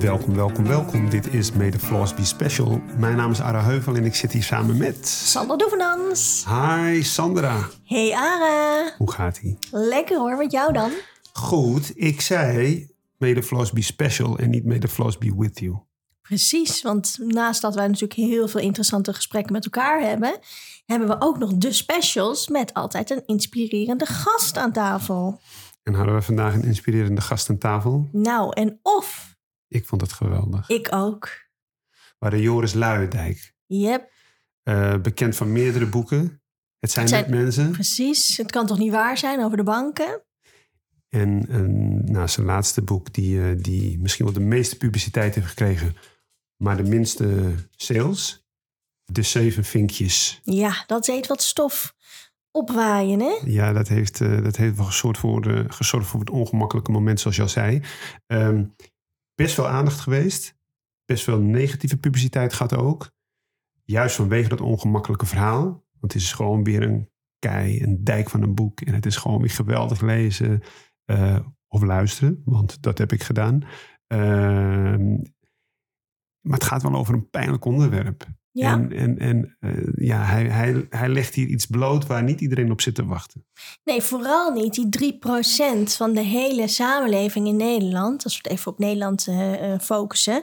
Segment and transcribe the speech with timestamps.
[0.00, 1.10] Welkom, welkom, welkom.
[1.10, 2.80] Dit is Made the Floss Be Special.
[2.98, 5.08] Mijn naam is Ara Heuvel en ik zit hier samen met...
[5.08, 6.44] Sandra Doevenans.
[6.48, 7.68] Hi Sandra.
[7.84, 8.94] Hey Ara.
[8.98, 9.58] Hoe gaat-ie?
[9.70, 10.90] Lekker hoor, met jou dan?
[11.32, 12.86] Goed, ik zei
[13.18, 15.78] Made the Floss Be Special en niet Made the Floss Be With You.
[16.22, 20.38] Precies, want naast dat wij natuurlijk heel veel interessante gesprekken met elkaar hebben,
[20.86, 25.40] hebben we ook nog de specials met altijd een inspirerende gast aan tafel.
[25.82, 28.08] En hadden we vandaag een inspirerende gast aan tafel?
[28.12, 29.38] Nou, en of.
[29.70, 30.68] Ik vond het geweldig.
[30.68, 31.48] Ik ook.
[31.90, 33.54] We hadden Joris Luijendijk.
[33.66, 34.10] Yep.
[34.64, 36.42] Uh, bekend van meerdere boeken.
[36.78, 37.70] Het zijn, Het zijn- net mensen.
[37.70, 40.22] Precies, het kan toch niet waar zijn over de banken?
[41.08, 41.60] En eh,
[42.12, 45.96] nou, zijn laatste boek, die, eh, die misschien wel de meeste publiciteit heeft gekregen,
[46.56, 48.44] maar de minste sales.
[49.04, 50.40] De Zeven Vinkjes.
[50.42, 51.94] Ja, dat deed wat stof
[52.50, 53.38] opwaaien, hè?
[53.44, 57.20] Ja, dat heeft, eh, dat heeft wel gezorgd voor, eh, gezorgd voor het ongemakkelijke moment,
[57.20, 57.82] zoals je al zei.
[58.26, 58.64] Ehm,
[59.42, 60.58] best wel aandacht geweest.
[61.04, 63.10] Best wel negatieve publiciteit gehad ook.
[63.84, 65.64] Juist vanwege dat ongemakkelijke verhaal.
[66.00, 68.80] Want het is gewoon weer een kei, een dijk van een boek.
[68.80, 70.62] En het is gewoon weer geweldig lezen
[71.04, 71.38] eh,
[71.68, 72.42] of luisteren.
[72.44, 73.62] Want dat heb ik gedaan.
[74.06, 75.14] Ehm,
[76.40, 78.26] maar het gaat wel over een pijnlijk onderwerp.
[78.52, 78.72] Ja.
[78.72, 82.70] En, en, en eh, ja, hij, hij, hij legt hier iets bloot waar niet iedereen
[82.70, 83.46] op zit te wachten.
[83.84, 88.72] Nee, vooral niet die 3% van de hele samenleving in Nederland, als we het even
[88.72, 90.42] op Nederland eh, eh, focussen,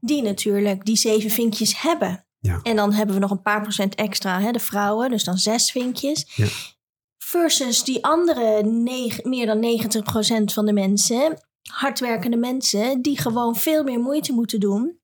[0.00, 2.26] die natuurlijk die zeven vinkjes hebben.
[2.38, 2.60] Ja.
[2.62, 5.70] En dan hebben we nog een paar procent extra, hè, de vrouwen, dus dan zes
[5.70, 6.32] vinkjes.
[6.34, 6.46] Ja.
[7.18, 8.64] Versus die andere
[9.22, 14.97] meer dan 90% van de mensen, hardwerkende mensen, die gewoon veel meer moeite moeten doen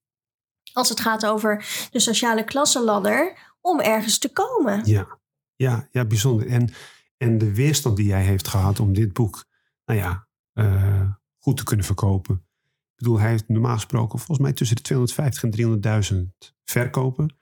[0.74, 4.80] als het gaat over de sociale klassenladder om ergens te komen.
[4.84, 5.18] Ja,
[5.56, 6.46] ja, ja bijzonder.
[6.46, 6.70] En,
[7.16, 9.44] en de weerstand die jij heeft gehad om dit boek,
[9.84, 11.08] nou ja, eh,
[11.38, 12.34] goed te kunnen verkopen.
[12.96, 15.50] Ik bedoel, hij heeft normaal gesproken volgens mij tussen de 250 en
[16.40, 17.36] 300.000 verkopen.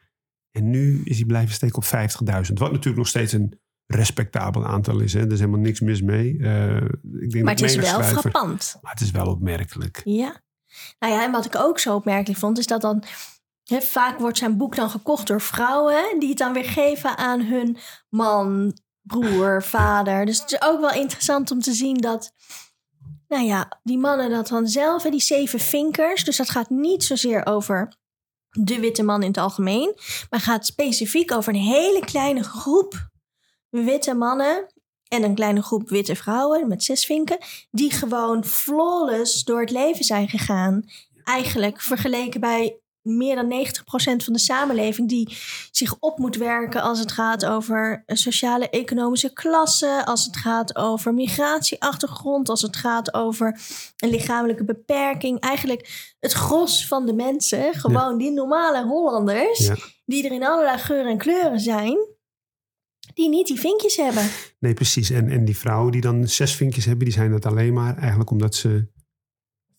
[0.50, 2.58] En nu is hij blijven steken op 50.000.
[2.58, 5.12] Wat natuurlijk nog steeds een respectabel aantal is.
[5.12, 5.20] Hè?
[5.20, 6.38] Er is helemaal niks mis mee.
[6.38, 6.76] Eh,
[7.20, 8.78] ik denk Maar het is wel schrijver- frappant.
[8.82, 10.00] Maar het is wel opmerkelijk.
[10.04, 10.40] Ja.
[10.98, 13.04] Nou ja, en wat ik ook zo opmerkelijk vond, is dat dan
[13.64, 17.76] vaak wordt zijn boek dan gekocht door vrouwen die het dan weer geven aan hun
[18.08, 20.26] man, broer, vader.
[20.26, 22.32] Dus het is ook wel interessant om te zien dat,
[23.28, 27.46] nou ja, die mannen dat dan zelf, die zeven vinkers, dus dat gaat niet zozeer
[27.46, 27.96] over
[28.50, 29.94] de witte man in het algemeen,
[30.30, 33.10] maar gaat specifiek over een hele kleine groep
[33.68, 34.71] witte mannen
[35.12, 37.38] en een kleine groep witte vrouwen met zes vinken,
[37.70, 40.84] die gewoon flawless door het leven zijn gegaan.
[41.24, 45.36] Eigenlijk vergeleken bij meer dan 90% van de samenleving die
[45.70, 51.14] zich op moet werken als het gaat over sociale economische klasse, als het gaat over
[51.14, 53.60] migratieachtergrond, als het gaat over
[53.96, 55.40] een lichamelijke beperking.
[55.40, 59.76] Eigenlijk het gros van de mensen, gewoon die normale Hollanders, Ja.
[60.04, 61.98] die er in allerlei geuren en kleuren zijn,
[63.14, 64.28] die niet die vinkjes hebben.
[64.58, 65.10] Nee, precies.
[65.10, 68.30] En, en die vrouwen die dan zes vinkjes hebben, die zijn dat alleen maar eigenlijk
[68.30, 68.90] omdat ze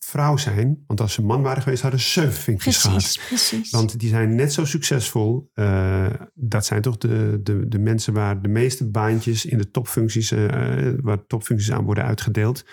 [0.04, 0.84] vrouw zijn.
[0.86, 2.98] Want als ze man waren geweest, hadden ze zeven vinkjes gehad.
[2.98, 3.70] Precies, precies.
[3.70, 5.50] Want die zijn net zo succesvol.
[5.54, 10.30] eh, dat zijn toch de, de, de mensen waar de meeste baantjes in de topfuncties,
[10.30, 12.64] eh, eh, waar topfuncties aan worden uitgedeeld.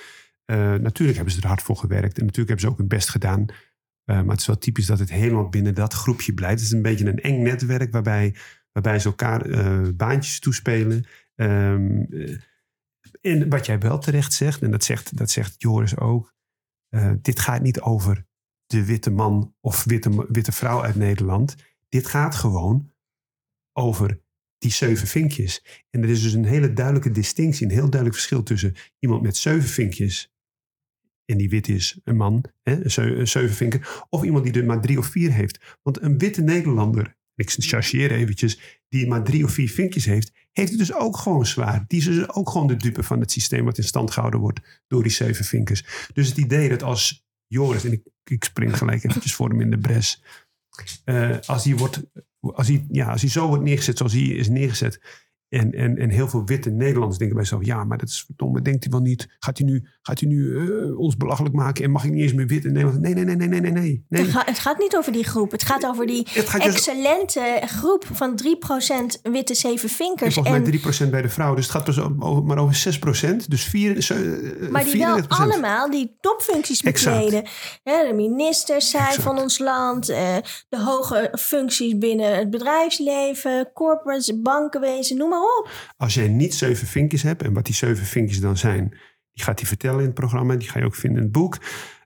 [0.81, 3.45] Natuurlijk hebben ze er hard voor gewerkt en natuurlijk hebben ze ook hun best gedaan.
[4.05, 6.55] Maar het is wel typisch dat het helemaal binnen dat groepje blijft.
[6.55, 8.35] Het is een beetje een eng netwerk waarbij,
[8.71, 11.05] waarbij ze elkaar eh, baantjes toespelen.
[11.35, 12.37] Ehm, eh,
[13.21, 16.33] en wat jij wel terecht zegt, en dat zegt, dat zegt Joris ook.
[16.89, 18.25] eh, dit gaat niet over
[18.65, 21.55] de witte man of witte, witte vrouw uit Nederland.
[21.89, 22.91] Dit gaat gewoon
[23.73, 24.21] over
[24.57, 25.85] die zeven vinkjes.
[25.89, 29.37] En er is dus een hele duidelijke distinctie, een heel duidelijk verschil tussen iemand met
[29.37, 30.33] zeven vinkjes.
[31.25, 32.89] En die wit is een man, hè,
[33.25, 34.05] zeven vinker.
[34.09, 35.79] Of iemand die er maar drie of vier heeft.
[35.81, 40.69] Want een witte Nederlander, ik chargeer eventjes, die maar drie of vier vinkjes heeft, heeft
[40.69, 41.85] het dus ook gewoon zwaar.
[41.87, 44.83] Die is dus ook gewoon de dupe van het systeem wat in stand gehouden wordt
[44.87, 46.09] door die zeven vinkers.
[46.13, 49.69] Dus het idee dat als Joris, en ik, ik spring gelijk eventjes voor hem in
[49.69, 50.23] de bres.
[51.03, 52.01] eh, als, hij wordt,
[52.39, 55.01] als, hij, ja, als hij zo wordt neergezet zoals hij is neergezet.
[55.51, 58.61] En, en, en heel veel witte Nederlanders denken bij zichzelf: ja, maar dat is verdomme,
[58.61, 59.27] denkt hij wel niet.
[59.39, 62.33] Gaat hij nu, gaat hij nu eh, ons belachelijk maken en mag ik niet eens
[62.33, 63.01] meer wit in Nederland?
[63.01, 63.71] Nee, nee, nee, nee, nee, nee,
[64.09, 64.21] nee.
[64.21, 65.51] Het, ga- het gaat niet over die groep.
[65.51, 70.33] Het gaat over die dus- excellente groep van 3% witte zeven En vinkers.
[70.33, 71.55] volgens mij En, 3% bij de vrouw.
[71.55, 73.47] Dus het gaat dus over, maar over 6%.
[73.47, 75.27] Dus 4, eh, maar die wel 34%.
[75.27, 77.43] allemaal die topfuncties bekleden.
[77.83, 79.23] Hè, de ministers zijn Exact.
[79.23, 80.09] van ons land.
[80.09, 80.35] eh,
[80.69, 83.69] de hoge functies binnen het bedrijfsleven.
[83.73, 85.69] Corporates, bankenwezen, noem maar op.
[85.97, 88.89] Als jij niet zeven vinkjes hebt, en wat die zeven vinkjes dan zijn,
[89.31, 91.57] die gaat hij vertellen in het programma, die ga je ook vinden in het boek.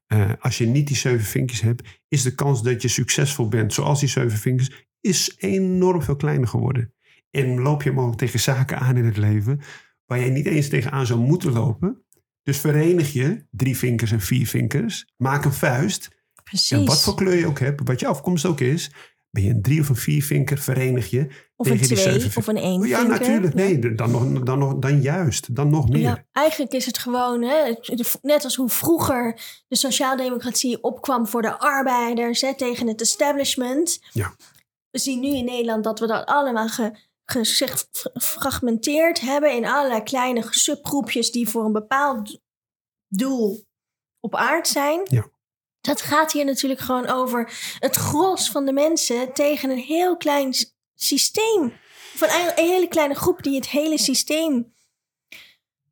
[0.08, 3.74] Eh, als je niet die zeven vinkjes hebt, is de kans dat je succesvol bent
[3.74, 6.94] zoals die zeven vinkjes, is enorm veel kleiner geworden.
[7.32, 9.62] En loop je mogelijk tegen zaken aan in het leven
[10.06, 12.06] waar je niet eens tegenaan zou moeten lopen.
[12.44, 15.06] Dus verenig je drie vinkers en vier vinkers.
[15.18, 16.10] Maak een vuist.
[16.44, 16.72] Precies.
[16.72, 18.92] En wat voor kleur je ook hebt, wat je afkomst ook is,
[19.36, 22.20] ben je een drie of een vier vinker, verenig je of een tegen die twee
[22.20, 22.88] zeven of een één.
[22.88, 23.20] Ja, vinker.
[23.20, 23.58] natuurlijk.
[23.58, 23.64] Ja.
[23.64, 25.56] Nee, dan, nog, dan, nog, dan juist.
[25.56, 26.02] Dan nog meer.
[26.02, 27.74] Ja, eigenlijk is het gewoon, hè,
[28.22, 34.00] net als hoe vroeger de sociaaldemocratie opkwam voor de arbeiders hè, tegen het establishment.
[34.12, 34.36] Ja.
[34.90, 36.92] We zien nu in Nederland dat we dat allemaal ge,
[37.26, 42.40] gefragmenteerd hebben in allerlei kleine subgroepjes die voor een bepaald
[43.08, 43.66] doel
[44.20, 45.02] op aard zijn.
[45.04, 45.34] Ja.
[45.86, 50.54] Dat gaat hier natuurlijk gewoon over het gros van de mensen tegen een heel klein
[50.96, 51.74] systeem.
[52.16, 54.74] Van een een hele kleine groep die het hele systeem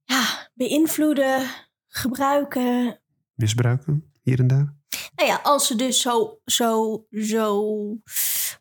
[0.06, 1.48] ja, beïnvloeden,
[1.88, 3.02] gebruiken.
[3.36, 4.76] Misbruiken, hier en daar.
[5.16, 7.76] Nou ja, als ze dus zo, zo, zo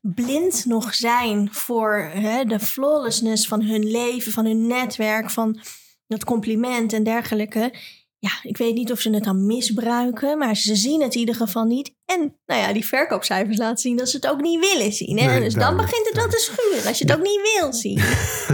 [0.01, 5.61] blind nog zijn voor hè, de flawlessness van hun leven, van hun netwerk, van
[6.07, 7.75] dat compliment en dergelijke.
[8.23, 11.35] Ja, ik weet niet of ze het dan misbruiken, maar ze zien het in ieder
[11.35, 11.95] geval niet.
[12.05, 15.19] En nou ja, die verkoopcijfers laten zien dat ze het ook niet willen zien.
[15.19, 15.27] Hè?
[15.27, 18.01] Nee, dus dan begint het wel te schuren als je het ook niet wil zien.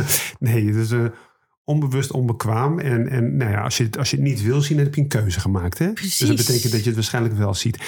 [0.48, 1.06] nee, het is eh,
[1.64, 2.78] onbewust onbekwaam.
[2.78, 4.94] En, en nou ja, als, je het, als je het niet wil zien, dan heb
[4.94, 5.78] je een keuze gemaakt.
[5.78, 5.92] Hè?
[5.92, 6.46] Dus dat Precies.
[6.46, 7.78] betekent dat je het waarschijnlijk wel ziet.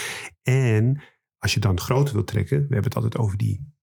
[0.43, 1.03] En
[1.39, 3.75] als je dan groter wilt trekken, we hebben het altijd over die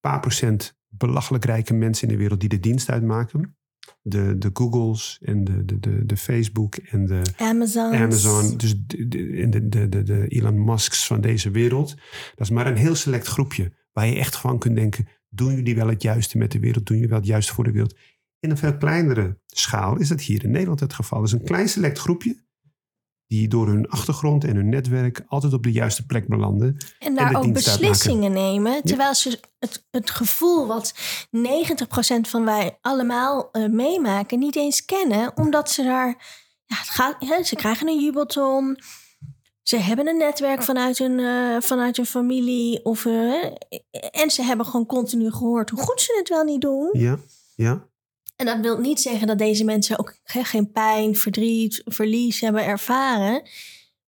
[0.00, 3.56] paar procent belachelijk rijke mensen in de wereld die de dienst uitmaken.
[4.02, 7.94] De, de Googles en de, de, de, de Facebook en de Amazon.
[7.94, 9.08] Amazon, dus de,
[9.48, 11.88] de, de, de, Elon Musks van deze wereld.
[12.34, 15.74] Dat is maar een heel select groepje waar je echt van kunt denken, doen jullie
[15.74, 16.86] wel het juiste met de wereld?
[16.86, 17.96] Doen jullie wel het juiste voor de wereld?
[18.40, 21.22] In een veel kleinere schaal is dat hier in Nederland het geval.
[21.22, 22.43] Is een klein select groepje
[23.34, 26.76] die door hun achtergrond en hun netwerk altijd op de juiste plek belanden.
[26.98, 28.82] En daar ook beslissingen nemen.
[28.82, 30.94] Terwijl ze het, het gevoel wat
[31.26, 35.36] 90% van wij allemaal eh, meemaken niet eens kennen.
[35.36, 36.06] Omdat ze daar...
[36.66, 38.78] Ja, het gaat, hè, ze krijgen een jubelton.
[39.62, 42.84] Ze hebben een netwerk vanuit hun, eh, vanuit hun familie.
[42.84, 43.44] Of, eh,
[44.10, 46.88] en ze hebben gewoon continu gehoord hoe goed ze het wel niet doen.
[46.92, 47.18] Ja,
[47.54, 47.88] ja.
[48.36, 53.42] En dat wil niet zeggen dat deze mensen ook geen pijn, verdriet, verlies hebben ervaren.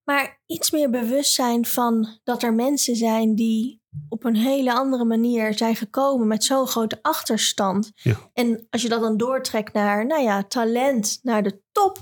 [0.04, 5.54] Maar iets meer bewustzijn van dat er mensen zijn die op een hele andere manier
[5.54, 7.92] zijn gekomen met zo'n grote achterstand.
[7.94, 8.30] Ja.
[8.32, 11.98] En als je dat dan doortrekt naar, nou ja, talent, naar de top,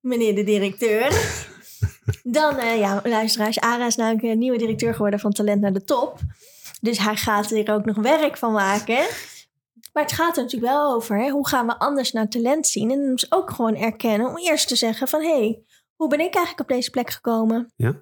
[0.00, 1.10] meneer de directeur.
[2.22, 5.84] dan, eh, ja, luisteraars, Ara is namelijk een nieuwe directeur geworden van Talent naar de
[5.84, 6.18] Top.
[6.80, 9.06] Dus hij gaat er ook nog werk van maken.
[9.96, 11.18] Maar het gaat er natuurlijk wel over.
[11.18, 11.30] Hè?
[11.30, 12.90] Hoe gaan we anders naar talent zien?
[12.90, 15.20] En dus ook gewoon erkennen om eerst te zeggen van...
[15.20, 15.62] hé, hey,
[15.94, 17.72] hoe ben ik eigenlijk op deze plek gekomen?
[17.76, 18.00] ja.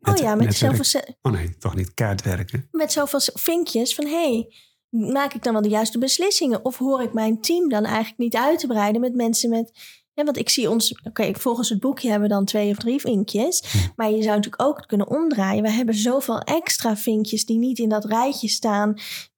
[0.00, 2.68] oh ja, met zoveel, Oh nee, toch niet kaartwerken.
[2.70, 4.06] met zoveel vinkjes van...
[4.06, 4.54] hé, hey,
[4.88, 6.64] maak ik dan wel de juiste beslissingen?
[6.64, 9.72] Of hoor ik mijn team dan eigenlijk niet uit te breiden met mensen met...
[10.14, 11.00] Ja, want ik zie ons...
[11.04, 13.74] Oké, volgens het boekje hebben we dan twee of drie vinkjes.
[13.96, 15.62] Maar je zou natuurlijk ook kunnen omdraaien.
[15.62, 18.94] We hebben zoveel extra vinkjes die niet in dat rijtje staan...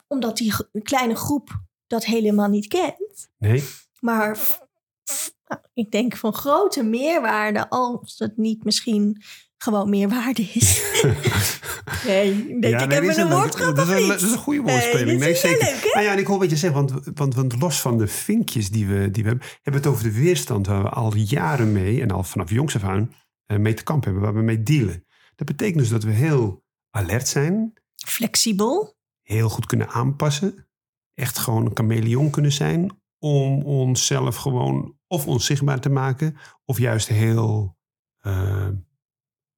[0.07, 3.31] omdat die kleine groep dat helemaal niet kent.
[3.39, 3.65] Nee,
[4.01, 4.39] Maar
[5.47, 9.23] nou, ik denk van grote meerwaarde, als het niet misschien
[9.57, 10.83] gewoon meerwaarde is.
[12.07, 14.09] nee, ik denk, Ja, ik nee, heb een woordgrap dat is een, niet?
[14.09, 15.19] dat is een goede Nee, woordspeling.
[15.19, 15.65] Nee, jij zeker.
[15.65, 15.91] leuk?
[15.95, 18.71] Nou ja, en ik hoor wat je zegt, want, want, want los van de vinkjes
[18.71, 21.73] die we, die we hebben, hebben we het over de weerstand waar we al jaren
[21.73, 23.15] mee, en al vanaf jongs af aan,
[23.47, 25.05] eh, mee te kamp hebben, waar we mee dealen.
[25.35, 27.73] Dat betekent dus dat we heel alert zijn,
[28.07, 28.97] Flexibel.
[29.23, 30.69] heel goed kunnen aanpassen,
[31.21, 37.09] echt gewoon een chameleon kunnen zijn, om onszelf gewoon of onzichtbaar te maken, of juist
[37.09, 37.77] heel
[38.19, 38.69] eh,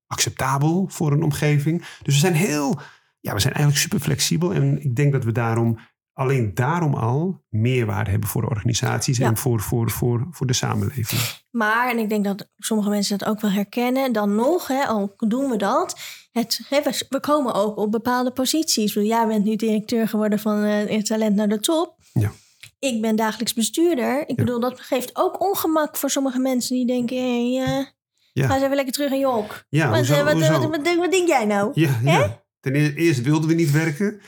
[0.07, 1.79] acceptabel voor een omgeving.
[2.03, 2.81] Dus we zijn heel,
[3.21, 4.55] ja, we zijn eigenlijk super flexibel.
[4.55, 5.79] En ik denk dat we daarom,
[6.13, 9.27] alleen daarom al, meerwaarde hebben voor de organisaties Ja.
[9.27, 11.21] en voor, voor, voor, voor de samenleving.
[11.51, 15.15] Maar, en ik denk dat sommige mensen dat ook wel herkennen, dan nog, hè, al
[15.17, 16.01] doen we dat.
[16.33, 18.93] Het, hè, we, we komen ook op bepaalde posities.
[18.95, 21.97] Jij bent nu directeur geworden van eh Talent naar de Top.
[22.13, 22.33] Ja.
[22.79, 24.29] Ik ben dagelijks bestuurder.
[24.29, 27.87] Ik bedoel, dat geeft ook ongemak voor sommige mensen die denken: hé, hey, eh,
[28.33, 28.47] Ja.
[28.47, 29.65] ga eens even lekker terug in je hok.
[29.69, 30.53] Ja, wat, hoezo- eh, wat, hoezo?
[30.69, 31.71] wat, wat, denk- jij nou?
[31.75, 32.43] Ja, ja.
[32.61, 34.21] Ten eerste, eerst wilden we niet werken.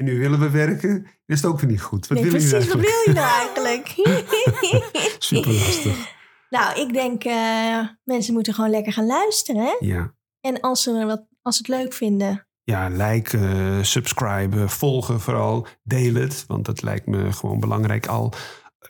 [0.00, 1.06] En nu willen we werken.
[1.26, 2.06] Is het ook weer niet goed.
[2.06, 3.86] Wat nee, precies, wat wil je nou eigenlijk?
[5.18, 6.14] Super lastig.
[6.50, 9.62] nou, ik denk, eh, mensen moeten gewoon lekker gaan luisteren.
[9.62, 9.76] Hè?
[9.78, 10.14] Ja.
[10.40, 15.66] En als ze, wat, als ze het leuk vinden, Ja, liken, subscriben, volgen vooral.
[15.82, 18.32] Deel het, want dat lijkt me gewoon belangrijk al.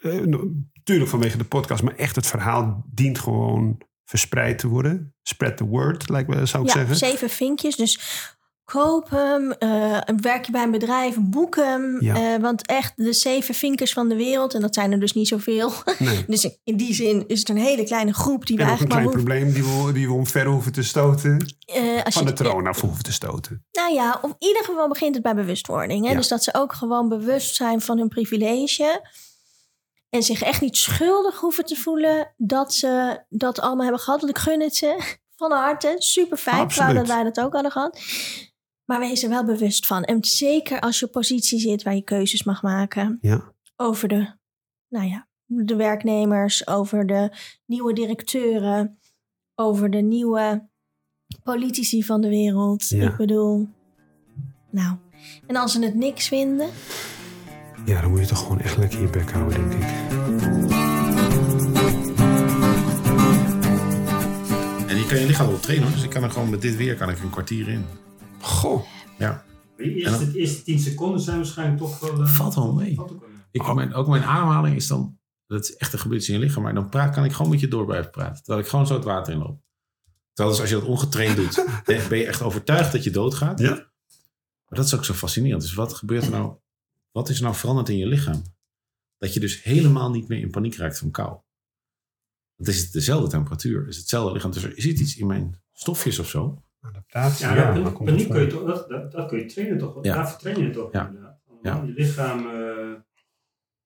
[0.02, 0.20] Eh,
[0.72, 5.14] Natuurlijk vanwege de podcast, maar echt het verhaal dient gewoon verspreid te worden.
[5.22, 6.96] Spread the word, lijkt me, zou ik ja, zeggen.
[6.96, 7.76] zeven vinkjes.
[7.76, 8.00] Dus
[8.72, 11.96] koop hem, eh, werk je bij een bedrijf, boek hem.
[12.00, 12.34] Ja.
[12.34, 15.28] Eh, want echt de zeven vinkers van de wereld, en dat zijn er dus niet
[15.28, 15.72] zoveel.
[15.98, 16.24] Nee.
[16.26, 18.88] Dus in die zin is het een hele kleine groep die we En ook een
[18.88, 21.54] eigenlijk klein maar probleem die we, die we omver hoeven te stoten.
[21.66, 23.64] eh, als Van je de troon af hoeven te stoten.
[23.72, 26.04] Nou ja, op ieder geval begint het bij bewustwording.
[26.04, 26.10] Hè?
[26.10, 26.16] Ja.
[26.16, 29.08] Dus dat ze ook gewoon bewust zijn van hun privilege.
[30.10, 34.20] En zich echt niet schuldig hoeven te voelen dat ze dat allemaal hebben gehad.
[34.20, 35.94] Want ik gun het ze van harte.
[35.98, 36.62] Super fijn.
[36.62, 37.98] Ik dat wij dat ook hadden gehad.
[38.90, 40.04] Maar wees er wel bewust van.
[40.04, 43.18] En zeker als je op positie zit waar je keuzes mag maken.
[43.20, 43.52] Ja.
[43.76, 44.32] Over de,
[44.88, 47.30] nou ja, de werknemers, over de
[47.66, 48.98] nieuwe directeuren,
[49.54, 50.68] over de nieuwe
[51.42, 52.88] politici van de wereld.
[52.88, 53.10] Ja.
[53.10, 53.68] Ik bedoel,
[54.70, 54.96] nou.
[55.46, 56.68] En als ze het niks vinden,
[57.84, 59.88] ja, dan moet je toch gewoon echt lekker je bek houden, denk ik.
[64.86, 65.86] En je kan je lichaam wel trainen.
[65.86, 65.96] hoor.
[65.96, 67.84] Dus ik kan er gewoon met dit weer kan ik een kwartier in.
[68.40, 68.82] Goh.
[69.18, 69.44] Ja.
[69.76, 72.20] De eerste, de eerste 10 seconden zijn waarschijnlijk toch wel.
[72.20, 72.94] eh, Valt wel mee.
[72.94, 73.28] valt ook.
[73.50, 75.18] Ik, mijn, ook mijn ademhaling is dan...
[75.46, 76.62] Dat is echt een gebeurt in je lichaam.
[76.62, 78.36] Maar dan praat, kan ik gewoon met je door blijven praten.
[78.42, 79.62] Terwijl ik gewoon zo het water in loop.
[80.32, 81.64] Terwijl dus als je dat ongetraind doet...
[82.08, 83.58] ben je echt overtuigd dat je doodgaat.
[83.58, 83.70] Ja.
[83.70, 85.62] Maar dat is ook zo fascinerend.
[85.62, 86.56] Dus wat gebeurt er nou...
[87.10, 88.42] Wat is er nou veranderd in je lichaam?
[89.18, 91.38] Dat je dus helemaal niet meer in paniek raakt van kou.
[92.56, 93.80] Het is dezelfde temperatuur.
[93.80, 94.50] Het is hetzelfde lichaam.
[94.50, 96.62] Dus er zit iets in mijn stofjes of zo.
[96.80, 97.72] Adaptatie, Ja, ja.
[97.72, 99.98] dat, paniek kun je toch, dat, dat, dat kun je trainen toch?
[100.02, 100.14] Ja.
[100.14, 101.06] Daarvoor train je toch Ja.
[101.06, 101.38] inderdaad.
[101.62, 101.82] Ja.
[101.86, 102.38] Je lichaam...
[102.46, 102.94] eh,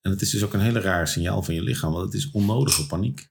[0.00, 1.92] En het is dus ook een hele raar signaal van je lichaam.
[1.92, 3.28] Want het is onnodige paniek.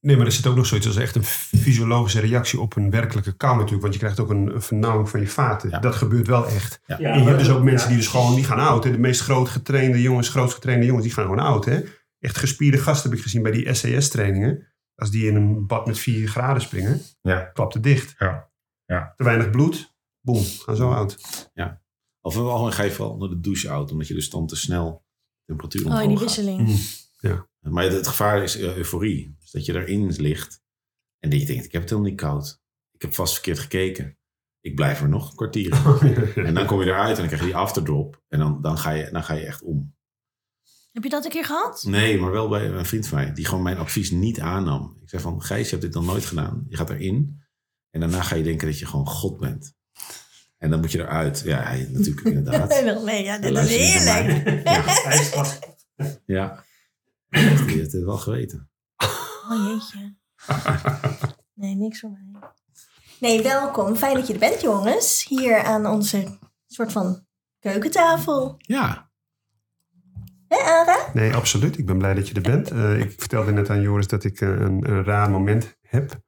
[0.00, 3.36] Nee, maar er zit ook nog zoiets als echt een fysiologische reactie op een werkelijke
[3.36, 3.82] kou natuurlijk.
[3.82, 5.70] Want je krijgt ook een, een vernauwing van je vaten.
[5.70, 5.78] Ja.
[5.78, 6.80] Dat gebeurt wel echt.
[6.86, 6.96] Ja.
[6.98, 7.64] ja, en je hebt dus ook ja.
[7.64, 8.84] mensen die dus gewoon, die gaan oud.
[8.84, 8.90] Hè?
[8.90, 11.64] De meest groot getrainde jongens, grootst getrainde jongens, die gaan gewoon oud.
[11.64, 11.80] Hè?
[12.18, 14.66] Echt gespierde gasten heb ik gezien bij die SAS-trainingen.
[14.94, 17.40] Als die in een bad met 4 graden springen, Ja.
[17.40, 18.14] klapt het dicht.
[18.18, 18.47] Ja.
[18.88, 19.12] Ja.
[19.16, 21.16] Te weinig bloed, boem, gaan zo oud.
[22.20, 23.90] Of in het algemeen ga je vooral onder de douche uit.
[23.90, 25.06] Omdat je dus dan te snel
[25.44, 26.80] temperatuur oh, omhoog in die wisseling.
[27.60, 29.36] Maar het, gevaar is eh, euforie.
[29.40, 30.62] Dus dat je erin ligt.
[31.18, 32.60] En dat je denkt, ik heb het helemaal niet koud.
[32.92, 34.18] Ik heb vast verkeerd gekeken.
[34.60, 35.72] Ik blijf er nog een kwartier.
[36.46, 38.22] En dan kom je eruit en dan krijg je die afterdrop.
[38.28, 39.96] En dan, dan, ga, je, dan ga je echt om.
[40.92, 41.84] Heb je dat een keer gehad?
[41.86, 43.32] Nee, maar wel bij een vriend van mij.
[43.32, 44.98] Die gewoon mijn advies niet aannam.
[45.02, 46.64] Ik zei van, Gijs, je hebt dit nog nooit gedaan.
[46.68, 47.42] Je gaat erin.
[47.90, 49.76] En daarna ga je denken dat je gewoon God bent.
[50.58, 51.42] En dan moet je eruit.
[51.44, 52.68] Ja, hij, natuurlijk inderdaad.
[53.04, 54.64] nee, ja, dit is heerlijk.
[54.64, 55.58] ijskast.
[56.26, 56.64] Ja.
[57.66, 58.70] Die heeft het wel geweten.
[59.48, 60.16] Oh jeetje.
[61.54, 62.40] Nee, niks voor mij.
[63.20, 63.96] Nee, welkom.
[63.96, 65.26] Fijn dat je er bent, jongens.
[65.28, 67.26] Hier aan onze soort van
[67.58, 68.54] keukentafel.
[68.58, 69.10] Ja.
[70.48, 71.10] Hé, Ara?
[71.14, 71.78] Nee, absoluut.
[71.78, 72.70] Ik ben blij dat je er bent.
[72.70, 76.20] Eh, ik vertelde net aan Joris dat ik eh, een, een raar moment heb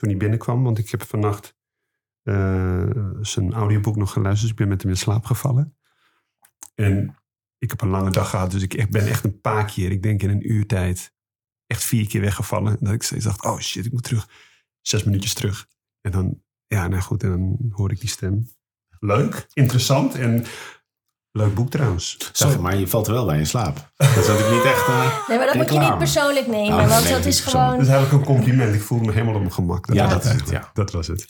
[0.00, 0.62] toen hij binnenkwam.
[0.62, 1.56] Want ik heb vannacht
[2.22, 2.90] eh,
[3.20, 4.42] zijn audioboek nog geluisterd.
[4.42, 5.76] Dus ik ben met hem in slaap gevallen.
[6.74, 7.16] En
[7.58, 8.50] ik heb een lange dag gehad.
[8.50, 11.14] Dus ik ben echt een paar keer, ik denk in een uur tijd,
[11.66, 12.78] echt vier keer weggevallen.
[12.78, 14.28] En dat ik steeds dacht, oh shit, ik moet terug.
[14.80, 15.68] Zes minuutjes terug.
[16.00, 18.48] En dan, ja, nou goed, en dan hoor ik die stem.
[18.98, 20.44] Leuk, interessant en
[21.32, 22.16] leuk boek trouwens.
[22.60, 23.90] Maar je valt er wel bij in slaap.
[23.96, 24.86] Dat is natuurlijk niet echt...
[24.86, 26.76] eh, Nee, maar dat moet je niet persoonlijk nemen.
[26.76, 27.70] Nou, want nee, dat is persoonlijk.
[27.70, 28.00] Dat is gewoon...
[28.00, 28.74] eigenlijk een compliment.
[28.74, 29.92] Ik voelde me helemaal op mijn gemak.
[29.92, 30.64] Ja, dat is het, eigenlijk.
[30.64, 30.70] ja.
[30.74, 31.26] Dat was het.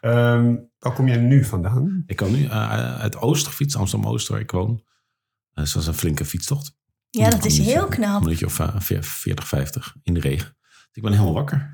[0.00, 2.02] Ehm, waar kom je nu vandaan?
[2.06, 4.70] Ik kan nu uh, uit Ooster fietsen, Amsterdam-Ooster, waar ik woon.
[4.70, 6.74] Uh, dat is een flinke fietstocht.
[7.10, 8.20] Ja, dat is heel minuutje- Een knap.
[8.22, 10.56] minuutje of uh, 40, 50 in de regen.
[10.60, 11.72] Dus ik ben helemaal wakker.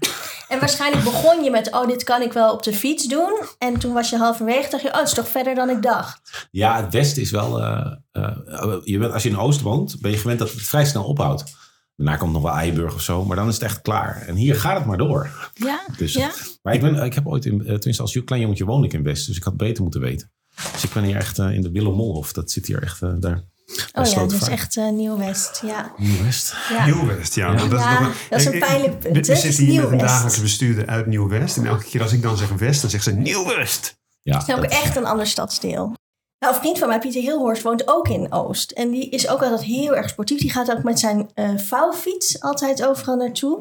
[0.52, 3.40] En waarschijnlijk begon je met, oh, dit kan ik wel op de fiets doen.
[3.58, 6.48] En toen was je halverwege, dacht je, oh, het is toch verder dan ik dacht.
[6.50, 7.60] Ja, het Westen is wel...
[7.60, 10.84] uh, uh, je bent, als je in Oost woont, ben je gewend dat het vrij
[10.84, 11.44] snel ophoudt.
[11.96, 14.22] Daarna komt nog wel Eiburg of zo, maar dan is het echt klaar.
[14.26, 15.50] En hier gaat het maar door.
[15.54, 16.30] Ja, Dus, ja.
[16.62, 19.02] Maar ik, ben, ik heb ooit, in, uh, tenminste als klein jongetje woon ik in
[19.02, 20.32] West, dus ik had beter moeten weten.
[20.72, 23.44] Dus ik ben hier echt uh, in de Willem-Molhof, dat zit hier echt daar.
[23.94, 25.92] Oh ja, dat is echt uh, Nieuw-West, ja.
[25.96, 26.54] Nieuw-West?
[26.68, 26.84] Ja.
[26.86, 27.54] Nieuw-West, ja.
[27.54, 29.90] Dat, is nog een, dat is een ik- pijnlijk punt, We, zitten is hier met
[29.92, 31.56] een dagelijkse bestuurder uit Nieuw-West.
[31.56, 33.96] En elke keer als ik dan zeg West, dan zegt ze Nieuw-West.
[34.22, 35.92] Ja, Het is ook dat- echt een ander stadsdeel.
[36.38, 38.70] Nou, een vriend van mij, Pieter Hilhorst, woont ook in Oost.
[38.70, 40.40] En die is ook altijd heel erg sportief.
[40.40, 43.58] Die gaat ook met zijn eh vouwfiets altijd overal naartoe.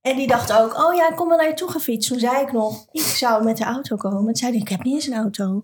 [0.00, 2.08] En die dacht ook, oh ja, ik kom wel naar je toe gefietst.
[2.08, 4.24] Toen zei ik nog, ik zou met de auto komen.
[4.24, 5.62] Toen zei hij, ik heb niet eens een auto.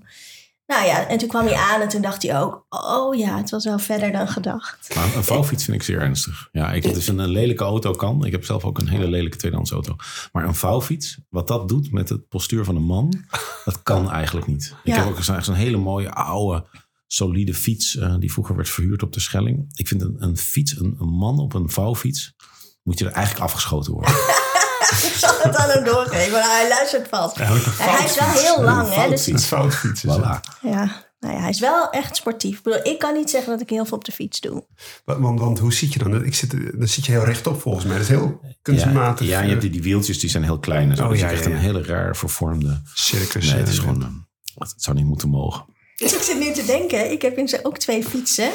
[0.67, 3.51] Nou ja, en toen kwam hij aan en toen dacht hij ook, oh ja, het
[3.51, 4.95] was wel verder dan gedacht.
[4.95, 6.49] Maar een vouwfiets vind ik zeer ernstig.
[6.53, 8.25] Ja, ik dus een, een lelijke auto kan.
[8.25, 9.97] Ik heb zelf ook een hele lelijke tweedehands auto.
[10.33, 13.25] Maar een vouwfiets, wat dat doet met het postuur van een man,
[13.65, 14.75] dat kan eigenlijk niet.
[14.85, 14.99] Ik Ja.
[15.05, 16.67] heb ook zo'n zo'n hele mooie oude,
[17.07, 19.71] solide fiets eh, die vroeger werd verhuurd op de Schelling.
[19.77, 22.35] Ik vind een, een fiets, een, een man op een vouwfiets,
[22.83, 24.15] moet je er eigenlijk afgeschoten worden.
[25.03, 26.33] ik zal het aan hem doorgeven.
[26.33, 27.37] Maar hij luistert vast.
[27.39, 29.09] Hij is wel heel lang, hè?
[29.09, 29.27] Dus.
[29.27, 30.21] Een foutfiets is het.
[30.23, 30.59] Voilà.
[30.61, 32.57] ja, nou ja, hij is wel echt sportief.
[32.57, 34.67] Ik, bedoel, ik kan niet zeggen dat ik heel veel op de fiets doe.
[35.05, 36.25] Want, want, want hoe zit je dan?
[36.25, 37.93] Ik zit, dan zit je heel rechtop volgens mij.
[37.93, 39.27] Dat is heel kunstmatig.
[39.27, 40.91] Ja, ja, en je hebt die, die wieltjes, die zijn heel klein.
[40.91, 41.03] En zo.
[41.03, 42.83] Oh, dus je ja, krijgt ja, een hele raar vervormde...
[42.95, 43.47] circus.
[43.47, 44.03] Nee, het is eh, gewoon...
[44.03, 44.09] eh,
[44.59, 45.65] Het zou niet moeten mogen.
[45.97, 48.51] Dus ik zit nu te denken, ik heb intussen ook twee fietsen.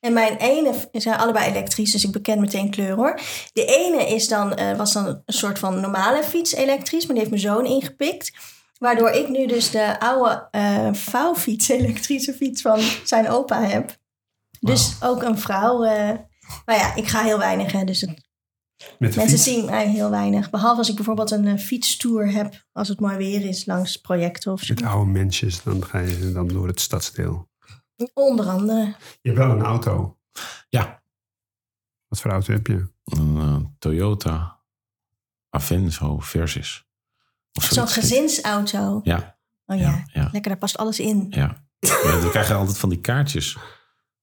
[0.00, 3.20] En mijn ene zijn allebei elektrisch, dus ik beken meteen kleur hoor.
[3.52, 7.24] De ene is dan, eh, was dan een soort van normale fiets elektrisch, maar die
[7.26, 8.32] heeft mijn zoon ingepikt.
[8.78, 13.96] Waardoor ik nu dus de oude eh vouwfiets, elektrische fiets van zijn opa heb.
[14.60, 15.84] Dus ook een vrouw.
[15.84, 16.10] eh
[16.64, 18.30] maar ja, ik ga heel weinig, hè, dus het,
[18.98, 19.44] mensen fiets.
[19.44, 20.50] zien mij heel weinig.
[20.50, 24.52] Behalve als ik bijvoorbeeld een eh, fietstour heb, als het mooi weer is, langs projecten
[24.52, 24.74] of zo.
[24.74, 27.50] Met oude mensjes, dan ga je dan door het stadsdeel.
[28.14, 28.84] Onder andere.
[29.20, 30.18] Je hebt wel een auto.
[30.68, 31.02] Ja,
[32.08, 32.90] Wat voor auto heb je?
[33.04, 34.60] een eh, Toyota
[35.50, 36.86] Avenzo Versus.
[37.52, 39.00] Of Zo'n gezinsauto.
[39.04, 39.36] Ja,
[39.66, 39.82] Oh ja.
[39.90, 40.28] ja, ja.
[40.32, 41.26] lekker, daar past alles in.
[41.30, 41.64] Ja.
[41.78, 43.58] ja we krijgen altijd van die kaartjes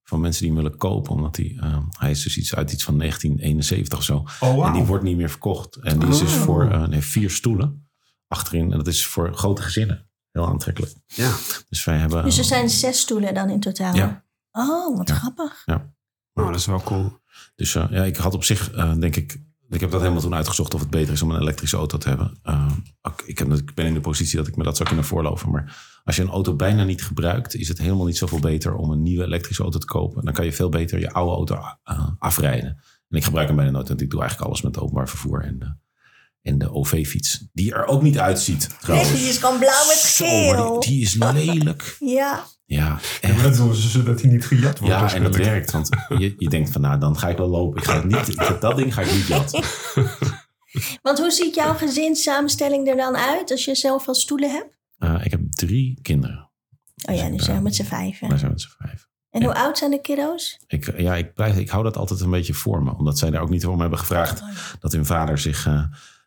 [0.09, 1.11] van mensen die hem willen kopen.
[1.11, 4.25] Omdat die, eh, hij is dus iets uit iets van 1971 of zo.
[4.39, 5.75] Oh, En die wordt niet meer verkocht.
[5.75, 6.41] En die is dus Oh.
[6.41, 7.89] voor eh, nee, vier stoelen
[8.27, 8.71] achterin.
[8.71, 10.09] En dat is voor grote gezinnen.
[10.31, 10.93] Heel aantrekkelijk.
[11.05, 11.31] Ja.
[11.69, 12.23] Dus wij hebben...
[12.23, 13.95] Dus er zijn zes stoelen dan in totaal.
[13.95, 14.23] Ja.
[14.51, 15.15] Oh, wat Ja.
[15.15, 15.63] grappig.
[15.65, 15.81] Nou,
[16.33, 17.17] dat is wel cool.
[17.55, 19.41] Dus eh, ja, ik had op zich, eh, denk ik...
[19.69, 22.07] Ik heb dat helemaal toen uitgezocht of het beter is om een elektrische auto te
[22.09, 22.39] hebben.
[22.43, 22.71] Eh,
[23.25, 25.51] ik, heb, ik ben in de positie dat ik me dat zou kunnen voorloven.
[25.51, 28.91] Maar als je een auto bijna niet gebruikt, is het helemaal niet zoveel beter om
[28.91, 30.25] een nieuwe elektrische auto te kopen.
[30.25, 32.69] Dan kan je veel beter je oude auto eh, afrijden.
[33.09, 35.59] En ik gebruik hem bijna nooit, want ik doe eigenlijk alles met openbaar vervoer en
[35.59, 35.75] de,
[36.41, 37.47] en de OV-fiets.
[37.53, 39.11] Die er ook niet uitziet, trouwens.
[39.11, 40.79] Nee, die is gewoon blauw met Zo, geel.
[40.79, 41.95] die, die is lelijk.
[42.17, 42.45] Ja.
[42.69, 42.99] Ja,
[43.43, 44.93] dat doen ze zodat hij niet gejat wordt.
[44.95, 45.71] Ja, en dat werkt.
[45.71, 47.77] Want je, je denkt van, nou, dan ga ik wel lopen.
[47.81, 49.63] Ik ga het niet, ik- dat ding ga ik niet jatten.
[51.01, 54.77] Want hoe ziet jouw gezinssamenstelling er dan uit als je zelf al stoelen hebt?
[54.97, 56.49] Eh, ik heb drie kinderen.
[57.09, 58.19] Oh ja, dus ja, met z'n vijf.
[58.19, 59.07] Wij zijn met z'n vijf.
[59.29, 60.59] En hoe oud zijn de kiddo's?
[60.67, 62.95] Ik, ja, ik, blijf, ik hou dat altijd een beetje voor me.
[62.97, 64.41] Omdat zij daar ook niet om hebben gevraagd
[64.79, 65.83] dat hun vader zich eh,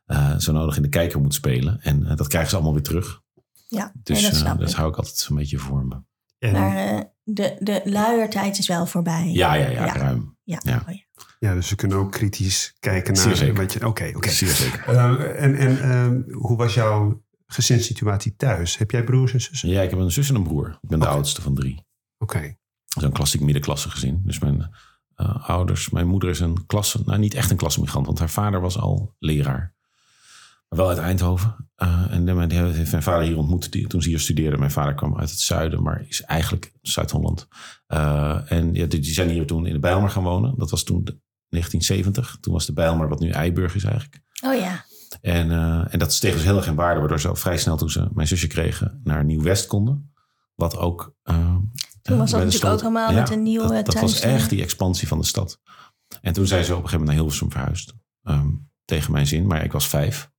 [0.07, 1.81] eh, zo nodig in de kijker moet spelen.
[1.81, 3.21] En eh, dat krijgen ze allemaal weer terug.
[3.69, 4.75] Ja, Dus nee, dat eh, snap dat ik.
[4.77, 5.97] hou ik altijd zo'n beetje voor me.
[6.43, 9.31] En, Maar eh, de, de luiertijd is wel voorbij.
[9.33, 9.93] Ja, ja, ja, Ja.
[9.93, 10.37] ruim.
[10.45, 10.61] Ja.
[10.65, 10.83] Ja.
[10.89, 11.03] Oh ja.
[11.39, 13.55] ja, dus ze kunnen ook kritisch kijken Zeer naar zeker.
[13.55, 13.87] wat je...
[13.87, 14.31] Oké, oké.
[14.31, 14.85] Zeer zeker.
[14.89, 18.79] Eh, en en ehm, hoe was jouw gezinssituatie thuis?
[18.79, 19.69] Heb jij broers en zussen?
[19.69, 20.79] Ja, ik heb een zus en een broer.
[20.83, 21.87] Ik ben de oudste van drie.
[22.19, 22.57] Oké.
[22.87, 24.23] Zo'n klassiek middenklasse gezin.
[24.25, 24.71] Dus mijn
[25.15, 28.61] eh, ouders, mijn moeder is een klasse, nou niet echt een klassemigrant, want haar vader
[28.61, 29.75] was al leraar.
[30.77, 31.69] Wel uit Eindhoven.
[31.77, 34.59] Eh, en de- die heeft mijn vader hier ontmoet die- toen ze hier studeerde.
[34.59, 37.47] Mijn vader kwam uit het zuiden, maar is eigenlijk Zuid-Holland.
[37.87, 40.55] Eh, en ja, die, die zijn hier toen in de Bijlmer gaan wonen.
[40.57, 42.37] Dat was toen de- 1970.
[42.41, 44.21] Toen was de Bijlmer wat nu Eiburg is eigenlijk.
[44.47, 44.85] Oh ja.
[45.21, 47.77] En, eh, en dat steeg dus heel erg in waarde, waardoor ze al vrij snel
[47.77, 50.13] toen ze mijn zusje kregen naar Nieuw-West konden.
[50.55, 51.15] Wat ook.
[52.03, 54.63] Toen was dat natuurlijk stad- ook allemaal met een nieuwe Dat, dat was echt die
[54.63, 55.61] expansie van de stad.
[56.21, 57.95] En toen zijn ze op een gegeven moment naar Hilversum verhuisd.
[58.23, 58.49] Ehm,
[58.85, 60.31] tegen mijn zin, maar ik was vijf.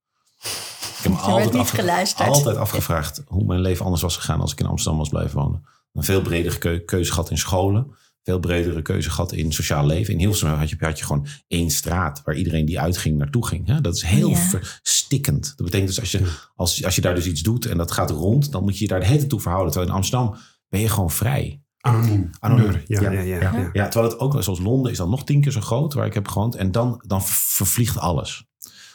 [0.44, 2.30] Ik heb me werd altijd, niet afge- geluisterd.
[2.30, 5.66] altijd afgevraagd hoe mijn leven anders was gegaan als ik in Amsterdam was blijven wonen.
[5.94, 7.88] Een veel bredere keu- keuzegat in scholen.
[8.24, 10.14] Veel bredere keuzegat in sociaal leven.
[10.14, 13.68] In Hilversum had je, had je gewoon één straat waar iedereen die uitging naartoe ging.
[13.68, 13.82] Hè?
[13.82, 14.36] Dat is heel Ja.
[14.36, 15.44] verstikkend.
[15.56, 18.10] Dat betekent dus als je, als, als je daar dus iets doet en dat gaat
[18.12, 19.72] rond, dan moet je je daar de hele tijd toe verhouden.
[19.72, 20.36] Terwijl in Amsterdam
[20.70, 21.62] ben je gewoon vrij.
[21.80, 22.30] Anoniem.
[22.40, 22.66] Anoniem.
[22.66, 22.84] Neur.
[22.88, 23.22] Ja, ja, ja.
[23.22, 23.70] ja, Ja.
[23.74, 26.14] Ja, terwijl het ook, zoals Londen is dan nog tien keer zo groot, waar ik
[26.14, 26.56] heb gewoond.
[26.56, 28.46] En dan, dan vervliegt alles.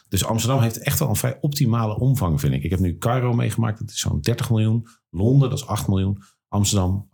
[0.09, 2.63] Dus Amsterdam heeft echt wel een vrij optimale omvang, vind ik.
[2.63, 4.87] Ik heb nu Cairo meegemaakt, dat is zo'n 30 miljoen.
[5.11, 6.23] Londen, dat is 8 miljoen.
[6.49, 7.09] Amsterdam,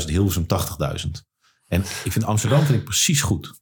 [0.00, 0.04] 800.000.
[0.06, 0.46] Hilversum,
[1.04, 1.10] 80.000.
[1.66, 3.60] En ik vind Amsterdam vind ik precies goed.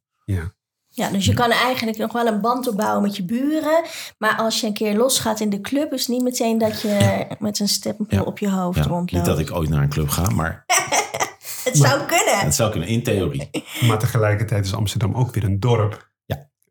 [0.88, 3.84] Ja, dus je kan eigenlijk nog wel een band opbouwen met je buren.
[4.18, 7.26] Maar als je een keer losgaat in de club, is het niet meteen dat je
[7.38, 8.22] met een stempel Ja.
[8.22, 9.12] op je hoofd Ja, rondloopt.
[9.12, 10.64] niet dat ik ooit naar een club ga, maar
[11.64, 12.38] Het zou kunnen.
[12.38, 13.50] het zou kunnen in theorie.
[13.86, 16.10] Maar tegelijkertijd is Amsterdam ook weer een dorp.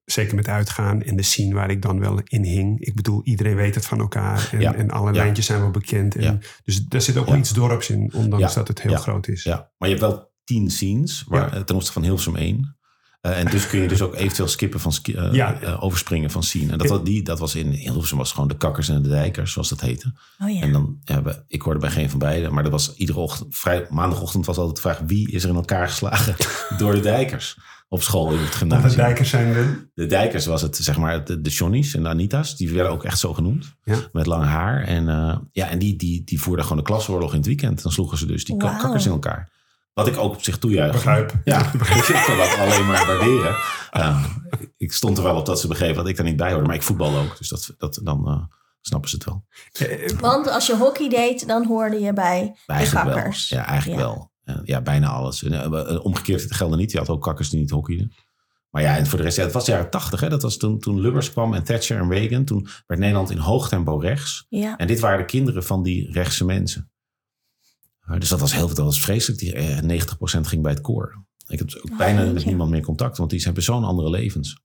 [0.06, 2.80] Zeker met uitgaan en de scene waar ik dan wel in hing.
[2.80, 4.50] Ik bedoel, iedereen weet het van elkaar.
[4.52, 4.74] En, Ja.
[4.76, 5.18] en alle Ja.
[5.18, 6.16] lijntjes zijn wel bekend.
[6.16, 6.38] En, Ja.
[6.64, 9.44] Dus daar zit ook iets dorps in, ondanks dat het heel groot is.
[9.44, 12.78] Ja, maar je hebt wel tien scenes waar, ten opzichte van Hilversum 1.
[13.26, 15.60] Eh, en dus kun je dus ook eventueel skippen van ski, eh, Ja.
[15.62, 16.72] eh, overspringen van scene.
[16.72, 19.52] En dat, was, die, dat was in Hilversum was gewoon de kakkers en de dijkers,
[19.52, 20.14] zoals dat heette.
[20.44, 20.62] Oh ja.
[20.62, 23.86] En dan, we- ik hoorde bij geen van beiden, maar dat was iedere ochtend, vrij,
[23.90, 26.36] maandagochtend was altijd de vraag wie is er in elkaar geslagen
[26.78, 27.58] door de dijkers
[27.88, 28.96] op school in het Want de gymnasium.
[28.96, 29.88] dijkers zijn de...
[29.94, 32.58] De dijkers was het, zeg maar, de, de Johnny's en de Anita's.
[32.58, 33.76] Die werden ook echt zo genoemd.
[33.84, 33.98] Ja.
[34.12, 34.84] Met lang haar.
[34.84, 37.84] En, eh, ja, en die, die, die voerden gewoon de klasoorlog in het weekend.
[37.84, 39.50] Dan sloegen ze dus die kakkers in elkaar.
[39.96, 40.92] Wat ik ook op zich toejuich.
[40.92, 41.34] Begrijp.
[41.44, 43.56] Ja, ik kan dat alleen maar waarderen.
[43.98, 44.26] Uh,
[44.78, 46.68] ik stond er wel op dat ze begrepen dat ik daar niet bij hoorde.
[46.68, 47.38] Maar ik voetbal ook.
[47.38, 49.46] Dus dat, dat, dan uh, snappen ze het wel.
[50.20, 53.50] Want als je hockey deed, dan hoorde je bij de kakkers.
[53.50, 53.60] Wel.
[53.60, 54.06] Ja, eigenlijk ja.
[54.06, 54.32] wel.
[54.64, 55.44] Ja, bijna alles.
[56.02, 56.92] Omgekeerd het gelden niet.
[56.92, 58.14] Je had ook kakkers die niet hockeyden.
[58.70, 60.30] Maar ja, en voor de rest, ja, het was de jaren tachtig.
[60.30, 62.46] Dat was toen, toen Lubbers kwam en Thatcher en Reagan.
[62.46, 64.46] Toen werd Nederland in hoog tempo rechts.
[64.50, 64.78] Ja.
[64.78, 66.90] En dit waren de kinderen van die rechtse mensen.
[68.20, 69.40] Dus dat was heel dat was vreselijk.
[69.40, 71.24] Die, eh, 90% ging bij het koor.
[71.48, 74.10] Ik heb dus ook Oh, bijna met niemand meer contact, want die hebben zo'n andere
[74.10, 74.64] levens.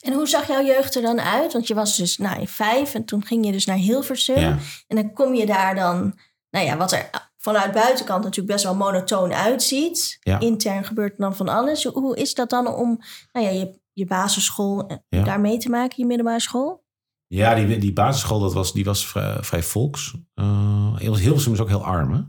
[0.00, 1.52] En hoe zag jouw jeugd er dan uit?
[1.52, 4.38] Want je was dus nou, vijf en toen ging je dus naar Hilversum.
[4.38, 4.58] Ja.
[4.86, 6.18] En dan kom je daar dan,
[6.50, 10.18] nou ja, wat er vanuit buitenkant natuurlijk best wel monotoon uitziet.
[10.20, 10.40] Ja.
[10.40, 11.84] Intern gebeurt dan van alles.
[11.84, 13.00] Hoe- Hoe is dat dan om
[13.32, 15.22] nou ja, je, je basisschool eh, Ja.
[15.24, 16.84] daar mee te maken, je middelbare school?
[17.26, 20.14] Ja, die, die basisschool dat was, die was vrij, vrij volks.
[20.34, 22.12] Uh, Hilversum is ook heel arm.
[22.12, 22.20] Hè?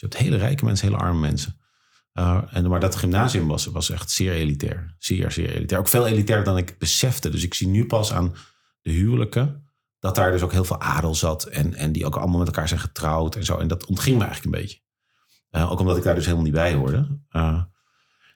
[0.00, 1.58] Je hebt hele rijke mensen, hele arme mensen.
[2.14, 4.94] Uh, en, maar dat gymnasium was, was echt zeer elitair.
[4.98, 5.80] Zeer, zeer elitair.
[5.80, 7.28] Ook veel elitair dan ik besefte.
[7.28, 8.34] Dus ik zie nu pas aan
[8.82, 9.70] de huwelijken...
[9.98, 11.44] dat daar dus ook heel veel adel zat.
[11.44, 13.58] En, en die ook allemaal met elkaar zijn getrouwd en zo.
[13.58, 14.80] En dat ontging me eigenlijk een beetje.
[15.50, 17.20] Uh, ook omdat ik daar dus helemaal niet bij hoorde.
[17.30, 17.62] Uh,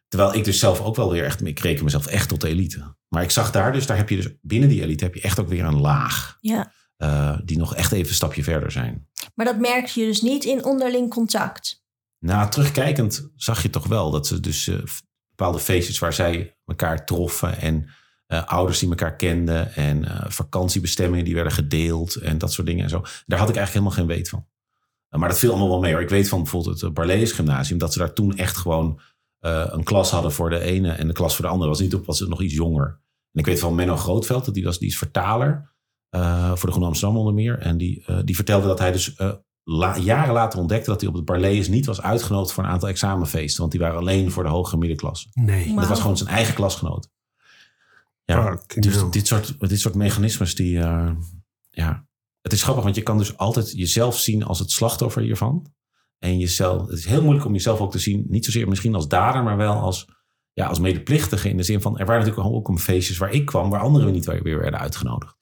[0.08, 1.46] terwijl ik dus zelf ook wel weer echt...
[1.46, 2.96] Ik reken mezelf echt tot de elite.
[3.08, 3.86] Maar ik zag daar dus...
[3.86, 6.38] Daar heb je dus binnen die elite heb je echt ook weer een laag.
[6.40, 6.72] Ja.
[7.44, 9.08] Die nog echt even een stapje verder zijn.
[9.34, 11.82] Maar dat merk je dus niet in onderling contact.
[12.18, 14.82] Nou, terugkijkend zag je toch wel dat ze dus uh,
[15.28, 17.88] bepaalde feestjes waar zij elkaar troffen en
[18.28, 22.84] uh, ouders die elkaar kenden en uh, vakantiebestemmingen die werden gedeeld en dat soort dingen
[22.84, 23.00] en zo.
[23.26, 24.46] Daar had ik eigenlijk helemaal geen weet van.
[25.08, 26.02] Maar dat viel allemaal wel mee hoor.
[26.02, 29.00] Ik weet van bijvoorbeeld het Barlees Gymnasium dat ze daar toen echt gewoon
[29.40, 31.70] een klas hadden voor de ene en de klas voor de andere.
[31.70, 33.00] Was niet op, was het nog iets jonger.
[33.32, 35.73] En ik weet van Menno Grootveld, dat die, was, die is vertaler
[36.54, 37.58] voor de Groene Amsterdam onder meer.
[37.58, 39.32] En die, uh, die vertelde dat hij dus uh,
[39.64, 42.88] la, jaren later ontdekte dat hij op het Barlees niet was uitgenodigd voor een aantal
[42.88, 43.60] examenfeesten.
[43.60, 45.28] Want die waren alleen voor de hogere middenklasse.
[45.32, 45.68] Nee.
[45.68, 45.78] Wow.
[45.78, 47.12] Dat was gewoon zijn eigen klasgenoot.
[48.24, 51.10] Ja, dus dit soort, dit soort mechanismes die, uh,
[51.70, 52.06] ja,
[52.40, 55.72] het is grappig, want je kan dus altijd jezelf zien als het slachtoffer hiervan.
[56.18, 59.08] En jezelf, het is heel moeilijk om jezelf ook te zien, niet zozeer misschien als
[59.08, 60.08] dader, maar wel als,
[60.52, 61.48] ja, als medeplichtige.
[61.48, 64.12] In de zin van, er waren natuurlijk ook om feestjes waar ik kwam, waar anderen
[64.12, 65.34] niet weer werden uitgenodigd.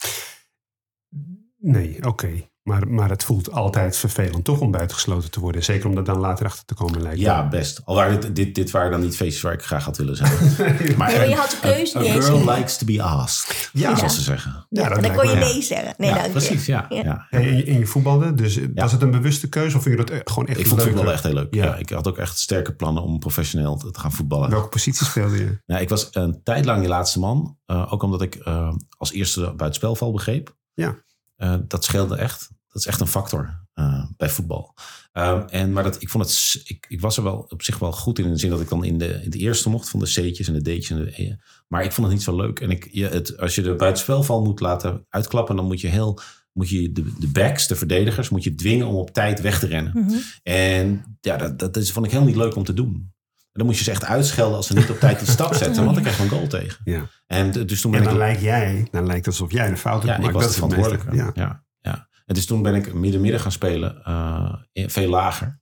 [1.63, 2.09] Nee, oké.
[2.09, 2.51] Okay.
[2.63, 5.65] Maar, maar het voelt altijd vervelend toch om buitengesloten te worden.
[5.65, 7.81] Zeker om er dan later achter te komen lijkt Ja, best.
[7.85, 10.33] Al waren dit, dit, dit waren dan niet feestjes waar ik graag had willen zijn.
[10.59, 13.97] nee, maar nee, je had de keuze a, a girl likes to be asked, ja.
[13.97, 14.67] zoals ze zeggen.
[14.69, 15.95] Ja, dat dan kon je nee zeggen.
[15.97, 16.73] Nee, ja, dank precies, je.
[16.73, 16.87] ja.
[16.89, 17.27] ja.
[17.31, 20.31] En je, in je voetbalde, dus was het een bewuste keuze of vind je dat
[20.31, 20.95] gewoon echt Ik vond leuk?
[20.95, 21.55] het wel echt heel leuk.
[21.55, 21.77] Ja.
[21.77, 24.51] ik had ook echt sterke plannen om professioneel te gaan voetballen.
[24.51, 25.59] Welke positie speelde je?
[25.67, 27.57] Nou, ik was een tijd lang je laatste man.
[27.67, 30.57] Uh, ook omdat ik uh, als eerste buitenspelval begreep.
[30.75, 30.97] Ja.
[31.43, 32.51] Uh, dat scheelde echt.
[32.69, 34.75] Dat is echt een factor uh, bij voetbal.
[35.13, 37.93] Uh, en, maar dat, ik, vond het, ik, ik was er wel op zich wel
[37.93, 38.25] goed in.
[38.25, 40.49] In de zin dat ik dan in de, in de eerste mocht van de C'tjes
[40.49, 40.91] en de D'tjes.
[40.91, 41.43] En de E'en.
[41.69, 42.61] Maar ik vond het niet zo leuk.
[42.61, 46.21] En ik, je, het, als je de buitenspelval moet laten uitklappen, dan moet je heel.
[46.53, 49.67] Moet je de, de backs, de verdedigers, moet je dwingen om op tijd weg te
[49.67, 49.93] rennen.
[49.95, 50.05] Mhm.
[50.05, 50.23] Mm -hmm.
[50.43, 53.13] En ja, dat, dat is, vond ik heel niet leuk om te doen.
[53.53, 55.85] Dan moet je ze echt uitschelden als ze niet op tijd die stap zetten.
[55.85, 56.81] Want dan krijg je een goal tegen.
[56.85, 57.09] Ja.
[57.27, 59.77] En dus toen en ben dan ik, lijkt jij, dan lijkt het alsof jij de
[59.77, 60.35] fout hebt ja, gemaakt.
[60.35, 61.17] ik was dat de verantwoordelijke.
[61.17, 61.31] Ja.
[61.35, 61.65] Ja.
[61.81, 62.09] ja.
[62.27, 65.61] En dus toen ben ik midden-midden gaan spelen, uh, veel lager.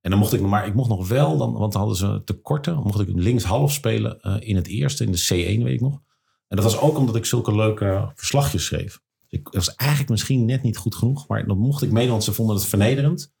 [0.00, 2.76] En dan mocht ik, maar ik mocht nog wel, dan, want dan hadden ze tekorten,
[2.76, 6.00] mocht ik links half spelen uh, in het eerste, in de C1 weet ik nog.
[6.48, 9.00] En dat was ook omdat ik zulke leuke verslagjes schreef.
[9.28, 12.32] Ik was eigenlijk misschien net niet goed genoeg, maar dan mocht ik meedoen, want ze
[12.32, 13.32] vonden het vernederend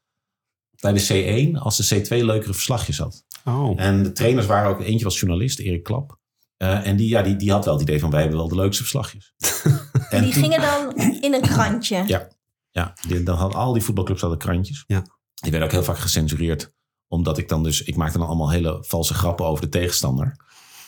[0.82, 3.24] bij de C1 als de C2 leukere verslagjes had.
[3.44, 3.80] Oh.
[3.80, 6.18] En de trainers waren ook, eentje was journalist, Erik Klap.
[6.58, 8.54] Uh, en die, ja, die, die had wel het idee van wij hebben wel de
[8.54, 9.34] leukste verslagjes.
[10.10, 12.02] en die toen, gingen dan in een krantje.
[12.06, 12.28] Ja,
[12.70, 14.84] ja die, dan hadden al die voetbalclubs hadden krantjes.
[14.86, 15.02] Ja.
[15.34, 16.72] Die werden ook heel vaak gecensureerd.
[17.08, 20.36] Omdat ik dan dus, ik maakte dan allemaal hele valse grappen over de tegenstander.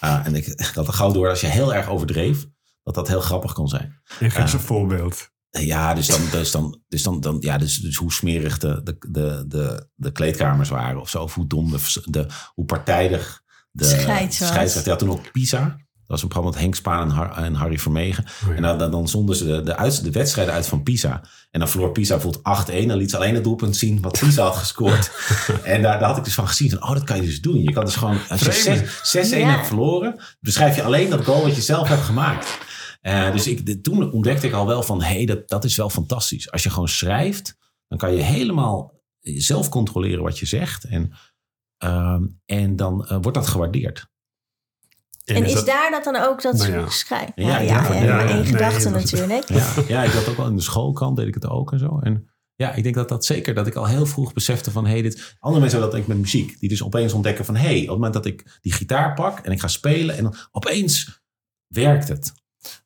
[0.05, 2.47] Uh, en ik, ik had er gauw door als je heel erg overdreef,
[2.83, 4.01] dat dat heel grappig kon zijn.
[4.05, 5.33] Geef een voorbeeld.
[5.61, 8.97] Ja, dus dan, dus dan, dus dan, dan ja, dus, dus hoe smerig de, de,
[9.11, 11.23] de, de, de kleedkamers waren of zo.
[11.23, 14.93] Of hoe dom, de, de, hoe partijdig de scheidsrechter.
[14.93, 15.61] Ja, toen ook Pisa.
[16.07, 18.25] Dat was een programma met Henk Spaan en, Har en Harry Vermegen.
[18.25, 18.55] Oh ja.
[18.55, 21.23] En dan, dan, dan zonden ze de, de, uit, de wedstrijden uit van Pisa.
[21.51, 22.87] En dan verloor Pisa bijvoorbeeld 8-1.
[22.87, 25.11] Dan liet ze alleen het doelpunt zien wat Pisa had gescoord.
[25.63, 26.71] en daar, daar had ik dus van gezien.
[26.71, 27.63] Van, oh, dat kan je dus doen.
[27.63, 29.51] Je kan dus gewoon, als je 6-1 ja.
[29.51, 32.59] hebt verloren, beschrijf je alleen dat goal wat je zelf hebt gemaakt.
[33.07, 35.77] Uh, dus ik, de, toen ontdekte ik al wel van, hé, hey, dat, dat is
[35.77, 36.51] wel fantastisch.
[36.51, 37.57] Als je gewoon schrijft,
[37.89, 40.85] dan kan je helemaal zelf controleren wat je zegt.
[40.85, 41.13] En,
[41.85, 44.07] uh, en dan uh, wordt dat gewaardeerd.
[45.25, 46.89] En, en is, dat, daar dat dan ook dat nou ja.
[46.89, 47.33] schrijven?
[47.43, 49.49] Ja, ja, ja, ja, ja één gedachte natuurlijk.
[49.49, 51.99] Ja, ja, ik had ook wel in de schoolkant deed ik het ook en zo.
[51.99, 55.03] En Ja, ik denk dat dat zeker, dat ik al heel vroeg besefte van, hey,
[55.03, 55.37] dit...
[55.39, 56.61] Andere mensen hebben dat denk ik met muziek.
[56.61, 59.53] Die dus opeens ontdekken van, hey, op het moment dat ik die gitaar pak en
[59.53, 61.23] ik ga spelen en dan opeens
[61.67, 62.33] werkt het.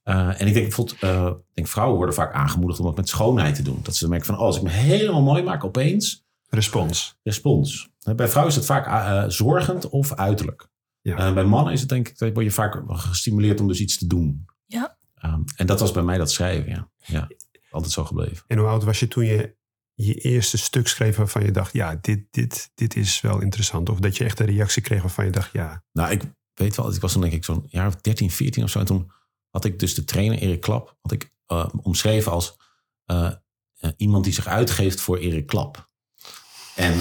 [0.05, 3.09] Uh, en ik denk bijvoorbeeld, uh, ik denk vrouwen worden vaak aangemoedigd om het met
[3.09, 3.81] schoonheid te doen.
[3.83, 6.27] Dat ze merken van, oh, als ik me helemaal mooi maak, opeens...
[6.49, 7.19] Respons.
[7.23, 7.89] Respons.
[8.17, 10.69] Bij vrouwen is het vaak uh, zorgend of uiterlijk.
[11.01, 11.33] Ja.
[11.33, 14.47] bij mannen is het denk ik, word je vaak gestimuleerd om dus iets te doen.
[14.67, 14.99] Ja.
[15.25, 16.91] Um, en dat was bij mij dat schrijven, ja.
[16.99, 17.29] ja.
[17.71, 18.45] Altijd zo gebleven.
[18.47, 19.57] En hoe oud was je toen je
[19.95, 23.89] je eerste stuk schreef waarvan je dacht, ja, dit, dit, dit is wel interessant?
[23.89, 25.83] Of dat je echt een reactie kreeg waarvan je dacht, ja.
[25.93, 26.23] Nou, ik
[26.55, 28.79] weet wel, ik was toen denk ik zo'n jaar of 13, 14 of zo.
[28.79, 29.11] En toen
[29.51, 32.57] had ik dus de trainer Erik Klap, had ik uh, omschreven als
[33.07, 33.31] uh,
[33.81, 35.89] uh, iemand die zich uitgeeft voor Erik Klap.
[36.75, 36.95] En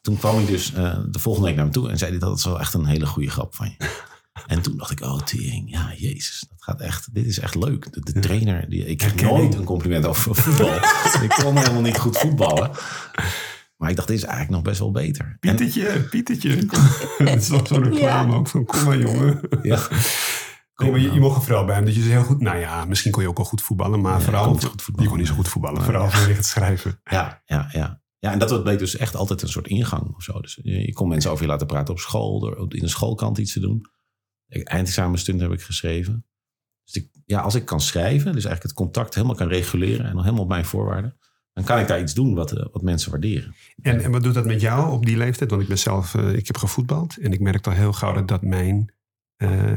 [0.00, 0.70] toen kwam hij dus
[1.10, 3.06] de volgende week naar me toe en zei hij dat is wel echt een hele
[3.06, 3.88] goede grap van je.
[4.46, 7.92] En toen dacht ik, oh tering, ja jezus, dat gaat echt, dit is echt leuk.
[7.92, 10.74] De, de trainer, die, ik heb nooit een compliment over voetbal.
[11.24, 12.70] ik kon helemaal niet goed voetballen.
[13.76, 15.36] Maar ik dacht, dit is eigenlijk nog best wel beter.
[15.40, 16.50] Pietertje, en, Pietertje.
[17.18, 18.38] Het is toch zo'n reclame ja.
[18.38, 19.40] ook van, kom maar jongen.
[19.62, 19.88] Ja.
[20.76, 22.40] Maar, je, je mocht een vrouw bij hem, dat je heel goed...
[22.40, 24.44] Nou ja, misschien kon je ook wel goed voetballen, maar ja, vooral...
[24.44, 25.02] Goed voetballen.
[25.02, 27.00] Je kon niet zo goed voetballen, vooral vanwege het schrijven.
[27.04, 28.04] Ja, ja, ja.
[28.18, 30.40] Ja, en dat bleek dus echt altijd een soort ingang of zo.
[30.40, 33.38] Dus je, je kon mensen over je laten praten op school, door in de schoolkant
[33.38, 33.86] iets te doen
[34.48, 36.26] eindexamenstunt heb ik geschreven.
[36.84, 40.12] Dus ik, ja, als ik kan schrijven, dus eigenlijk het contact helemaal kan reguleren en
[40.12, 41.18] dan helemaal op mijn voorwaarden,
[41.52, 43.54] dan kan ik daar iets doen wat, eh, wat mensen waarderen.
[43.82, 45.50] En, en wat doet dat met jou op die leeftijd?
[45.50, 48.28] Want ik ben zelf, uh, ik heb gevoetbald en ik merkte al heel gauw dat
[48.28, 48.94] dat mijn
[49.36, 49.76] uh,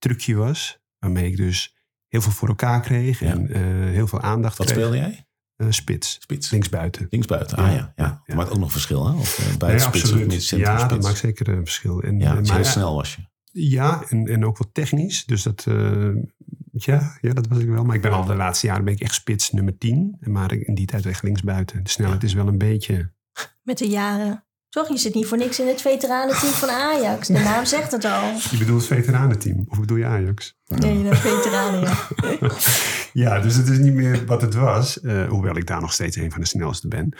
[0.00, 0.78] trucje was.
[0.98, 3.46] Waarmee ik dus heel veel voor elkaar kreeg en
[3.88, 4.78] heel veel aandacht Wat kreeg.
[4.78, 5.24] speelde jij?
[5.68, 6.16] spits.
[6.20, 6.50] spits.
[6.50, 7.06] Linksbuiten.
[7.10, 7.72] Linksbuiten, ah ja.
[7.72, 7.92] ja.
[7.96, 8.22] ja.
[8.26, 9.14] Dat maakt ook nog verschil, hè?
[9.18, 10.26] Of bij nee, spits absoluut.
[10.26, 12.00] of niet Ja, dat maakt zeker een verschil.
[12.02, 13.22] En, ja, maar, heel snel was je.
[13.52, 15.24] Ja, en, en ook wat technisch.
[15.24, 16.16] Dus dat, uh,
[16.70, 17.84] ja, ja, dat was ik wel.
[17.84, 20.16] Maar ik ben al de laatste jaren ben ik echt spits nummer 10.
[20.20, 21.82] Maar in die tijd echt linksbuiten.
[21.82, 23.12] De snelheid is wel een beetje...
[23.62, 24.44] Met de jaren.
[24.70, 27.26] Toch, je zit niet voor niks in het veteranenteam van Ajax.
[27.26, 28.32] De naam zegt het al.
[28.50, 29.64] Je bedoelt het veteranenteam?
[29.68, 30.54] Of bedoel je Ajax?
[30.66, 32.08] Nee, de veteranen, ja.
[33.22, 34.98] ja, dus het is niet meer wat het was.
[35.02, 37.16] Uh, hoewel ik daar nog steeds een van de snelste ben.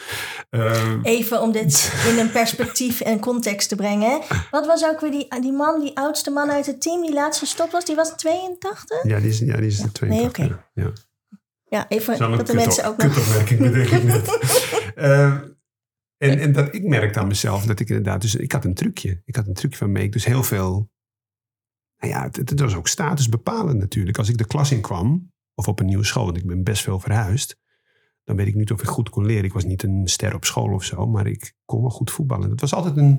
[0.50, 4.20] Uh, Even om dit in een perspectief en context te brengen.
[4.50, 7.40] Wat was ook weer die, die man, die oudste man uit het team die laatst
[7.40, 7.84] gestopt was?
[7.84, 9.02] Die was 82?
[9.02, 10.08] Ja, die is, ja, die is 82.
[10.08, 10.40] Nee, oké.
[10.40, 10.56] Okay.
[10.74, 10.92] Ja.
[11.64, 13.14] ja, even dat de mensen ook nog...
[13.14, 14.30] Kutopmerking bedenk ik net.
[14.96, 15.34] uh,
[16.20, 19.22] en, en dat ik merkte aan mezelf dat ik inderdaad, dus ik had een trucje.
[19.24, 20.90] Ik had een trucje waarmee ik dus heel veel,
[21.96, 24.18] nou ja, het, het was ook statusbepalend natuurlijk.
[24.18, 26.82] Als ik de klas in kwam, of op een nieuwe school, want ik ben best
[26.82, 27.58] veel verhuisd,
[28.24, 29.44] dan weet ik niet of ik goed kon leren.
[29.44, 32.50] Ik was niet een ster op school of zo, maar ik kon wel goed voetballen.
[32.50, 33.18] Het was altijd een,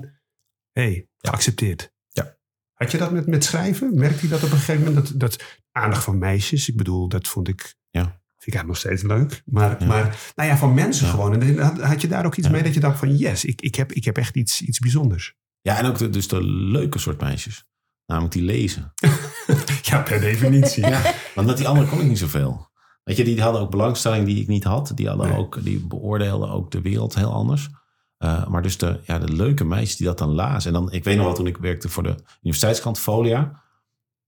[0.72, 1.92] hé, hey, geaccepteerd.
[2.08, 2.36] Ja.
[2.72, 3.94] Had je dat met, met schrijven?
[3.94, 5.08] Merkte je dat op een gegeven moment?
[5.08, 8.21] Dat, dat aandacht van meisjes, ik bedoel, dat vond ik ja.
[8.42, 9.42] Vind ik eigenlijk nog steeds leuk.
[9.54, 9.86] Maar, ja.
[9.86, 11.12] maar nou ja, van mensen ja.
[11.12, 11.42] gewoon.
[11.42, 12.52] En had, had, je daar ook iets ja.
[12.52, 15.34] mee dat je dacht van yes, ik, ik, heb, ik heb echt iets, iets bijzonders.
[15.60, 17.64] Ja, en ook de, dus de leuke soort meisjes.
[18.06, 18.92] Namelijk die lezen.
[19.82, 20.86] ja, per definitie.
[20.94, 21.02] ja,
[21.34, 22.70] want met die anderen kon ik niet zoveel.
[23.04, 24.92] Weet je, die hadden ook belangstelling die ik niet had.
[24.94, 25.38] Die, hadden nee.
[25.38, 27.68] ook, die beoordeelden ook de wereld heel anders.
[28.18, 30.74] Uh, maar dus de, ja, de leuke meisjes die dat dan lazen.
[30.74, 33.61] En dan, ik weet nog wel, toen ik werkte voor de universiteitskrant Folia.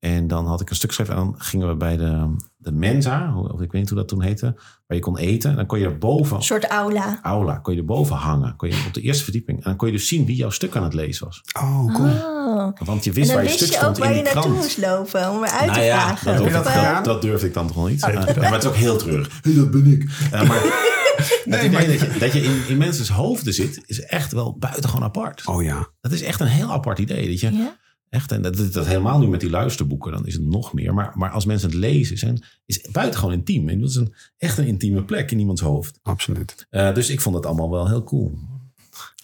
[0.05, 3.37] En dan had ik een stuk geschreven en dan gingen we bij de, de Mensa,
[3.37, 4.55] of ik weet niet hoe dat toen heette,
[4.87, 5.51] waar je kon eten.
[5.51, 6.37] En dan kon je erboven...
[6.37, 7.19] Een soort aula.
[7.23, 8.57] Aula, kon je erboven hangen.
[8.57, 9.59] Kon je op de eerste verdieping.
[9.59, 11.43] En dan kon je dus zien wie jouw stuk aan het lezen was.
[11.61, 12.09] Oh, cool.
[12.09, 12.69] Oh.
[12.79, 14.35] Want je wist waar je stuk stond in die krant.
[14.35, 16.53] waar je naartoe moest lopen om eruit nou te ja, vragen.
[16.53, 18.07] Dat, dat, dat, dat durfde ik dan toch wel niet.
[18.09, 19.31] Uh, ja, maar het is ook heel treurig.
[19.43, 20.03] Hey, dat ben ik.
[20.03, 20.63] Uh, maar
[21.45, 24.57] nee, het idee dat je, dat je in, in mensen's hoofden zit, is echt wel
[24.59, 25.47] buitengewoon apart.
[25.47, 25.89] Oh ja.
[26.01, 27.29] Dat is echt een heel apart idee.
[27.29, 27.53] Dat je...
[27.53, 27.83] Ja?
[28.15, 30.95] Echt, en dat, dat helemaal nu met die luisterboeken, dan is het nog meer.
[30.95, 33.69] Maar, maar als mensen het lezen, zijn, is het buitengewoon intiem.
[33.69, 35.99] En dat is een, echt een intieme plek in iemands hoofd.
[36.03, 36.67] Absoluut.
[36.71, 38.39] Uh, dus ik vond het allemaal wel heel cool.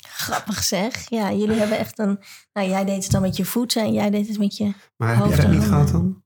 [0.01, 1.09] Grappig zeg.
[1.11, 2.19] Ja, jullie hebben echt een...
[2.53, 5.17] Nou, jij deed het dan met je voeten en jij deed het met je Maar
[5.17, 6.23] heb je dat niet gehad dan?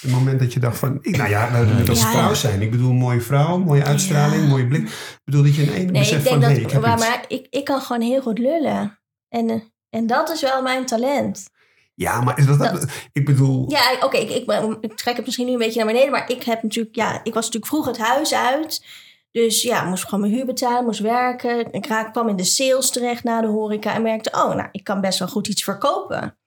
[0.00, 0.98] Het moment dat je dacht van...
[1.00, 2.62] Ik, nou ja, we moeten als Ja, vrouw zijn.
[2.62, 4.48] Ik bedoel, een mooie vrouw, mooie uitstraling, Ja.
[4.48, 4.82] mooie blik.
[4.88, 6.40] Ik bedoel dat je in één Nee, beseft ik denk van...
[6.40, 6.50] dat...
[6.50, 7.06] hey, ik heb maar iets.
[7.06, 8.98] maar ik, ik kan gewoon heel goed lullen.
[9.28, 11.50] En, eh, en dat is wel mijn talent.
[11.94, 12.58] Ja, maar is dat...
[12.58, 13.70] Dat- ik bedoel...
[13.70, 16.42] Ja, oké, ik, ik, ik trek het misschien nu een beetje naar beneden, maar ik
[16.42, 18.84] heb natuurlijk, ja, ik was natuurlijk vroeg het huis uit.
[19.30, 21.72] Dus ja, moest gewoon mijn huur betalen, moest werken.
[21.72, 24.84] Ik raak, kwam in de sales terecht na de horeca en merkte, oh, nou, ik
[24.84, 26.38] kan best wel goed iets verkopen.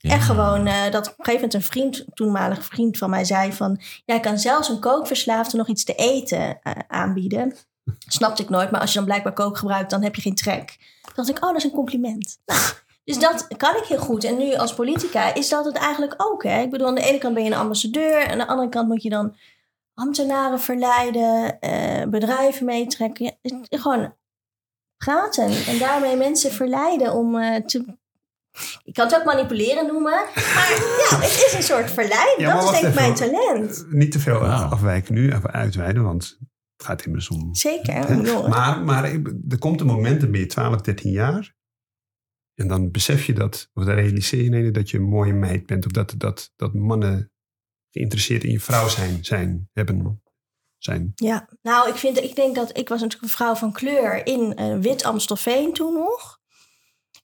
[0.00, 3.24] En gewoon eh, dat op een gegeven moment een vriend, een toenmalige vriend van mij
[3.24, 7.54] zei van, jij kan zelfs een kookverslaafde nog iets te eten eh, aanbieden.
[8.06, 10.76] Snapte ik nooit, maar als je dan blijkbaar kook gebruikt, dan heb je geen trek.
[11.02, 12.38] Toen dacht ik, oh, dat is een compliment.
[13.04, 14.24] Dus dat kan ik heel goed.
[14.24, 16.42] En nu als politica is dat het eigenlijk ook.
[16.42, 16.62] Hè?
[16.62, 18.18] Ik bedoel, aan de ene kant ben je een ambassadeur.
[18.18, 19.36] En aan de andere kant moet je dan
[19.94, 23.38] ambtenaren verleiden, eh, bedrijven meetrekken.
[23.42, 24.14] Ja, gewoon
[24.96, 28.00] praten en daarmee mensen verleiden om eh, te.
[28.84, 30.30] Ik kan het ook manipuleren noemen, maar
[31.10, 32.44] ja, het is een soort verleiden.
[32.44, 33.86] Ja, dat is denk ik mijn talent.
[33.90, 36.38] Niet te veel afwijken nu, even uitweiden, want
[36.76, 37.54] het gaat immers om...
[37.54, 37.94] Zeker.
[37.94, 38.48] Hè?
[38.48, 39.04] Maar, maar
[39.48, 41.54] er komt een moment, dan ben je 12, 13 jaar.
[42.62, 45.86] En dan besef je dat, of dan realiseer je dat je een mooie meid bent.
[45.86, 47.32] Of dat, dat, dat mannen
[47.90, 50.22] geïnteresseerd in je vrouw zijn, zijn hebben.
[50.78, 51.12] Zijn.
[51.14, 54.56] Ja, nou, ik, vind, ik denk dat ik was natuurlijk een vrouw van kleur in
[54.56, 56.38] eh, wit Amstelveen toen nog.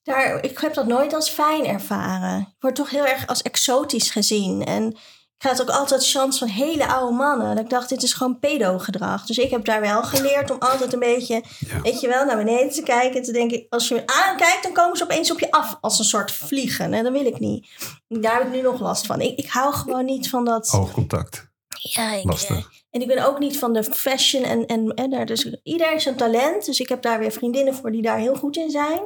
[0.03, 2.39] Daar, ik heb dat nooit als fijn ervaren.
[2.41, 4.63] Ik word toch heel erg als exotisch gezien.
[4.63, 4.97] En
[5.43, 7.55] had ook altijd chance van hele oude mannen.
[7.55, 9.25] Dat ik dacht, dit is gewoon pedo-gedrag.
[9.25, 11.81] Dus ik heb daar wel geleerd om altijd een beetje, Ja.
[11.81, 13.17] weet je wel, naar beneden te kijken.
[13.17, 15.99] En te denken, als je me aankijkt, dan komen ze opeens op je af als
[15.99, 16.93] een soort vliegen.
[16.93, 17.67] En dat wil ik niet.
[18.07, 19.21] Daar heb ik nu nog last van.
[19.21, 20.73] Ik, ik hou gewoon niet van dat...
[20.75, 21.47] Oogcontact.
[21.81, 22.69] Ja, ik, Lastig.
[22.91, 25.25] en ik ben ook niet van de fashion en, en, en.
[25.25, 26.65] Dus ieder is een talent.
[26.65, 28.99] Dus ik heb daar weer vriendinnen voor die daar heel goed in zijn.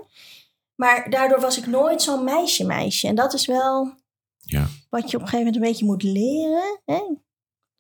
[0.76, 3.08] Maar daardoor was ik nooit zo'n meisje-meisje.
[3.08, 3.94] En dat is wel
[4.46, 4.68] Ja.
[4.90, 6.80] wat je op een gegeven moment een beetje moet leren.
[6.86, 7.00] Hè?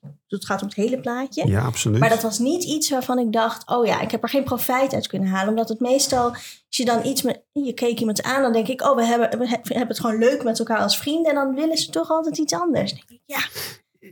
[0.01, 1.47] Dus het gaat om het hele plaatje.
[1.47, 1.99] Ja, absoluut.
[1.99, 4.93] Maar dat was niet iets waarvan ik dacht, oh ja, ik heb er geen profijt
[4.93, 5.49] uit kunnen halen.
[5.49, 8.81] Omdat het meestal, als je dan iets met, je keek iemand aan, dan denk ik,
[8.81, 11.29] oh, we hebben, we he- we hebben het gewoon leuk met elkaar als vrienden.
[11.31, 12.91] En dan willen ze toch altijd iets anders.
[12.93, 13.47] Dan denk ik, ja,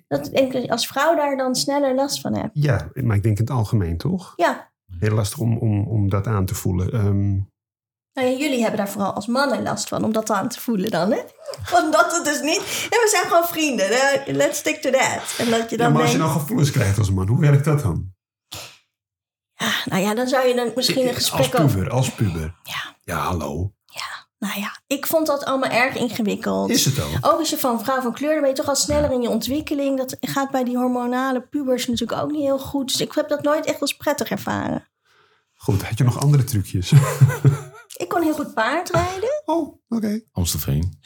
[0.07, 2.49] dat denk als vrouw daar dan sneller last van hebt.
[2.53, 4.33] Ja, maar ik denk in het algemeen toch?
[4.35, 6.91] Ja, Heel lastig om, om, om dat aan te voelen.
[6.91, 7.39] Ehm,
[8.13, 10.91] nou ja, jullie hebben daar vooral als mannen last van, om dat aan te voelen
[10.91, 11.19] dan, hè?
[11.83, 14.31] Omdat het dus niet, ja, we zijn gewoon vrienden, hè?
[14.31, 15.35] let's stick to that.
[15.37, 17.39] En dat je ja, dan maar als je denkt, nou gevoelens krijgt als man, hoe
[17.39, 18.13] werkt dat dan?
[19.55, 21.77] ja, nou ja, dan zou je dan misschien een Als gesprek over...
[21.77, 22.55] puber, als puber.
[22.63, 22.95] Ja.
[23.03, 23.71] Ja, hallo.
[24.41, 26.69] Nou ja, ik vond dat allemaal erg ingewikkeld.
[26.69, 27.17] Is het ook?
[27.21, 29.29] Ook als je van vrouw van kleur, dan ben je toch al sneller in je
[29.29, 29.97] ontwikkeling.
[29.97, 32.87] Dat gaat bij die hormonale pubers natuurlijk ook niet heel goed.
[32.87, 34.87] Dus ik heb dat nooit echt als prettig ervaren.
[35.53, 36.91] Goed, had je nog andere trucjes?
[38.01, 39.41] Ik kon heel goed paardrijden.
[39.45, 40.21] oh, oké.
[40.31, 40.99] Amstelveen.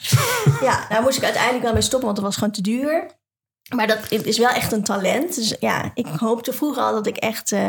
[0.60, 3.06] Ja, daar moest ik uiteindelijk wel mee stoppen, want dat was gewoon te duur.
[3.74, 5.34] Maar dat is wel echt een talent.
[5.34, 7.68] Dus ja, ik hoopte vroeger al dat ik echt eh,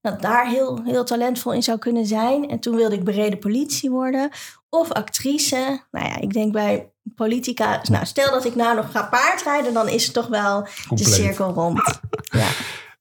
[0.00, 2.48] dat daar heel, heel talentvol in zou kunnen zijn.
[2.48, 4.30] En toen wilde ik bereden politie worden
[4.68, 5.80] of actrice.
[5.90, 9.88] Nou ja, ik denk bij politica, nou stel dat ik nou nog ga paardrijden, dan
[9.88, 12.00] is het toch wel de cirkel rond.
[12.20, 12.48] Ja.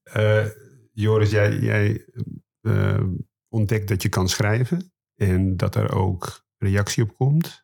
[0.03, 0.45] Eh,
[0.93, 2.05] Joris, jij, jij
[2.61, 3.03] eh,
[3.49, 7.63] ontdekt dat je kan schrijven en dat er ook reactie op komt.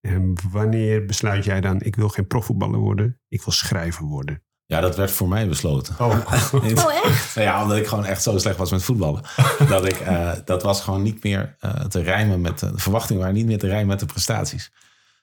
[0.00, 4.42] En wanneer besluit jij dan, ik wil geen profvoetballer worden, ik wil schrijver worden?
[4.66, 5.94] Ja, dat werd voor mij besloten.
[5.98, 6.08] Oh,
[6.54, 7.34] Oh echt?
[7.34, 9.22] Nou ja, omdat ik gewoon echt zo slecht was met voetballen.
[9.68, 12.58] dat, ik, eh, dat was gewoon niet meer eh, te rijmen met...
[12.58, 14.72] de verwachtingen waren niet meer te rijmen met de prestaties.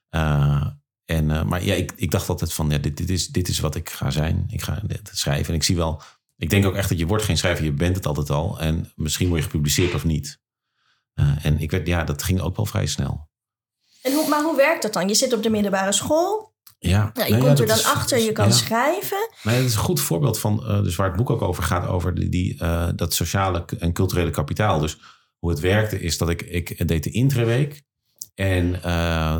[0.09, 0.67] Eh,
[1.05, 3.59] en, eh, maar ja, ik, ik dacht altijd van, ja, dit, dit, is, dit is
[3.59, 4.45] wat ik ga zijn.
[4.49, 5.47] Ik ga dit schrijven.
[5.47, 6.01] En ik zie wel...
[6.37, 8.59] Ik denk ook echt dat je wordt geen schrijver, je bent het altijd al.
[8.59, 10.39] En misschien word je gepubliceerd of niet.
[11.15, 13.29] Eh, en ik werd, ja, dat ging ook wel vrij snel.
[14.01, 15.07] En hoe, maar hoe werkt dat dan?
[15.07, 16.53] Je zit op de middelbare school.
[16.79, 18.51] Ja, Nou, je ja, komt er dan is- achter, je kan ja.
[18.53, 19.29] schrijven.
[19.43, 21.87] Nee, dat is een goed voorbeeld van, eh, dus waar het boek ook over gaat,
[21.87, 24.79] over die, die, eh, dat sociale en culturele kapitaal.
[24.79, 24.97] Dus
[25.39, 27.83] hoe het werkte is dat ik, ik deed de intraweek.
[28.35, 28.81] En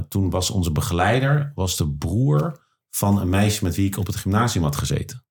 [0.10, 4.16] toen was onze begeleider, was de broer van een meisje met wie ik op het
[4.16, 5.26] gymnasium had gezeten.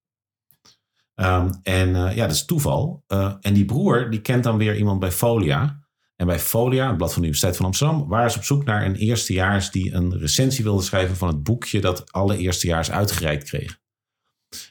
[1.14, 3.04] Ehm, en ja, dat is toeval.
[3.40, 5.82] En die broer, die kent dan weer iemand bij Folia.
[6.16, 8.84] En bij Folia, het blad van de Universiteit van Amsterdam, waren ze op zoek naar
[8.84, 13.78] een eerstejaars die een recensie wilde schrijven van het boekje dat alle eerstejaars uitgereikt kregen.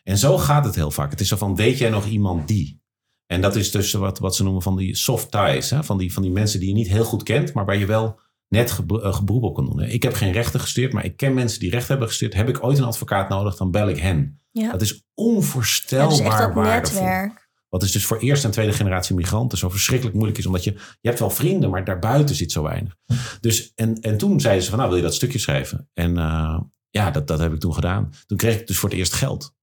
[0.03, 1.12] En zo gaat het heel vaak.
[1.12, 2.82] Het is zo van, weet jij nog iemand die?
[3.25, 5.69] En dat is dus wat, wat ze noemen van die soft ties.
[5.69, 5.84] Hè?
[5.84, 8.19] Van, die, van die mensen die je niet heel goed kent, maar waar je wel
[8.47, 9.79] net gebro- eh, gebroep op kan doen.
[9.82, 12.38] Ik heb geen rechten gestudeerd, maar ik ken mensen die recht hebben gestudeerd.
[12.38, 14.39] Heb ik ooit een advocaat nodig, dan bel ik hen.
[14.51, 17.01] Ja, Dat is ja onvoorstelbaar dus echt dat waardevol.
[17.01, 17.42] netwerk.
[17.73, 20.45] Wat is dus voor eerste en tweede generatie migranten zo verschrikkelijk moeilijk is.
[20.45, 22.95] Omdat je, je hebt wel vrienden, maar daarbuiten zit zo weinig.
[23.39, 25.89] Dus, en, en toen zeiden ze van, nou wil je dat stukje schrijven?
[25.93, 26.59] En eh,
[26.89, 28.13] ja, dat, dat heb ik toen gedaan.
[28.25, 29.53] Toen kreeg ik dus voor het eerst geld.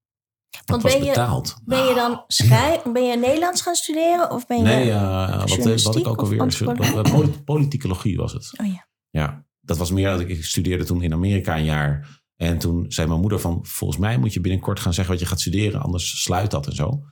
[0.65, 1.57] Want was ben je- betaald.
[1.65, 4.31] Ben je dan schrijf, ben je Nederlands gaan studeren?
[4.31, 4.63] Of ben je...
[4.63, 6.41] Nee, eh, wat, wat journalistiek ik ook alweer...
[6.41, 8.53] eh, politicologie was het.
[8.61, 8.89] Oh ja.
[9.11, 12.23] Ja, dat was meer dat ik, ik studeerde toen in Amerika een jaar.
[12.37, 15.29] En toen zei mijn moeder van, volgens mij moet je binnenkort gaan zeggen wat je
[15.29, 17.03] gaat studeren, anders sluit dat en zo.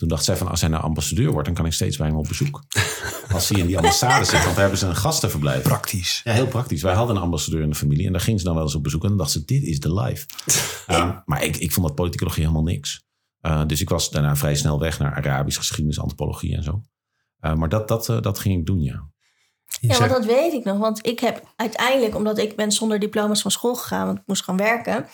[0.00, 2.16] Toen dacht zij van, als hij nou ambassadeur wordt, dan kan ik steeds bij hem
[2.16, 2.64] op bezoek.
[3.32, 5.62] Als hij in die ambassade zit, want daar hebben ze een gastenverblijf.
[5.62, 6.20] praktisch.
[6.24, 6.82] Ja, heel praktisch.
[6.82, 8.82] Wij hadden een ambassadeur in de familie en daar ging ze dan wel eens op
[8.82, 9.02] bezoek.
[9.02, 10.26] En dan dacht ze, dit is de life.
[10.88, 13.02] Uh, maar ik, ik vond dat politicologie helemaal niks.
[13.42, 16.80] Uh, dus ik was daarna vrij snel weg naar Arabisch geschiedenis, antropologie en zo.
[17.40, 19.10] Uh, maar dat, dat, uh, dat ging ik doen, ja.
[19.80, 20.78] Ja, want dat weet ik nog.
[20.78, 24.44] Want ik heb uiteindelijk, omdat ik ben zonder diploma's van school gegaan, want ik moest
[24.44, 25.06] gaan werken.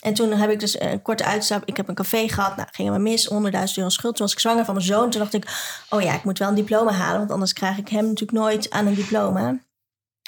[0.00, 1.62] En toen heb ik dus een korte uitstap.
[1.64, 3.38] Ik heb een café gehad, nou, ging maar mis, 100.000
[3.74, 4.16] euro schuld.
[4.16, 5.10] Toen was ik zwanger van mijn zoon.
[5.10, 5.46] Toen dacht ik,
[5.90, 8.70] oh ja, ik moet wel een diploma halen, want anders krijg ik hem natuurlijk nooit
[8.70, 9.58] aan een diploma.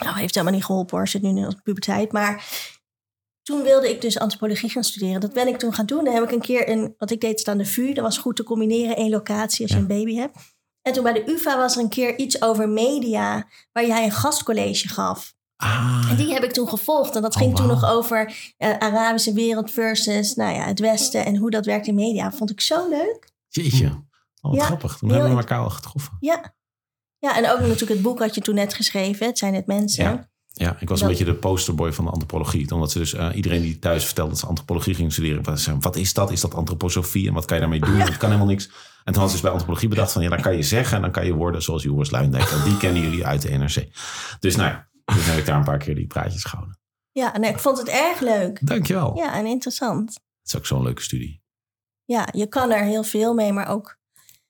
[0.04, 2.12] Nou, heeft helemaal niet geholpen hoor, zit nu in de puberteit.
[2.12, 2.44] Maar
[3.42, 5.20] toen wilde ik dus antropologie gaan studeren.
[5.20, 6.04] Dat ben ik toen gaan doen.
[6.04, 7.92] Dan heb ik een keer een, wat ik deed aan de VU.
[7.92, 9.82] Dat was goed te combineren, één locatie als je Ja.
[9.82, 10.36] een baby hebt.
[10.86, 14.10] En toen bij de UvA was er een keer iets over media, waar jij een
[14.12, 15.34] gastcollege gaf.
[15.56, 17.16] Ah, En die heb ik toen gevolgd.
[17.16, 18.26] En dat Oh, ging toen nog over
[18.58, 22.32] uh, Arabische wereld versus nou ja, het Westen en hoe dat werkt in media.
[22.32, 23.28] Vond ik zo leuk.
[23.48, 23.86] jeetje.
[23.86, 24.02] Oh,
[24.40, 24.96] wat Ja, grappig.
[24.96, 26.16] Toen heel hebben we elkaar al getroffen.
[26.20, 26.54] Ja.
[27.18, 29.26] Ja, en ook natuurlijk het boek had je toen net geschreven.
[29.26, 30.04] Het zijn net mensen.
[30.04, 30.28] Ja.
[30.52, 32.70] Ja, ik was Dat- een beetje de posterboy van de antropologie.
[32.74, 35.42] Omdat ze dus eh, iedereen die thuis vertelde dat ze antropologie ging studeren.
[35.42, 36.30] was, Wat is dat?
[36.30, 37.28] Is dat antroposofie?
[37.28, 37.94] En wat kan je daarmee doen?
[38.00, 38.70] Het kan helemaal niks.
[39.06, 40.22] En toen had ze bij antropologie bedacht van...
[40.22, 42.50] ja, dan kan je zeggen en dan kan je worden zoals Joris Luijendijk.
[42.50, 43.88] En die kennen jullie uit de NRC.
[44.40, 46.78] Dus nou ja, toen heb ik daar een paar keer die praatjes gehouden.
[47.12, 48.66] Ja, en ik vond het erg leuk.
[48.66, 49.16] Dankjewel.
[49.16, 50.08] Ja, en interessant.
[50.08, 51.42] Het is ook zo'n leuke studie.
[52.04, 53.98] Ja, je kan er heel veel mee, maar ook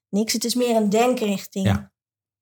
[0.08, 0.32] niks.
[0.32, 1.66] Het is meer een denkrichting.
[1.66, 1.92] Ja.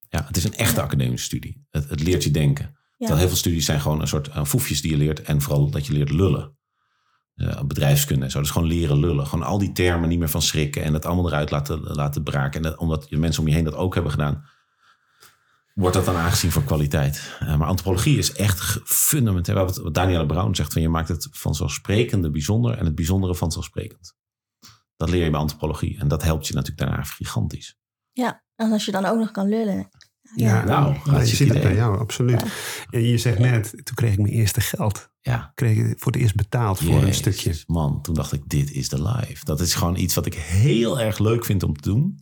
[0.08, 1.66] Ja, het is een echte academische studie.
[1.70, 2.78] Het, het leert je denken.
[2.96, 5.22] Terwijl heel veel studies zijn gewoon een soort eh, foefjes die je leert.
[5.22, 6.53] En vooral dat je leert lullen.
[7.34, 8.40] Eh, bedrijfskunde en zo.
[8.40, 9.26] Dus gewoon leren lullen.
[9.26, 10.82] Gewoon al die termen niet meer van schrikken.
[10.82, 12.62] En het allemaal eruit laten, laten braken.
[12.62, 14.44] En dat, omdat je mensen om je heen dat ook hebben gedaan.
[15.74, 17.36] Wordt dat dan aangezien voor kwaliteit.
[17.40, 19.54] Eh, maar antropologie is echt fundamenteel.
[19.54, 20.72] Wat, wat Danielle Brown zegt.
[20.72, 22.78] Van je maakt het vanzelfsprekende bijzonder.
[22.78, 24.14] En het bijzondere vanzelfsprekend.
[24.96, 25.98] Dat leer je bij antropologie.
[25.98, 27.78] En dat helpt je natuurlijk daarna gigantisch.
[28.12, 29.88] Ja, en als je dan ook nog kan lullen.
[30.36, 32.44] Ja, Nou, ja, je ziet het bij jou, absoluut.
[32.90, 35.10] En je zegt net, toen kreeg ik mijn eerste geld.
[35.20, 35.52] Ja.
[35.54, 37.62] Kreeg ik voor het eerst betaald voor een stukje.
[37.66, 39.44] Man, toen dacht ik, dit is de life.
[39.44, 42.18] Dat is gewoon iets wat ik heel erg leuk vind om te doen.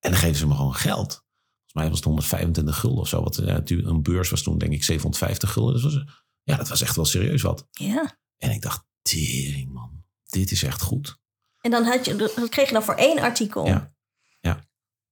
[0.00, 1.24] En dan geven ze me gewoon geld.
[1.54, 3.22] Volgens mij was het 125 gulden of zo.
[3.22, 5.74] Wat, een beurs was toen denk ik 750 gulden.
[5.74, 6.04] Dus was,
[6.42, 7.66] ja, dat was echt wel serieus wat.
[7.70, 8.18] Ja.
[8.36, 11.18] En ik dacht, tering man, dit is echt goed.
[11.60, 13.66] En dan had je, dat kreeg je dan voor één artikel.
[13.66, 13.94] Ja.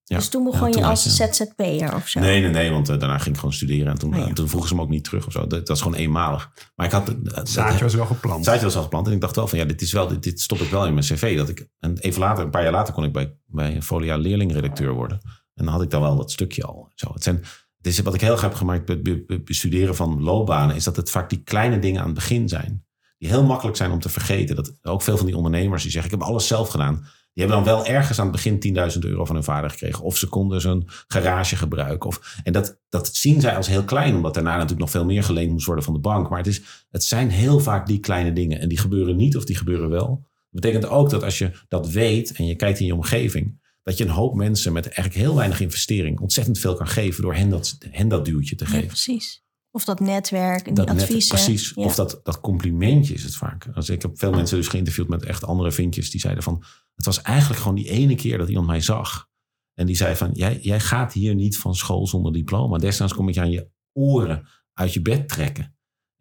[0.07, 0.17] Ja.
[0.17, 2.21] Dus toen Ja, begon toen je als ZZP'er of zo.
[2.21, 3.87] Nee, nee, nee, want eh, daarna ging ik gewoon studeren.
[3.93, 4.27] En toen, Oh ja.
[4.27, 5.41] eh, toen vroegen ze me ook niet terug of zo.
[5.41, 6.51] Dat, dat was gewoon eenmalig.
[6.75, 7.09] Maar ik had...
[7.09, 8.37] eh, Het dat- zaadje was wel geplant.
[8.37, 9.07] Het zaadje was al geplant.
[9.07, 10.95] En ik dacht wel van ja, dit is wel, dit, dit stop ik wel in
[10.95, 11.37] mijn cv.
[11.37, 14.93] Dat ik, en even later, een paar jaar later, kon ik bij, bij Folia leerlingredacteur
[14.93, 15.21] worden.
[15.55, 16.91] En dan had ik dan wel dat stukje al.
[16.95, 17.37] Zo, het, zijn,
[17.77, 20.85] het is wat ik heel erg heb gemaakt bij het be- bestuderen van loopbanen, is
[20.85, 22.85] dat het vaak die kleine dingen aan het begin zijn.
[23.19, 24.57] Die heel makkelijk zijn om te vergeten.
[24.57, 27.07] Dat ook veel van die ondernemers die zeggen, ik heb alles zelf gedaan.
[27.35, 30.05] Die hebben dan wel ergens aan het begin 10.000 euro van hun vader gekregen.
[30.05, 32.09] Of ze konden zo'n garage gebruiken.
[32.09, 34.15] Of, en dat, dat zien zij als heel klein.
[34.15, 36.29] Omdat daarna natuurlijk nog veel meer geleend moest worden van de bank.
[36.29, 38.61] Maar het, is, het zijn heel vaak die kleine dingen.
[38.61, 40.07] En die gebeuren niet of die gebeuren wel.
[40.51, 43.63] Dat betekent ook dat als je dat weet en je kijkt in je omgeving.
[43.83, 47.23] Dat je een hoop mensen met eigenlijk heel weinig investering ontzettend veel kan geven.
[47.23, 48.87] Door hen dat, hen dat duwtje te Ja, geven.
[48.87, 49.44] precies.
[49.75, 51.73] Of dat netwerk en Dat die net- precies.
[51.75, 51.85] Ja.
[51.85, 53.69] Of dat, dat complimentje is het vaak.
[53.75, 56.11] Als ik heb veel mensen dus geïnterviewd met echt andere vindjes.
[56.11, 56.65] Die zeiden van,
[56.95, 59.29] het was eigenlijk gewoon die ene keer dat iemand mij zag.
[59.75, 62.79] En die zei van, jij, jij gaat hier niet van school zonder diploma.
[62.79, 65.74] Desnoods kom ik je aan je oren uit je bed trekken.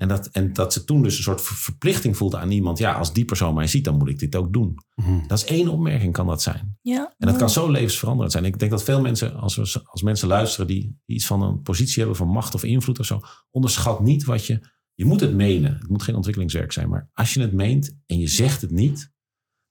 [0.04, 2.78] En dat, en dat ze toen dus een soort ver- verplichting voelde aan iemand.
[2.78, 4.78] Ja, als die persoon mij ziet, dan moet ik dit ook doen.
[4.96, 5.28] Mhm.
[5.28, 6.78] Dat is één opmerking, kan dat zijn.
[6.82, 7.14] ja.
[7.18, 8.46] En dat kan zo levensveranderend zijn.
[8.46, 11.62] Ik denk dat veel mensen, als, we, als mensen luisteren die, die iets van een
[11.62, 14.72] positie hebben van macht of invloed of zo, onderschat niet wat je.
[14.94, 15.74] Je moet het menen.
[15.80, 16.90] Het moet geen ontwikkelingswerk zijn.
[16.90, 19.12] Maar als je het meent en je zegt het niet,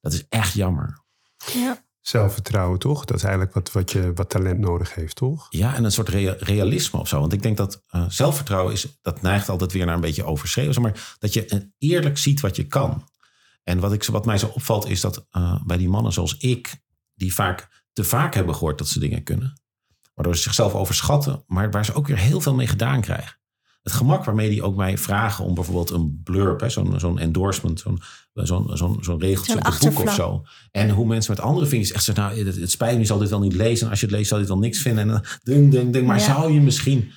[0.01, 1.05] dat is echt jammer.
[1.53, 1.85] Ja.
[2.03, 3.05] Zelfvertrouwen, toch?
[3.05, 5.47] Dat is eigenlijk wat, wat, je, wat talent nodig heeft, toch?
[5.51, 7.21] Ja, en een soort rea- realisme of zo.
[7.21, 10.83] Want ik denk dat eh, zelfvertrouwen is, dat neigt altijd weer naar een beetje overschreeuwen.
[10.83, 13.09] Maar dat je eh, eerlijk ziet wat je kan.
[13.65, 16.83] En wat, ik, wat mij zo opvalt is dat eh, bij die mannen zoals ik,
[17.15, 19.61] die vaak te vaak hebben gehoord dat ze dingen kunnen.
[20.15, 23.37] Waardoor ze zichzelf overschatten, maar waar ze ook weer heel veel mee gedaan krijgen.
[23.83, 27.81] Het gemak waarmee die ook mij vragen om bijvoorbeeld een blurb, hè, zo'n zo'n endorsement,
[27.81, 28.01] zo'n
[28.35, 30.43] zo'n zo'n zo'n regeltje Zo'n op het boek of zo.
[30.71, 33.19] En hoe mensen met andere vinkjes echt zeggen, nou, het, het spijt me, je zal
[33.19, 33.85] dit wel niet lezen.
[33.85, 35.03] En als je het leest, zal het wel niks vinden.
[35.03, 36.07] En dan ding, ding, ding.
[36.07, 36.25] Maar Ja.
[36.25, 37.11] zou je misschien...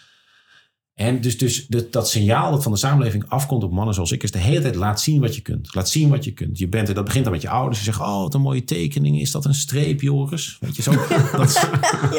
[0.96, 4.24] En dus, dus dat, dat signaal dat van de samenleving afkomt op mannen zoals ik...
[4.24, 5.76] is de hele tijd laat zien wat je kunt.
[5.76, 6.58] Laat zien wat je kunt.
[6.58, 7.76] Je bent er, dat begint dan met je ouders.
[7.84, 9.20] Die zeggen, oh, wat een mooie tekening.
[9.22, 10.58] Is dat een streep, Joris?
[10.60, 10.92] Weet je, zo.
[11.38, 11.62] Dat is,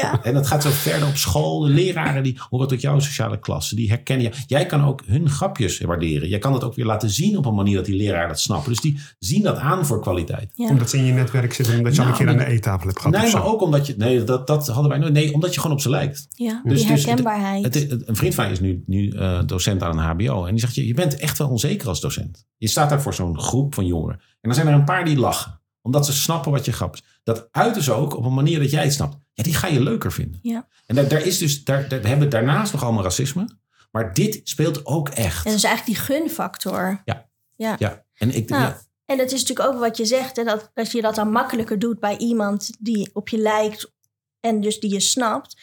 [0.01, 0.23] ja.
[0.25, 1.61] en dat gaat zo verder op school.
[1.61, 3.75] De leraren die horen tot jouw sociale klasse.
[3.75, 4.33] Die herkennen je.
[4.47, 6.29] Jij kan ook hun grapjes waarderen.
[6.29, 8.71] Jij kan het ook weer laten zien op een manier dat die leraren dat snappen.
[8.73, 10.51] Dus die zien dat aan voor kwaliteit.
[10.55, 10.69] Ja.
[10.69, 12.53] Omdat ze in je netwerk zitten, omdat je al een Nou, keer aan dat- de
[12.53, 13.21] eettafel hebt gehad.
[13.23, 13.95] Nee, maar ook omdat je...
[13.99, 15.13] Nee, dat, dat hadden wij nooit.
[15.13, 16.27] Nee, omdat je gewoon op ze lijkt.
[16.35, 16.61] ja.
[16.65, 17.65] Dus- die dus het- herkenbaarheid.
[17.65, 20.45] Het, is- een vriend van mij is nu, nu eh, docent aan een HBO.
[20.45, 22.47] En die zegt, je, je bent echt wel onzeker als docent.
[22.57, 24.21] Je staat daar voor zo'n groep van jongeren.
[24.21, 25.61] En dan zijn er een paar die lachen.
[25.83, 27.03] Omdat ze snappen wat je grap is.
[27.23, 29.17] Dat uiten ze ook op een manier dat jij het snapt.
[29.33, 30.39] Ja, die ga je leuker vinden.
[30.43, 30.69] Ja.
[30.87, 33.49] En daar, daar is dus, daar, daar, we hebben daarnaast nog allemaal racisme.
[33.91, 35.45] Maar dit speelt ook echt.
[35.45, 37.03] En dat is eigenlijk die gunfactor.
[37.05, 37.29] Ja.
[37.57, 37.77] Ja.
[37.79, 40.71] Ja, en ik Nou, ja, En dat is natuurlijk ook wat je zegt, hè, dat,
[40.75, 43.93] dat je dat dan makkelijker doet bij iemand die op je lijkt
[44.41, 45.57] en dus die je snapt.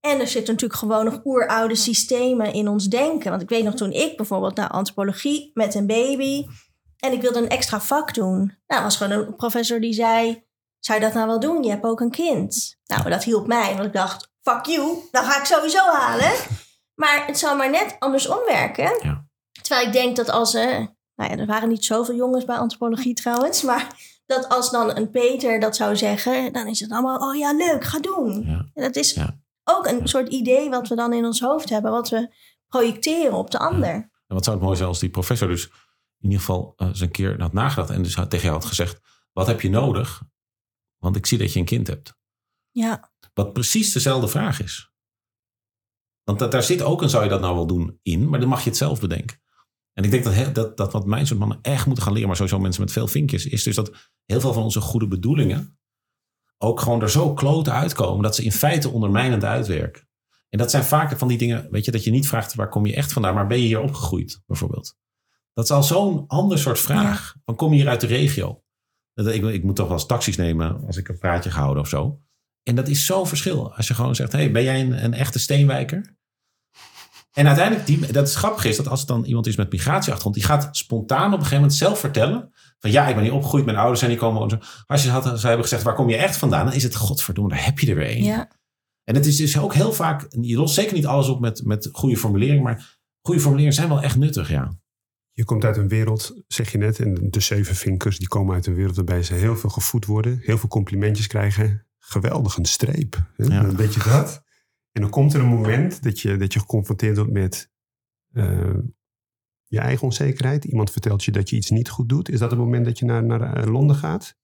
[0.00, 3.30] En er zitten natuurlijk gewoon nog oeroude systemen in ons denken.
[3.30, 6.46] Want ik weet nog toen ik bijvoorbeeld naar antropologie met een baby
[6.98, 8.56] en ik wilde een extra vak doen.
[8.66, 10.44] Nou, was gewoon een professor die zei:
[10.78, 11.62] Zou je dat nou wel doen?
[11.62, 12.76] Je hebt ook een kind.
[12.86, 16.32] Nou, dat hielp mij, want ik dacht: Fuck you, dat ga ik sowieso halen.
[16.94, 18.98] Maar het zou maar net andersom werken.
[19.02, 19.24] Ja.
[19.62, 20.54] Terwijl ik denk dat als.
[20.54, 20.78] eh
[21.14, 23.62] nou ja, er waren niet zoveel jongens bij antropologie trouwens.
[23.62, 23.86] Maar
[24.26, 27.84] dat als dan een Peter dat zou zeggen, dan is het allemaal, oh ja, leuk,
[27.84, 28.42] ga doen.
[28.46, 28.66] Ja.
[28.74, 29.39] En dat is Ja.
[29.76, 32.34] Ook een soort idee wat we dan in ons hoofd hebben, wat we
[32.66, 33.90] projecteren op de ander.
[34.26, 35.64] En wat zou het mooi zijn als die professor dus
[36.18, 38.68] in ieder geval eh, eens een keer had nagedacht en dus had- tegen jou had
[38.68, 39.00] gezegd:
[39.32, 40.22] Wat heb je nodig?
[40.98, 42.14] Want ik zie dat je een kind hebt.
[42.70, 44.92] Ja, Wat precies dezelfde vraag is.
[46.24, 48.48] Want dat, daar zit ook een zou je dat nou wel doen in, maar dan
[48.48, 49.40] mag je het zelf bedenken.
[49.92, 52.28] En ik denk dat, he- dat, dat wat mijn soort mannen echt moeten gaan leren,
[52.28, 55.79] maar sowieso mensen met veel vinkjes, is dus dat heel veel van onze goede bedoelingen
[56.62, 60.08] ook gewoon er zo kloten uitkomen dat ze in feite ondermijnend uitwerken.
[60.48, 62.86] En dat zijn vaak van die dingen, weet je, dat je niet vraagt waar kom
[62.86, 64.96] je echt vandaan, maar ben je hier opgegroeid bijvoorbeeld.
[65.52, 67.34] Dat is al zo'n ander soort vraag.
[67.44, 68.62] Van kom je hier uit de regio?
[69.14, 71.88] Ik, ik moet toch wel eens taxis nemen als ik een praatje ga houden of
[71.88, 72.20] zo.
[72.62, 73.74] En dat is zo'n verschil.
[73.74, 76.18] Als je gewoon zegt, hey, ben jij een, een echte steenwijker?
[77.32, 80.34] En uiteindelijk, die, dat is grappig is dat als het dan iemand is met migratieachtergrond,
[80.34, 83.64] die gaat spontaan op een gegeven moment zelf vertellen van ja, ik ben hier opgegroeid,
[83.64, 84.42] mijn ouders zijn hier komen.
[84.42, 84.58] en zo.
[84.86, 86.64] Als je had, ze hebben gezegd, waar kom je echt vandaan?
[86.64, 88.22] Dan is het, godverdomme, daar heb je er weer een.
[88.22, 88.50] ja.
[89.04, 91.88] En het is dus ook heel vaak, je lost zeker niet alles op met, met
[91.92, 94.78] goede formuleringen, maar goede formuleringen zijn wel echt nuttig, ja.
[95.32, 98.66] Je komt uit een wereld, zeg je net, en de zeven vinkers die komen uit
[98.66, 101.86] een wereld waarbij ze heel veel gevoed worden, heel veel complimentjes krijgen.
[101.98, 103.26] Geweldig een streep.
[103.36, 103.44] Hè?
[103.44, 103.64] Ja.
[103.64, 104.42] Een beetje dat.
[104.92, 107.70] En dan komt er een moment dat je, dat je geconfronteerd wordt met
[108.32, 108.74] eh,
[109.70, 110.64] je eigen onzekerheid.
[110.64, 112.28] Iemand vertelt je dat je iets niet goed doet.
[112.28, 114.36] Is dat het moment dat je naar, naar eh, Londen gaat?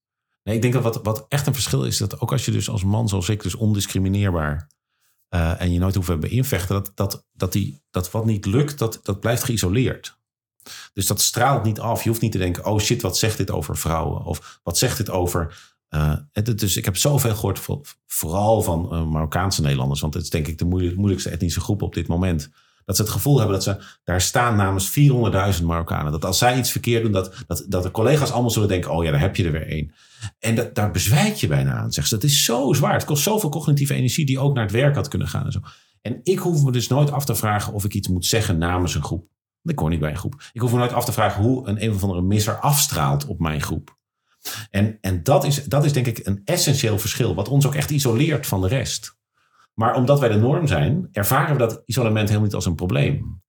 [0.42, 2.68] Nee, ik denk dat wat, wat echt een verschil is, dat ook als je dus
[2.68, 4.70] als man zoals ik, dus ondiscrimineerbaar
[5.28, 8.78] eh, en je nooit hoeft te beïnvechten, dat, dat, dat, die, dat wat niet lukt,
[8.78, 10.18] dat, dat blijft geïsoleerd.
[10.92, 12.02] Dus dat straalt niet af.
[12.02, 14.24] Je hoeft niet te denken, oh shit, wat zegt dit over vrouwen?
[14.24, 15.74] Of wat zegt dit over...
[16.54, 20.58] dus ik heb zoveel gehoord, voor- vooral van Marokkaanse Nederlanders, want het is denk ik
[20.58, 22.50] de moeilijk- moeilijkste etnische groep op dit moment.
[22.86, 24.98] Dat ze het gevoel hebben dat ze daar staan namens
[25.58, 26.12] 400.000 Marokkanen.
[26.12, 29.04] Dat als zij iets verkeerd doen, dat, dat, dat de collega's allemaal zullen denken, oh
[29.04, 29.94] ja, daar heb je er weer één.
[30.38, 31.84] En dat, daar bezwijk je bijna aan.
[31.84, 32.92] Het is zo zwaar.
[32.92, 35.44] Het kost zoveel cognitieve energie die ook naar het werk had kunnen gaan.
[35.44, 35.60] En, zo.
[36.02, 38.94] en ik hoef me dus nooit af te vragen of ik iets moet zeggen namens
[38.94, 39.28] een groep.
[39.62, 40.50] Ik hoor niet bij een groep.
[40.52, 43.40] Ik hoef me nooit af te vragen hoe een een of andere misser afstraalt op
[43.40, 43.96] mijn groep.
[44.70, 47.90] En, en dat, is, dat is denk ik een essentieel verschil, wat ons ook echt
[47.90, 49.16] isoleert van de rest.
[49.78, 53.42] Maar omdat wij de norm zijn, ervaren we dat isolement helemaal niet als een probleem.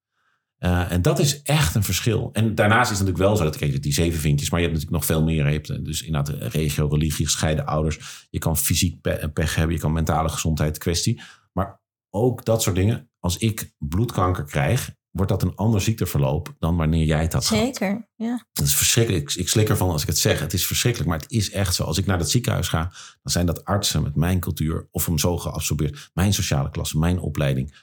[0.58, 2.30] Eh, en dat is echt een verschil.
[2.34, 4.78] En daarnaast is het natuurlijk wel zo dat kijk, die zeven vinkjes, maar je hebt
[4.80, 5.46] natuurlijk nog veel meer.
[5.46, 8.28] Je hebt eh, dus inderdaad de regio, religie, gescheiden ouders.
[8.30, 11.22] Je kan fysiek pe- pech hebben, je kan mentale gezondheid kwestie.
[11.54, 13.10] Maar ook dat soort dingen.
[13.20, 17.64] Als ik bloedkanker krijg, wordt dat een ander ziekteverloop dan wanneer jij het had gehad.
[17.64, 18.08] zeker.
[18.16, 18.46] Ja.
[18.54, 19.30] Dat is verschrikkelijk.
[19.32, 20.40] Ik, ik slik ervan als ik het zeg.
[20.40, 21.84] Het is verschrikkelijk, maar het is echt zo.
[21.84, 22.82] Als ik naar dat ziekenhuis ga,
[23.24, 26.10] dan zijn dat artsen met mijn cultuur of hem zo geabsorbeerd.
[26.14, 27.76] Mijn sociale klasse, mijn opleiding.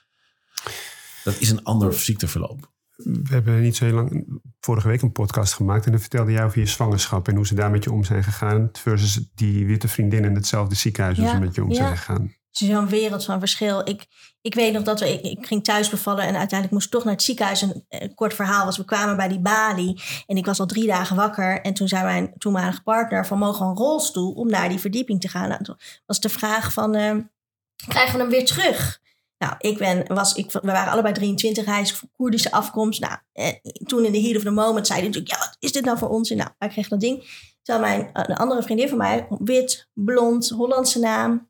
[1.24, 2.72] Dat is een ander ziekteverloop.
[2.96, 4.26] We hebben niet zo heel lang,
[4.60, 5.84] vorige week een podcast gemaakt.
[5.84, 8.24] En dan vertelde jij over je zwangerschap en hoe ze daar met je om zijn
[8.24, 8.68] gegaan.
[8.72, 11.74] Versus die witte vriendin in hetzelfde ziekenhuis, hoe Ja, ze met je om ja.
[11.76, 12.32] zijn gegaan.
[12.60, 13.88] Is zo'n wereld van verschil.
[13.88, 14.06] Ik,
[14.40, 17.04] ik weet nog dat we, ik, ik ging thuis bevallen en uiteindelijk moest ik toch
[17.04, 17.62] naar het ziekenhuis.
[17.62, 20.86] Een, een kort verhaal was, we kwamen bij die balie en ik was al drie
[20.86, 21.60] dagen wakker.
[21.60, 25.20] En toen zei mijn toenmalige partner van, mogen we een rolstoel om naar die verdieping
[25.20, 25.48] te gaan?
[25.48, 25.76] Nou, toen
[26.06, 27.16] was de vraag van, eh,
[27.86, 29.02] krijgen we hem weer terug?
[29.38, 33.00] Nou, ik ben, was, ik, we waren allebei 23, hij is Koerdische afkomst.
[33.00, 33.52] Nou, eh,
[33.84, 35.98] toen in de heat of the moment zei hij natuurlijk, ja, wat is dit nou
[35.98, 36.30] voor ons?
[36.30, 37.24] Nou, hij kreeg dat ding.
[37.62, 41.48] Terwijl mijn, eh, een andere vriendin van mij, wit, blond, Hollandse naam,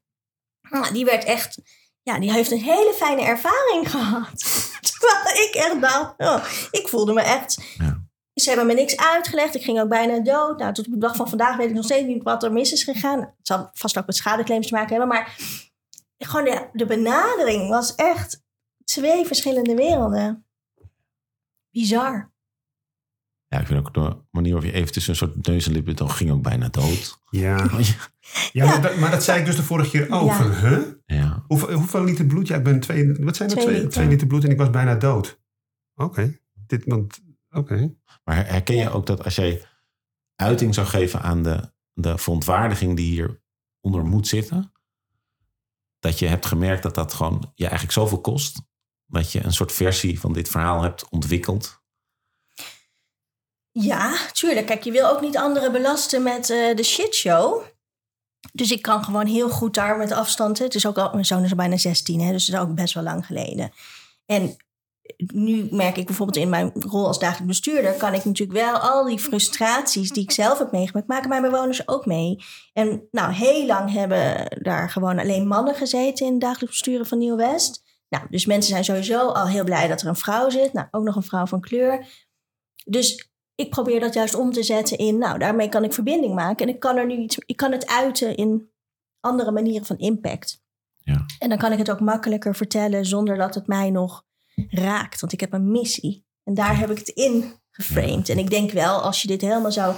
[0.70, 1.58] nou, die werd echt,
[2.02, 4.38] ja, die heeft een hele fijne ervaring gehad.
[4.80, 7.62] Terwijl ik echt dacht, oh, ik voelde me echt.
[7.78, 8.02] Ja.
[8.34, 9.54] Ze hebben me niks uitgelegd.
[9.54, 10.58] Ik ging ook bijna dood.
[10.58, 12.72] Nou, tot op de dag van vandaag weet ik nog steeds niet wat er mis
[12.72, 13.20] is gegaan.
[13.20, 15.08] Het zal vast ook met schadeclaims te maken hebben.
[15.08, 15.36] Maar
[16.18, 18.42] gewoon de, de benadering was echt
[18.84, 20.46] twee verschillende werelden.
[21.70, 22.32] Bizar.
[23.48, 25.96] Ja, ik vind ook de manier waarop je even tussen een soort neus en lippen,
[25.96, 27.18] dan ging ook bijna dood.
[27.30, 27.68] Ja,
[28.52, 30.28] ja, Maar, dat, maar dat zei ik dus de vorige keer ook.
[30.28, 30.36] Ja.
[30.36, 30.78] Van, huh?
[31.06, 31.44] Ja.
[31.46, 32.46] Hoeveel, hoeveel liter bloed?
[32.46, 33.54] Ja, ik ben twee, wat zijn er?
[33.54, 33.92] Twee Twee, liter.
[33.92, 35.40] twee liter bloed en ik was bijna dood.
[35.94, 36.38] Oké.
[36.66, 37.20] Dit, want,
[37.50, 37.94] oké.
[38.24, 39.66] Maar herken je ook dat als jij
[40.36, 44.72] uiting zou geven aan de, de verontwaardiging die hieronder moet zitten,
[45.98, 48.60] dat je hebt gemerkt dat dat gewoon je eigenlijk zoveel kost,
[49.06, 51.82] dat je een soort versie van dit verhaal hebt ontwikkeld?
[53.70, 54.66] Ja, tuurlijk.
[54.66, 57.62] Kijk, je wil ook niet anderen belasten met eh, de shitshow.
[58.52, 60.58] Dus ik kan gewoon heel goed daar met afstand.
[60.58, 62.74] Het is ook al, mijn zoon is al bijna 16, hè, dus dat is ook
[62.74, 63.72] best wel lang geleden.
[64.26, 64.56] En
[65.16, 69.04] nu merk ik bijvoorbeeld in mijn rol als dagelijks bestuurder, kan ik natuurlijk wel al
[69.04, 72.44] die frustraties die ik zelf heb meegemaakt, maken mijn bewoners ook mee.
[72.72, 77.18] En nou, heel lang hebben daar gewoon alleen mannen gezeten in het dagelijks besturen van
[77.18, 77.82] Nieuw-West.
[78.08, 80.72] Nou, dus mensen zijn sowieso al heel blij dat er een vrouw zit.
[80.72, 82.06] Nou, ook nog een vrouw van kleur.
[82.84, 86.66] Dus ik probeer dat juist om te zetten in, nou, daarmee kan ik verbinding maken.
[86.66, 88.70] En ik kan er nu iets, ik kan het uiten in
[89.20, 90.62] andere manieren van impact.
[90.96, 91.24] Ja.
[91.38, 94.24] En dan kan ik het ook makkelijker vertellen zonder dat het mij nog
[94.68, 95.20] raakt.
[95.20, 96.26] Want ik heb een missie.
[96.44, 98.28] En daar heb ik het in geframed.
[98.28, 99.96] En ik denk wel, als je dit helemaal zou,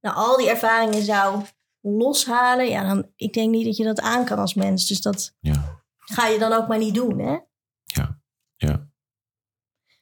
[0.00, 1.42] nou, al die ervaringen zou
[1.80, 4.86] loshalen, ja, dan, ik denk niet dat je dat aan kan als mens.
[4.86, 7.38] Dus dat Ja, ga je dan ook maar niet doen, hè?
[7.84, 8.20] ja,
[8.56, 8.88] ja.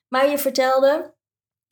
[0.08, 1.14] Maar je vertelde,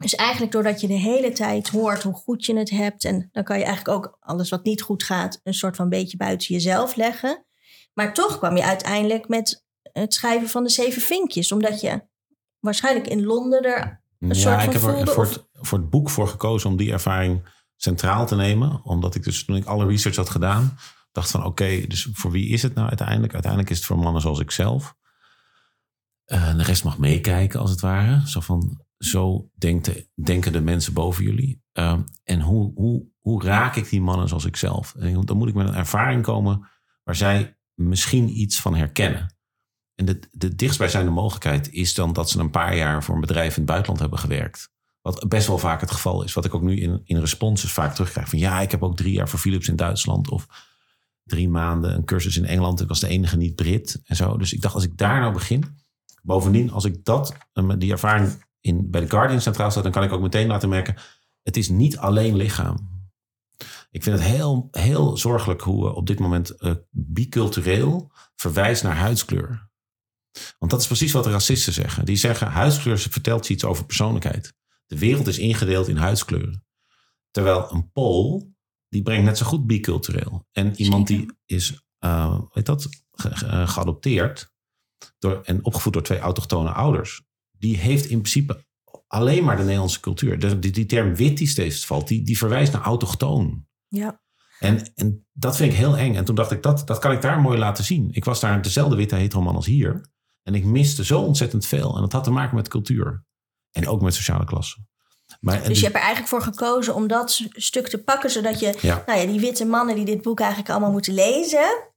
[0.01, 3.45] dus eigenlijk doordat je de hele tijd hoort hoe goed je het hebt, en dan
[3.45, 6.97] kan je eigenlijk ook alles wat niet goed gaat, een soort van beetje buiten jezelf
[6.97, 7.47] leggen.
[7.95, 12.03] Maar toch kwam je uiteindelijk met het schrijven van de zeven vinkjes, omdat je
[12.59, 15.91] waarschijnlijk in Londen er een soort van ik heb er voelde voor het, voor het
[15.91, 18.81] boek voor gekozen om die ervaring centraal te nemen.
[18.85, 20.79] Omdat ik dus toen ik alle research had gedaan,
[21.13, 23.33] dacht van oké, dus voor wie is het nou uiteindelijk?
[23.33, 24.95] Uiteindelijk is het voor mannen zoals ik zelf.
[26.25, 28.29] Eh, de rest mag meekijken als het ware.
[28.29, 31.63] Zo van, zo denkt de- denken de mensen boven jullie.
[31.73, 34.95] Ehm, en hoe, hoe, hoe raak ik die mannen zoals ik zelf?
[34.95, 36.69] En dan moet ik met een ervaring komen
[37.05, 39.35] waar zij misschien iets van herkennen.
[39.95, 43.51] En de, de dichtstbijzijnde mogelijkheid is dan dat ze een paar jaar voor een bedrijf
[43.51, 44.71] in het buitenland hebben gewerkt.
[45.01, 46.33] Wat best wel vaak het geval is.
[46.33, 48.29] Wat ik ook nu in, in responses vaak terugkrijg.
[48.29, 50.31] Van ja, ik heb ook drie jaar voor Philips in Duitsland.
[50.31, 50.47] Of
[51.25, 52.81] drie maanden een cursus in Engeland.
[52.81, 54.37] Ik was de enige niet-Brit en zo.
[54.37, 55.65] Dus ik dacht, als ik daar nou begin.
[56.23, 59.83] Bovendien, als ik dat, eh, die ervaring in, bij de Guardian centraal staat.
[59.83, 60.97] Dan kan ik ook meteen laten merken.
[61.43, 62.89] Het is niet alleen lichaam.
[63.91, 68.97] Ik vind het heel, heel zorgelijk hoe we op dit moment eh, bicultureel verwijst naar
[68.97, 69.69] huidskleur.
[70.59, 72.05] Want dat is precies wat de racisten zeggen.
[72.05, 74.55] Die zeggen huidskleur vertelt iets over persoonlijkheid.
[74.87, 76.65] De wereld is ingedeeld in huidskleuren.
[77.31, 78.55] Terwijl een Pool,
[78.89, 80.47] die brengt net zo goed bicultureel.
[80.53, 84.53] En iemand die is, eh weet dat, ge- ge- eh, geadopteerd
[85.19, 87.23] door, en opgevoed door twee autochtone ouders.
[87.61, 88.65] Die heeft in principe
[89.07, 90.39] alleen maar de Nederlandse cultuur.
[90.39, 93.67] De, die, die term wit die steeds valt, die, die verwijst naar autochtoon.
[93.89, 94.21] Ja.
[94.59, 96.15] En, en dat vind ik heel eng.
[96.15, 98.09] En toen dacht ik, dat, dat kan ik daar mooi laten zien.
[98.13, 100.09] Ik was daar dezelfde witte heteroman als hier.
[100.43, 101.95] En ik miste zo ontzettend veel.
[101.95, 103.25] En dat had te maken met cultuur.
[103.73, 104.77] En ook met sociale klasse.
[105.41, 108.79] Maar, Dus je hebt er eigenlijk voor gekozen om dat stuk te pakken, zodat je
[108.81, 109.03] Ja.
[109.07, 111.89] nou ja, die witte mannen die dit boek eigenlijk allemaal moeten lezen,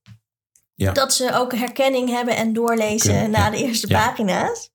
[0.74, 0.92] Ja.
[0.92, 4.06] dat ze ook herkenning hebben en doorlezen Kunnen, na de eerste Ja.
[4.08, 4.72] pagina's.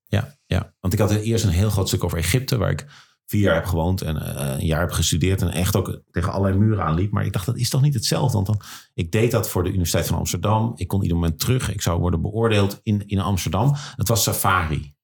[0.49, 2.85] Ja, want ik had eerst een heel groot stuk over Egypte, waar ik
[3.25, 6.57] vier jaar heb gewoond en eh, een jaar heb gestudeerd en echt ook tegen allerlei
[6.57, 7.11] muren aanliep.
[7.11, 8.33] Maar ik dacht, dat is toch niet hetzelfde?
[8.33, 8.61] Want dan,
[8.93, 10.73] ik deed dat voor de Universiteit van Amsterdam.
[10.75, 11.71] Ik kon ieder moment terug.
[11.71, 13.75] Ik zou worden beoordeeld in, in Amsterdam.
[13.95, 14.95] Het was safari.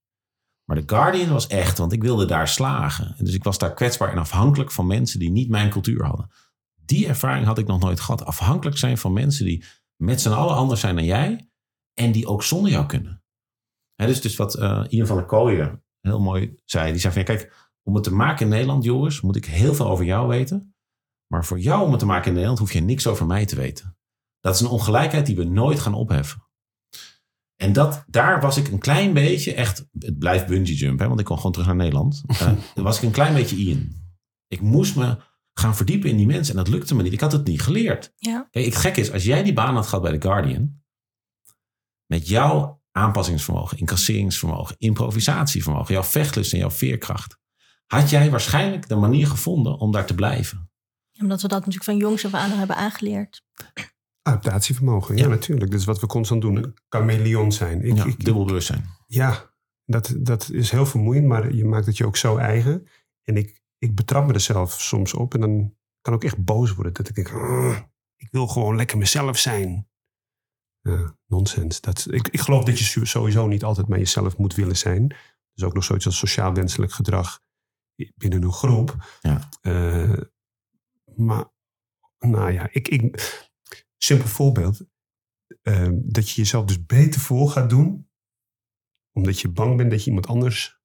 [0.63, 3.15] Maar de Guardian was echt, want ik wilde daar slagen.
[3.17, 6.29] En dus ik was daar kwetsbaar en afhankelijk van mensen die niet mijn cultuur hadden.
[6.85, 8.25] Die ervaring had ik nog nooit gehad.
[8.25, 9.63] Afhankelijk zijn van mensen die
[9.95, 11.49] met z'n allen anders zijn dan jij.
[11.93, 13.23] En die ook zonder jou kunnen.
[13.95, 16.91] Hè, dus, dus wat eh Ian van der Kooijen heel mooi zei.
[16.91, 19.73] Die zei van, ja, kijk, om het te maken in Nederland, Joris, moet ik heel
[19.73, 20.75] veel over jou weten.
[21.27, 23.55] Maar voor jou om het te maken in Nederland, hoef je niks over mij te
[23.55, 23.97] weten.
[24.39, 26.43] Dat is een ongelijkheid die we nooit gaan opheffen.
[27.55, 31.19] En dat, daar was ik een klein beetje echt, het blijft bungee jump, hè, want
[31.19, 32.23] ik kon gewoon terug naar Nederland.
[32.75, 34.03] Daar was ik een klein beetje Ian.
[34.47, 35.17] Ik moest me
[35.53, 37.13] gaan verdiepen in die mensen en dat lukte me niet.
[37.13, 38.13] Ik had het niet geleerd.
[38.15, 38.47] Ja.
[38.51, 40.83] Kijk, het gek is, als jij die baan had gehad bij The Guardian,
[42.05, 47.37] met jouw aanpassingsvermogen, incasseringsvermogen, improvisatievermogen, jouw vechtlust en jouw veerkracht,
[47.85, 50.69] had jij waarschijnlijk de manier gevonden om daar te blijven.
[51.21, 53.43] Omdat we dat natuurlijk van jongs af aan hebben aangeleerd.
[54.21, 55.29] Adaptatievermogen, ja, Ja.
[55.29, 55.71] natuurlijk.
[55.71, 56.55] Dat is wat we constant doen.
[56.55, 57.81] Een chameleon zijn.
[57.83, 58.85] Ik, Ja, ik- dubbel bewustzijn.
[59.07, 59.53] ja
[59.85, 62.87] dat, dat is heel vermoeiend, maar je maakt het je ook zo eigen.
[63.23, 66.43] En ik, ik betrap me er zelf soms op en dan kan ik ook echt
[66.43, 66.93] boos worden.
[66.93, 67.77] Dat ik denk, "Ah,
[68.15, 69.87] ik wil gewoon lekker mezelf zijn.
[70.89, 71.81] Ja, nonsens.
[71.81, 75.15] Dat, ik, ik geloof dat je sowieso niet altijd maar jezelf moet willen zijn.
[75.53, 77.39] Is ook nog zoiets als sociaal wenselijk gedrag
[78.15, 79.17] binnen een groep.
[79.21, 79.49] Ja.
[79.61, 80.21] Eh,
[81.15, 81.51] maar,
[82.19, 83.01] nou ja, ik, ik,
[83.97, 84.81] simpel voorbeeld.
[85.61, 88.09] eh, dat je jezelf dus beter voor gaat doen.
[89.11, 90.79] Omdat je bang bent dat je iemand anders,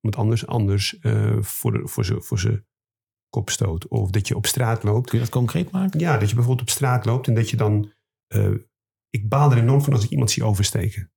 [0.00, 2.66] iemand anders, anders eh, voor, de, voor zijn voor zijn
[3.28, 3.88] kop stoot.
[3.88, 5.08] Of dat je op straat loopt.
[5.08, 6.00] Kun je dat concreet maken?
[6.00, 7.92] Ja, dat je bijvoorbeeld op straat loopt en dat je dan...
[8.26, 8.54] eh,
[9.10, 11.12] ik baal er enorm van als ik iemand zie oversteken.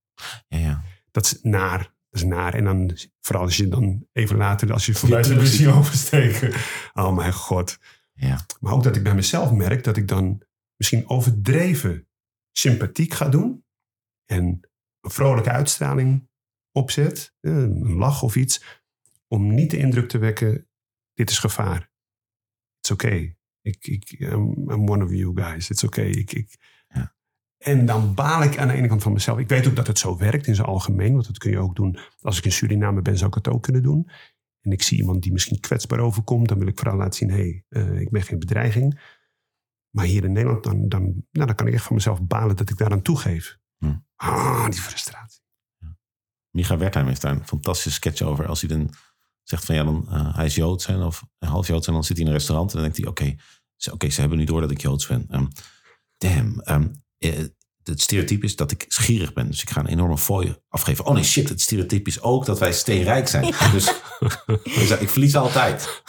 [0.47, 0.83] Ja, ja.
[1.11, 1.77] Dat is naar.
[2.09, 2.53] Dat is naar.
[2.53, 6.53] En dan, vooral als je dan even later, als je voorbij de ziet oversteken.
[7.03, 7.77] Oh mijn god.
[8.13, 8.45] Ja.
[8.59, 10.41] Maar ook dat ik bij mezelf merk dat ik dan
[10.77, 12.07] misschien overdreven
[12.51, 13.65] sympathiek ga doen.
[14.25, 14.43] En
[15.01, 16.29] een vrolijke uitstraling
[16.71, 17.33] opzet.
[17.39, 18.81] eh, Een lach of iets.
[19.27, 20.67] Om niet de indruk te wekken,
[21.13, 21.91] dit is gevaar.
[22.79, 23.37] It's okay.
[23.61, 25.69] Ik, ik, I'm, I'm one of you guys.
[25.69, 26.09] It's okay.
[26.09, 26.55] Ik, ik.
[27.63, 27.71] Ja.
[27.71, 29.37] En dan baal ik aan de ene kant van mezelf.
[29.37, 31.13] Ik weet ook dat het zo werkt in zijn algemeen.
[31.13, 31.97] Want dat kun je ook doen.
[32.21, 34.09] Als ik in Suriname ben, zou ik het ook kunnen doen.
[34.61, 36.47] En ik zie iemand die misschien kwetsbaar overkomt.
[36.47, 39.01] Dan wil ik vooral laten zien, hé, hey, eh, ik ben geen bedreiging.
[39.89, 41.01] Maar hier in Nederland, dan, dan,
[41.31, 43.57] nou, dan kan ik echt van mezelf balen dat ik daaraan toegeef.
[43.77, 43.95] Hm.
[44.15, 45.41] Ah, die frustratie.
[46.49, 48.47] Micha Wertheim heeft daar een fantastische sketch over.
[48.47, 48.93] Als hij dan
[49.43, 52.17] zegt van ja, dan, eh, hij is Joods zijn of half Joods en dan zit
[52.17, 53.43] hij in een restaurant en dan denkt hij oké,
[53.75, 55.25] ze, oké, ze hebben nu door dat ik Joods ben.
[55.29, 55.45] Ehm,
[56.17, 56.81] damn, eh,
[57.83, 59.47] het stereotype is dat ik schierig ben.
[59.47, 61.05] Dus ik ga een enorme fooi afgeven.
[61.05, 63.53] Oh nee, shit, het stereotype is ook dat wij steenrijk zijn.
[63.71, 63.93] Dus,
[64.79, 66.01] dus ik verlies altijd.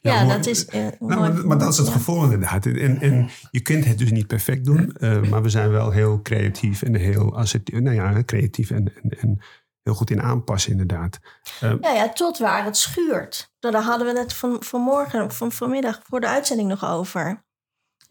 [0.00, 0.66] Ja, maar- dat is.
[0.66, 1.92] eh, Nou, maar, maar dat is het Ja.
[1.92, 2.66] gevolg inderdaad.
[2.66, 6.20] En, en je kunt het dus niet perfect doen, eh, maar we zijn wel heel
[6.22, 7.80] creatief en heel assertief.
[7.80, 9.38] Nou ja, creatief en, en, en
[9.82, 11.18] heel goed in aanpassen inderdaad.
[11.60, 13.52] Ja, ja, tot waar het schuurt.
[13.60, 17.44] Nou, Daar hadden we het van, vanmorgen, van vanmiddag voor de uitzending nog over.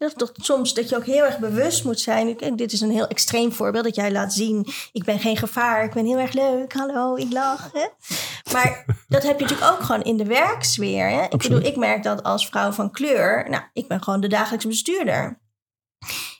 [0.02, 2.36] Dat is toch soms dat je ook heel erg bewust moet zijn.
[2.36, 4.66] Kijk, dit is een heel extreem voorbeeld dat jij laat zien.
[4.92, 6.72] Ik ben geen gevaar, ik ben heel erg leuk.
[6.72, 7.70] Hallo, ik lach.
[7.72, 7.86] Hè?
[8.52, 11.08] Maar dat heb je natuurlijk ook gewoon in de werksfeer.
[11.08, 11.22] Hè?
[11.22, 13.50] Ik bedoel, ik merk dat als vrouw van kleur.
[13.50, 15.40] Nou, ik ben gewoon de dagelijkse bestuurder.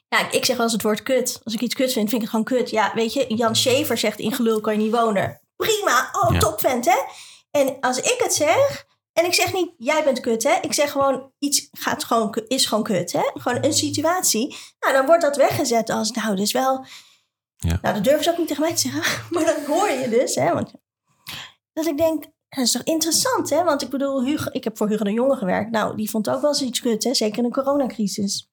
[0.09, 1.41] Ja, ik zeg wel eens het woord kut.
[1.45, 2.71] Als ik iets kut vind, vind ik het gewoon kut.
[2.71, 5.41] Ja, weet je, Jan Schever zegt in gelul kan je niet wonen.
[5.57, 6.39] Prima, oh, Ja.
[6.39, 6.99] topvent, hè?
[7.51, 10.59] En als ik het zeg, en ik zeg niet, jij bent kut, hè?
[10.61, 13.31] Ik zeg gewoon, iets gaat gewoon, is gewoon kut, hè?
[13.35, 14.57] Gewoon een situatie.
[14.81, 16.87] Nou, dan wordt dat weggezet als, nou, dus wel...
[17.57, 17.79] Ja.
[17.83, 19.23] Nou, dat durven ze ook niet tegen mij te zeggen.
[19.31, 20.53] Maar dat hoor je dus, hè?
[20.53, 20.73] Want,
[21.73, 23.65] dat ik denk, dat is toch interessant, hè?
[23.65, 25.71] Want ik bedoel, Hugo, ik heb voor Hugo de Jonge gewerkt.
[25.71, 27.15] Nou, die vond ook wel eens iets kut, hè?
[27.15, 28.51] Zeker in de coronacrisis.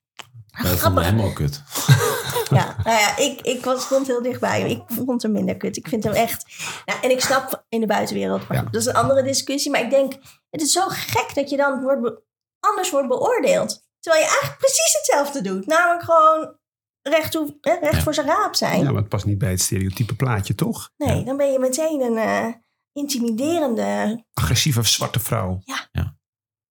[0.62, 1.62] Wij vonden hem ook kut.
[2.50, 4.70] Ja, nou ja, ik, ik was, stond heel dichtbij.
[4.70, 5.78] Ik vond hem minder kut.
[5.78, 6.46] Ik vind hem echt...
[6.86, 8.48] Nou, en ik snap in de buitenwereld.
[8.48, 8.64] Maar Ja.
[8.64, 9.72] goed, dat is een andere discussie.
[9.72, 10.14] Maar ik denk,
[10.50, 12.22] het is zo gek dat je dan wordt
[12.60, 13.88] anders wordt beoordeeld.
[14.00, 15.66] Terwijl je eigenlijk precies hetzelfde doet.
[15.66, 16.58] Namelijk gewoon
[17.02, 18.02] recht, toe, hè, recht Ja.
[18.02, 18.80] voor zijn raap zijn.
[18.84, 20.92] Ja, maar het past niet bij het stereotype plaatje, toch?
[20.98, 22.54] Nee, dan ben je meteen een eh,
[22.94, 24.24] intimiderende...
[24.34, 25.62] Agressieve zwarte vrouw.
[25.64, 25.88] Ja.
[25.92, 26.18] Ja.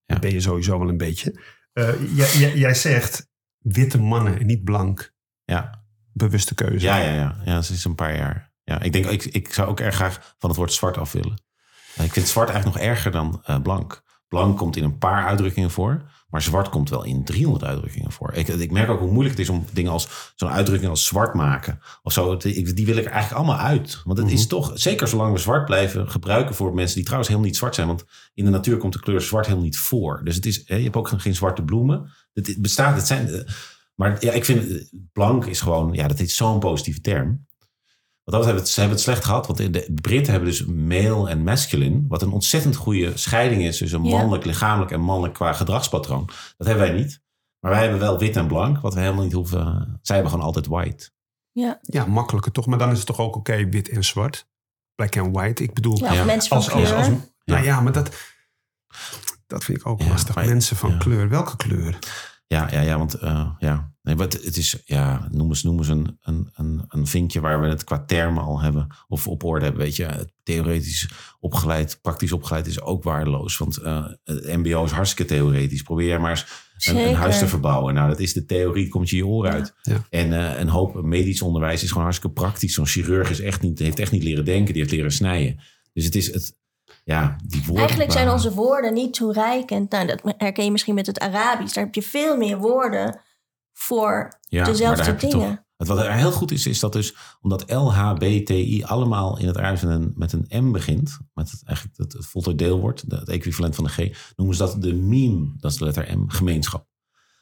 [0.07, 1.41] Dat ben je sowieso wel een beetje.
[1.73, 5.13] Eh, jij, jij, jij zegt witte mannen en niet blank.
[5.53, 5.83] Ja,
[6.13, 6.87] Bewuste keuze.
[6.87, 7.37] ja, ja, ja.
[7.45, 8.53] ja ze is een paar jaar.
[8.65, 11.43] Ja, ik denk, ik, ik zou ook erg graag van het woord zwart af willen.
[11.97, 14.03] Eh, Ik vind zwart eigenlijk nog erger dan eh, blank.
[14.29, 16.03] Blank komt in een paar uitdrukkingen voor.
[16.29, 18.33] Maar zwart komt wel in 300 uitdrukkingen voor.
[18.33, 21.35] Ik, ik merk ook hoe moeilijk het is om dingen als zo'n uitdrukking als zwart
[21.35, 21.81] maken.
[22.03, 22.37] Of zo.
[22.37, 24.01] Die wil ik er eigenlijk allemaal uit.
[24.05, 27.51] Want het is toch, zeker zolang we zwart blijven gebruiken voor mensen die trouwens helemaal
[27.51, 27.87] niet zwart zijn.
[27.87, 30.21] Want in de natuur komt de kleur zwart helemaal niet voor.
[30.25, 32.11] Dus het is, je hebt ook geen zwarte bloemen.
[32.33, 33.45] Het, het bestaat, het zijn.
[33.99, 37.47] Maar ja, ik vind blank is gewoon, ja, dat is zo'n positieve term.
[38.25, 39.47] Wat dat betreft, ze hebben het slecht gehad.
[39.47, 42.05] Want de Britten hebben dus male en masculine.
[42.09, 44.17] Wat een ontzettend goede scheiding is tussen Ja.
[44.17, 46.27] mannelijk, lichamelijk en mannelijk qua gedragspatroon.
[46.57, 47.21] Dat hebben wij niet.
[47.61, 49.99] Maar wij hebben wel wit en blank, wat we helemaal niet hoeven.
[50.03, 51.11] Zij hebben gewoon altijd white.
[51.53, 52.67] Ja, Ja, makkelijker toch?
[52.67, 54.47] Maar dan is het toch ook oké, wit en zwart?
[54.95, 55.63] Black and white.
[55.63, 56.97] Ik bedoel, ja, mensen van als, als, kleur.
[56.97, 57.15] als, Ja.
[57.45, 58.17] nou ja, maar dat,
[59.47, 60.35] dat vind ik ook Ja, lastig.
[60.35, 60.97] maar- Mensen van ja.
[60.97, 61.29] kleur.
[61.29, 61.99] Welke kleur?
[62.49, 63.93] Ja, ja, ja, want eh, ja.
[64.03, 67.41] Nee, maar het, het is, ja, noem eens, noem eens een, een, een, een vinkje
[67.41, 69.83] waar we het qua termen al hebben of op orde hebben.
[69.83, 71.09] Weet je, Het theoretisch
[71.41, 73.59] opgeleid, praktisch opgeleid is ook waardeloos.
[73.59, 75.83] Want eh, het MBO is hartstikke theoretisch.
[75.83, 77.95] Probeer jij maar eens een, huis te verbouwen.
[77.95, 79.51] Nou, dat is de theorie, komt je je Ja.
[79.53, 79.75] uit.
[79.83, 80.05] Ja.
[80.11, 82.75] En eh, een hoop medisch onderwijs is gewoon hartstikke praktisch.
[82.75, 85.61] Zo'n chirurg is echt niet, heeft echt niet leren denken, die heeft leren snijden.
[85.93, 86.57] Dus het is het,
[87.15, 87.77] ja, die woorden.
[87.79, 89.91] Eigenlijk zijn onze woorden niet toereikend.
[89.91, 91.75] Nou, dat herken je misschien met het Arabisch.
[91.75, 93.21] Daar heb je veel meer woorden
[93.73, 95.67] voor Ja, dezelfde toch- dingen.
[95.77, 99.83] Het wat er heel goed is, is dat dus omdat LHBTI allemaal in het Arabisch
[99.85, 103.29] met een, met een M begint, met het, eigenlijk het, het voltooid deelwoord, de- het
[103.29, 103.97] equivalent van de G,
[104.37, 106.87] noemen ze dat de meme, dat is de letter M, gemeenschap.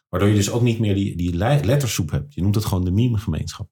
[0.09, 2.35] Waardoor je dus ook niet meer die, die le- lettersoep hebt.
[2.35, 3.69] Je noemt het gewoon de meme gemeenschap.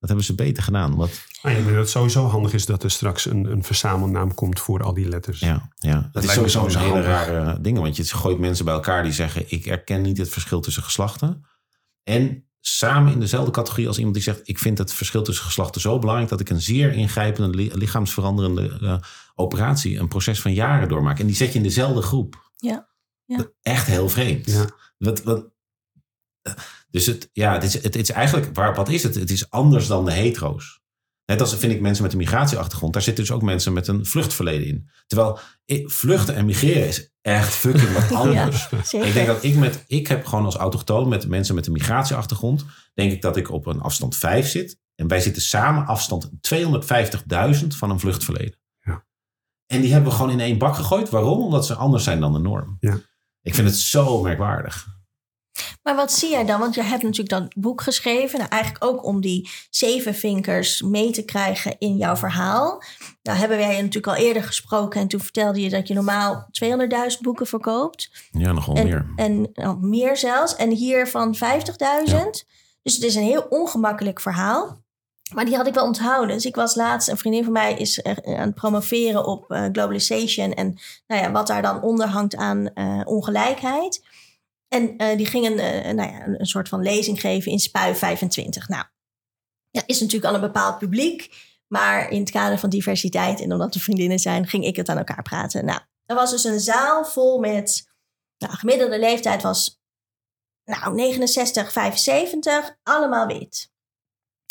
[0.00, 0.96] Dat hebben ze beter gedaan.
[0.96, 1.10] Wat,
[1.42, 4.60] Nou, ik denk dat het sowieso handig is dat er straks een, een verzamelnaam komt
[4.60, 5.40] voor al die letters.
[5.40, 6.08] ja, ja.
[6.12, 7.78] Dat, lijkt is sowieso een hele rare ding.
[7.78, 11.44] Want je gooit mensen bij elkaar die zeggen, ik erken niet het verschil tussen geslachten.
[12.02, 14.40] En samen in dezelfde categorie als iemand die zegt...
[14.48, 16.30] ik vind het verschil tussen geslachten zo belangrijk...
[16.30, 18.96] dat ik een zeer ingrijpende li- lichaamsveranderende eh,
[19.34, 19.98] operatie...
[19.98, 21.18] een proces van jaren doormaak.
[21.18, 22.50] En die zet je in dezelfde groep.
[22.56, 22.88] Ja.
[23.24, 23.36] Ja.
[23.36, 24.50] Dat- Echt heel vreemd.
[24.50, 24.64] Ja.
[24.98, 25.46] Wat, wat,
[26.90, 28.56] dus het, ja, het, is, het, het is eigenlijk...
[28.56, 29.14] Waar, wat is het?
[29.14, 30.80] Het is anders dan de hetero's.
[31.30, 34.06] Net als vind ik mensen met een migratieachtergrond, daar zitten dus ook mensen met een
[34.06, 34.90] vluchtverleden in.
[35.06, 35.38] Terwijl
[35.84, 38.68] vluchten en migreren is echt fucking wat anders.
[38.90, 42.64] Ik denk dat ik met, ik heb gewoon als autochtoon met mensen met een migratieachtergrond,
[42.94, 44.78] denk ik dat ik op een afstand 5 zit.
[44.94, 48.58] En wij zitten samen afstand 250.000 van een vluchtverleden.
[48.80, 49.04] Ja.
[49.66, 51.10] En die hebben we gewoon in één bak gegooid.
[51.10, 51.42] Waarom?
[51.42, 52.76] Omdat ze anders zijn dan de norm.
[52.80, 52.98] Ja.
[53.42, 54.99] Ik vind het zo merkwaardig.
[55.82, 56.60] Maar wat zie jij dan?
[56.60, 58.38] Want je hebt natuurlijk dat boek geschreven.
[58.38, 62.82] Nou, eigenlijk ook om die zeven vinkers mee te krijgen in jouw verhaal.
[63.22, 65.00] Nou hebben wij natuurlijk al eerder gesproken.
[65.00, 68.10] En toen vertelde je dat je normaal 200.000 boeken verkoopt.
[68.30, 69.12] Ja, nog wel En, meer.
[69.16, 70.56] en nou, meer zelfs.
[70.56, 72.14] En hier van 50.000.
[72.82, 74.78] Dus het is een heel ongemakkelijk verhaal.
[75.34, 76.34] Maar die had ik wel onthouden.
[76.34, 79.64] Dus ik was laatst, een vriendin van mij is er aan het promoveren op eh,
[79.72, 80.52] globalization.
[80.54, 84.02] En nou ja, wat daar dan onder hangt aan eh, ongelijkheid.
[84.74, 87.94] En eh, die ging een, eh, nou ja, een, soort van lezing geven in Spui
[87.94, 88.68] 25.
[88.68, 88.84] Nou,
[89.70, 91.48] ja, is natuurlijk al een bepaald publiek.
[91.66, 94.98] Maar in het kader van diversiteit en omdat we vriendinnen zijn, ging ik het aan
[94.98, 95.64] elkaar praten.
[95.64, 97.90] Nou, er was dus een zaal vol met,
[98.38, 99.80] nou, gemiddelde leeftijd was
[100.64, 103.72] nou, 69, 75, allemaal wit.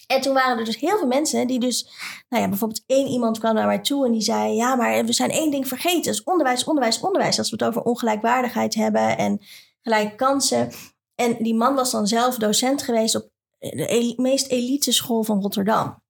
[0.08, 1.90] En toen waren er dus heel veel mensen die dus,
[2.30, 5.14] nou ja, bijvoorbeeld één iemand kwam naar mij toe en die zei, ja, maar we
[5.14, 7.38] zijn één ding vergeten, is onderwijs, onderwijs, onderwijs.
[7.38, 9.42] Als we het over ongelijkwaardigheid hebben en
[9.82, 10.72] gelijke kansen.
[11.16, 16.02] En die man was dan zelf docent geweest op de meest elite school van Rotterdam.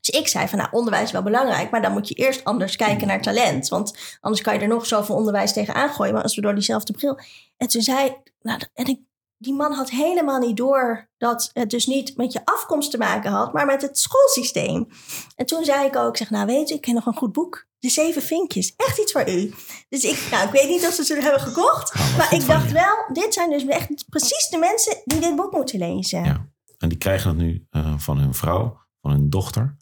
[0.00, 2.76] Dus ik zei van, nou, onderwijs is wel belangrijk, maar dan moet je eerst anders
[2.76, 3.68] kijken naar talent.
[3.68, 6.92] Want anders kan je er nog zoveel onderwijs tegenaan gooien, maar als we door diezelfde
[6.92, 7.18] bril.
[7.56, 9.00] En toen zei, nou, en ik,
[9.36, 13.30] die man had helemaal niet door dat het dus niet met je afkomst te maken
[13.30, 14.88] had, maar met het schoolsysteem.
[15.36, 17.66] En toen zei ik ook, zeg, nou weet je, ik ken nog een goed boek.
[17.86, 18.72] De Zeven Vinkjes.
[18.76, 19.54] Echt iets voor u.
[19.88, 21.94] Dus ik, nou, ik weet niet of ze ze hebben gekocht.
[21.94, 22.72] Nou, maar ik dacht je.
[22.72, 26.24] wel, dit zijn dus echt precies de mensen die dit boek moeten lezen.
[26.24, 26.46] Ja.
[26.78, 29.76] En die krijgen het nu eh, van hun vrouw, van hun dochter,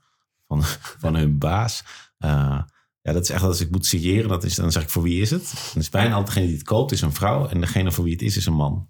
[0.48, 0.62] van,
[1.02, 1.82] van hun baas.
[2.18, 2.60] Eh,
[3.00, 4.28] ja, dat is echt als ik moet signeren.
[4.28, 5.42] Dat is, dan zeg ik voor wie is het?
[5.42, 7.48] En het is bijna altijd degene die het koopt is een vrouw.
[7.48, 8.88] En degene voor wie het is, is een man.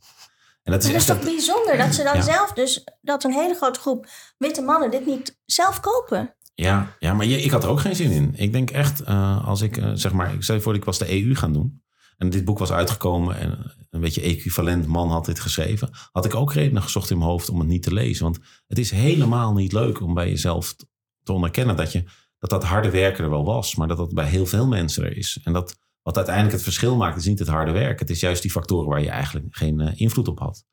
[0.62, 2.22] En dat is Maar dat is toch dat- bijzonder dat ze dan Ja.
[2.22, 4.06] zelf dus, dat een hele grote groep
[4.38, 6.34] witte mannen dit niet zelf kopen.
[6.54, 8.34] Ja, ja maar je, ik had er ook geen zin in.
[8.36, 11.12] Ik denk echt, eh, als ik, eh, zeg maar, ik zei voor ik was de
[11.12, 11.82] EU gaan doen.
[12.16, 15.90] En dit boek was uitgekomen en een beetje equivalent man had dit geschreven.
[16.12, 18.24] Had ik ook redenen gezocht in mijn hoofd om het niet te lezen.
[18.24, 20.74] Want het is helemaal niet leuk om bij jezelf
[21.22, 22.04] te onderkennen dat je,
[22.38, 23.74] dat, dat harde werken er wel was.
[23.74, 25.40] Maar dat dat bij heel veel mensen er is.
[25.42, 27.98] En dat wat uiteindelijk het verschil maakt is niet het harde werk.
[27.98, 30.64] Het is juist die factoren waar je eigenlijk geen eh, invloed op had.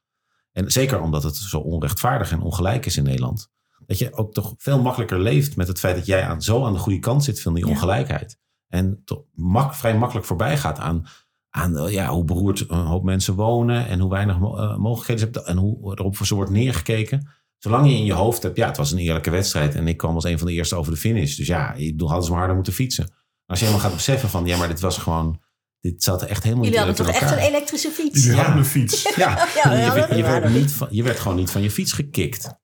[0.51, 3.49] En zeker omdat het zo onrechtvaardig en ongelijk is in Nederland.
[3.86, 6.73] Dat je ook toch veel makkelijker leeft met het feit dat jij aan, zo aan
[6.73, 7.71] de goede kant zit van die Ja.
[7.71, 8.38] ongelijkheid.
[8.67, 11.05] En toch mak, vrij makkelijk voorbij gaat aan,
[11.49, 15.23] aan eh, ja, hoe beroerd een hoop mensen wonen en hoe weinig eh, mogelijkheden ze
[15.32, 17.27] hebben en hoe erop voor ze wordt neergekeken.
[17.57, 20.15] Zolang je in je hoofd hebt, ja, het was een eerlijke wedstrijd en ik kwam
[20.15, 21.36] als een van de eerste over de finish.
[21.36, 23.13] Dus ja, ik bedoel, hadden ze maar harder moeten fietsen.
[23.45, 25.41] Als je helemaal gaat beseffen van, ja, maar dit was gewoon,
[25.79, 28.19] dit zat echt helemaal Jullie niet hadden toch echt in een elektrische fiets?
[28.23, 28.43] Jullie Ja.
[28.43, 29.15] hadden een fiets.
[29.15, 29.47] Ja,
[29.86, 32.59] je, werd, je, niet van, je werd gewoon niet van je fiets gekikt.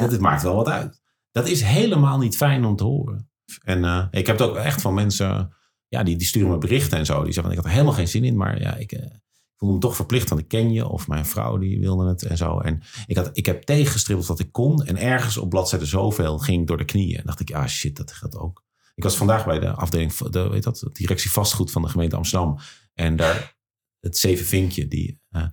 [0.00, 1.02] Dat, dit maakt wel wat uit.
[1.32, 3.30] Dat is helemaal niet fijn om te horen.
[3.62, 5.54] En eh, ik heb het ook echt van mensen,
[5.88, 7.24] ja, die, die sturen me berichten en zo.
[7.24, 9.10] Die zeggen van, ik had er helemaal geen zin in, maar ja, ik eh,
[9.56, 10.88] voelde me toch verplicht, want ik ken je.
[10.88, 12.58] Of mijn vrouw, die wilde het en zo.
[12.58, 14.84] En ik, had, ik heb tegengestribbeld wat ik kon.
[14.84, 17.18] En ergens op bladzijde zoveel ging ik door de knieën.
[17.18, 18.62] En dacht ik, ah shit, dat gaat ook.
[18.94, 22.16] Ik was vandaag bij de afdeling, de, weet dat, de directie vastgoed van de gemeente
[22.16, 22.58] Amsterdam.
[22.94, 23.56] En daar,
[24.00, 25.20] het zeven vinkje, die...
[25.30, 25.46] eh,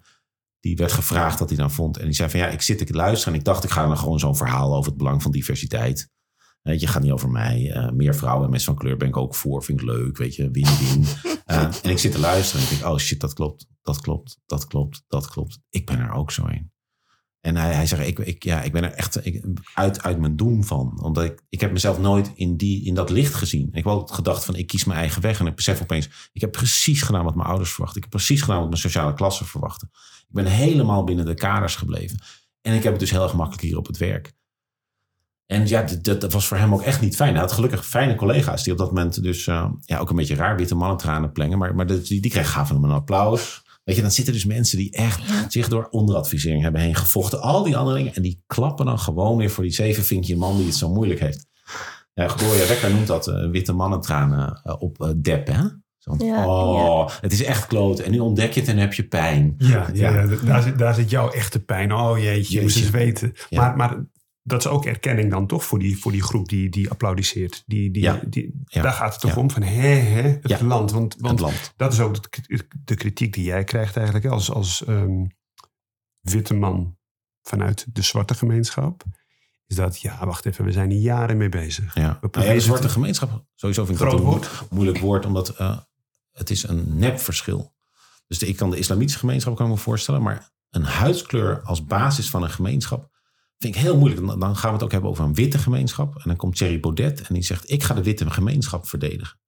[0.61, 1.97] die werd gevraagd wat hij dan vond.
[1.97, 3.33] En die zei van ja, ik zit te luisteren.
[3.33, 6.09] En ik dacht, ik ga dan gewoon zo'n verhaal over het belang van diversiteit.
[6.61, 7.71] Weet je, gaat niet over mij.
[7.71, 9.63] Eh, meer vrouwen en mensen van kleur ben ik ook voor.
[9.63, 11.05] Vind ik leuk, weet je, win-win.
[11.45, 14.39] Eh, en ik zit te luisteren en ik denk, oh shit, dat klopt, dat klopt,
[14.45, 15.59] dat klopt, dat klopt.
[15.69, 16.70] Ik ben er ook zo in.
[17.41, 19.21] En hij, zegt, ik, ik, ja, ik ben er echt
[19.73, 21.01] uit, uit mijn doen van.
[21.03, 23.67] Omdat ik, ik heb mezelf nooit in, die, in dat licht gezien.
[23.67, 25.39] Ik heb altijd gedacht van, ik kies mijn eigen weg.
[25.39, 27.97] En ik besef opeens, ik heb precies gedaan wat mijn ouders verwachten.
[27.97, 29.89] Ik heb precies gedaan wat mijn sociale klasse verwachten.
[30.19, 32.19] Ik ben helemaal binnen de kaders gebleven.
[32.61, 34.33] En ik heb het dus heel erg makkelijk hier op het werk.
[35.45, 37.31] En ja, dat, dat- was voor hem ook echt niet fijn.
[37.31, 40.35] Hij had gelukkig fijne collega's die op dat moment dus eh, ja, ook een beetje
[40.35, 41.57] raar witte mannentranen plengen.
[41.57, 43.63] Maar, maar die, die kregen gaven hem een applaus.
[43.83, 47.41] Weet je, dan zitten dus mensen die echt zich door onderadvisering hebben heen gevochten.
[47.41, 48.13] Al die andere dingen.
[48.13, 51.45] En die klappen dan gewoon weer voor die zevenvinkje man die het zo moeilijk heeft.
[52.13, 55.61] Ja, Gloria Wekker noemt dat eh, witte mannentranen eh, op eh, dep, hè?
[55.97, 57.99] Zo, Ja, oh, het is echt kloot.
[57.99, 59.55] En nu ontdek je het en heb je pijn.
[59.57, 60.09] Ja, ja.
[60.13, 60.21] Ja.
[60.21, 61.93] ja, daar, zit, daar zit jouw echte pijn.
[61.93, 62.81] Oh jeetje, je Jeetje.
[62.81, 63.33] eens weten.
[63.49, 63.61] Ja.
[63.61, 64.05] Maar, maar
[64.43, 67.63] dat is ook erkenning dan toch voor die, voor die groep die, die applaudisseert.
[67.65, 68.21] Die, die, Ja.
[68.27, 68.81] die, Ja.
[68.81, 69.37] Daar gaat het toch Ja.
[69.37, 70.91] om van hè, hè, het land.
[70.91, 71.73] Want, want het land.
[71.75, 75.25] dat is ook de, de kritiek die jij krijgt eigenlijk als, als ehm,
[76.19, 76.97] witte man
[77.41, 79.03] vanuit de zwarte gemeenschap.
[79.67, 81.95] is dat, ja, wacht even, we zijn hier jaren mee bezig.
[81.95, 82.17] Ja.
[82.21, 84.71] We Nou de zwarte het- gemeenschap, sowieso vind ik Groot dat een woord.
[84.71, 85.77] moeilijk woord, omdat eh,
[86.31, 87.73] het is een nepverschil.
[88.27, 91.85] Dus de, ik kan de islamitische gemeenschap kan ik me voorstellen, maar een huidskleur als
[91.85, 93.09] basis van een gemeenschap
[93.61, 94.27] vind ik heel moeilijk.
[94.27, 96.15] Dan, dan gaan we het ook hebben over een witte gemeenschap.
[96.15, 99.39] En dan komt Thierry Baudet en die zegt, ik ga de witte gemeenschap verdedigen.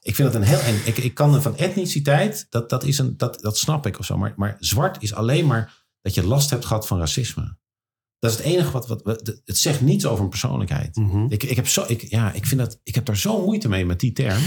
[0.00, 0.58] Ik vind het een heel...
[0.58, 4.04] En ik, ik kan van etniciteit, dat, dat, is een, dat, dat snap ik of
[4.06, 4.16] zo.
[4.16, 7.56] Maar, maar zwart is alleen maar dat je last hebt gehad van racisme.
[8.18, 8.86] Dat is het enige wat...
[8.86, 10.96] wat, wat het zegt niets over een persoonlijkheid.
[10.96, 11.26] Mhm.
[11.28, 13.86] Ik, ik, heb zo, ik, ja, ik, vind dat, ik heb daar zo moeite mee
[13.86, 14.42] met die term.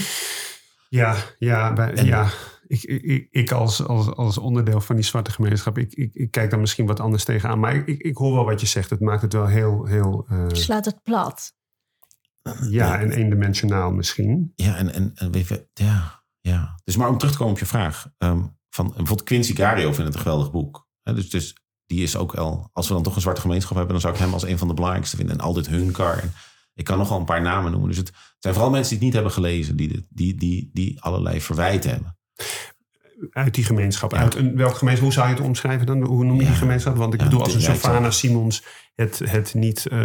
[0.90, 2.30] Ja, ja, bij- En- ja.
[2.70, 6.50] Ik, ik- ik, als, als, als onderdeel van die zwarte gemeenschap, ik, ik, ik kijk
[6.50, 7.60] daar misschien wat anders tegenaan.
[7.60, 8.90] Maar ik, ik, ik hoor wel wat je zegt.
[8.90, 11.54] Het maakt het wel heel, heel eh, Slaat het plat.
[12.70, 14.52] ja, en eendimensionaal misschien.
[14.56, 15.32] Ja, en, en, en
[15.74, 16.80] ja, ja.
[16.84, 18.08] Dus maar om terug te komen op je vraag.
[18.18, 20.88] ehm, van, bijvoorbeeld Quincy Gario vindt het een geweldig boek.
[21.04, 21.56] Hè, dus, dus
[21.86, 24.20] die is ook wel, als we dan toch een zwarte gemeenschap hebben, dan zou ik
[24.20, 25.36] hem als een van de belangrijkste vinden.
[25.36, 26.18] En Aldit Hunkar.
[26.18, 26.32] En
[26.74, 27.90] ik kan nogal een paar namen noemen.
[27.90, 31.02] Dus het zijn vooral mensen die het niet hebben gelezen, die, dit- die, die, die
[31.02, 32.18] allerlei verwijten hebben.
[33.32, 34.12] Uit die gemeenschap.
[34.12, 34.18] Ja.
[34.18, 36.04] Uit een, welke gemeenschap, hoe zou je het omschrijven dan?
[36.04, 36.48] Hoe noem je Ja.
[36.50, 36.96] die gemeenschap?
[36.98, 38.64] Want ik Ja, bedoel, als een Sylvana zou- Simons
[38.96, 40.00] het, het niet, eh,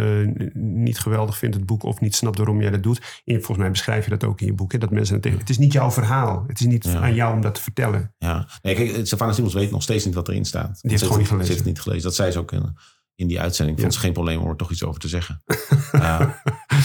[0.53, 3.21] niet geweldig vindt, het boek, of niet snapt waarom jij dat doet.
[3.25, 4.71] En volgens mij beschrijf je dat ook in je boek.
[4.71, 6.43] Hè, dat mensen het, tegen, het is niet jouw verhaal.
[6.47, 8.13] Het is niet aan jou om dat te vertellen.
[8.17, 10.79] Ja, nee, kijk, Savannah Simons weet nog steeds niet wat erin staat.
[10.81, 11.53] heeft Ze gewoon niet Ze gelezen.
[11.53, 12.03] heeft het niet gelezen.
[12.03, 12.51] Dat zei ze ook
[13.15, 13.77] in, die uitzending.
[13.77, 13.99] Ik vond Ja.
[13.99, 15.43] het geen probleem om er toch iets over te zeggen.
[15.91, 16.29] Eh,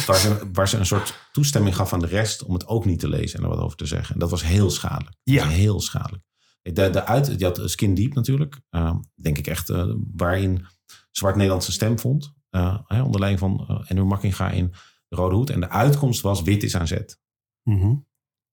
[0.07, 2.99] waar, ze, waar ze een soort toestemming gaf aan de rest om het ook niet
[3.01, 4.15] te lezen en er wat over te zeggen.
[4.15, 5.17] En dat was heel schadelijk.
[5.23, 5.45] Ja.
[5.45, 6.23] was heel schadelijk.
[6.63, 8.61] De, de uit, je had Skin Deep natuurlijk.
[8.69, 10.67] eh, denk ik echt eh, waarin
[11.11, 12.33] Zwart Nederland zijn stem vond.
[12.51, 14.73] eh, hè, onder leiding van uh, Andrew Makkinga in
[15.09, 15.51] de Rode Hoed.
[15.51, 17.19] En de uitkomst was wit is aan zet.
[17.63, 17.87] Mhm.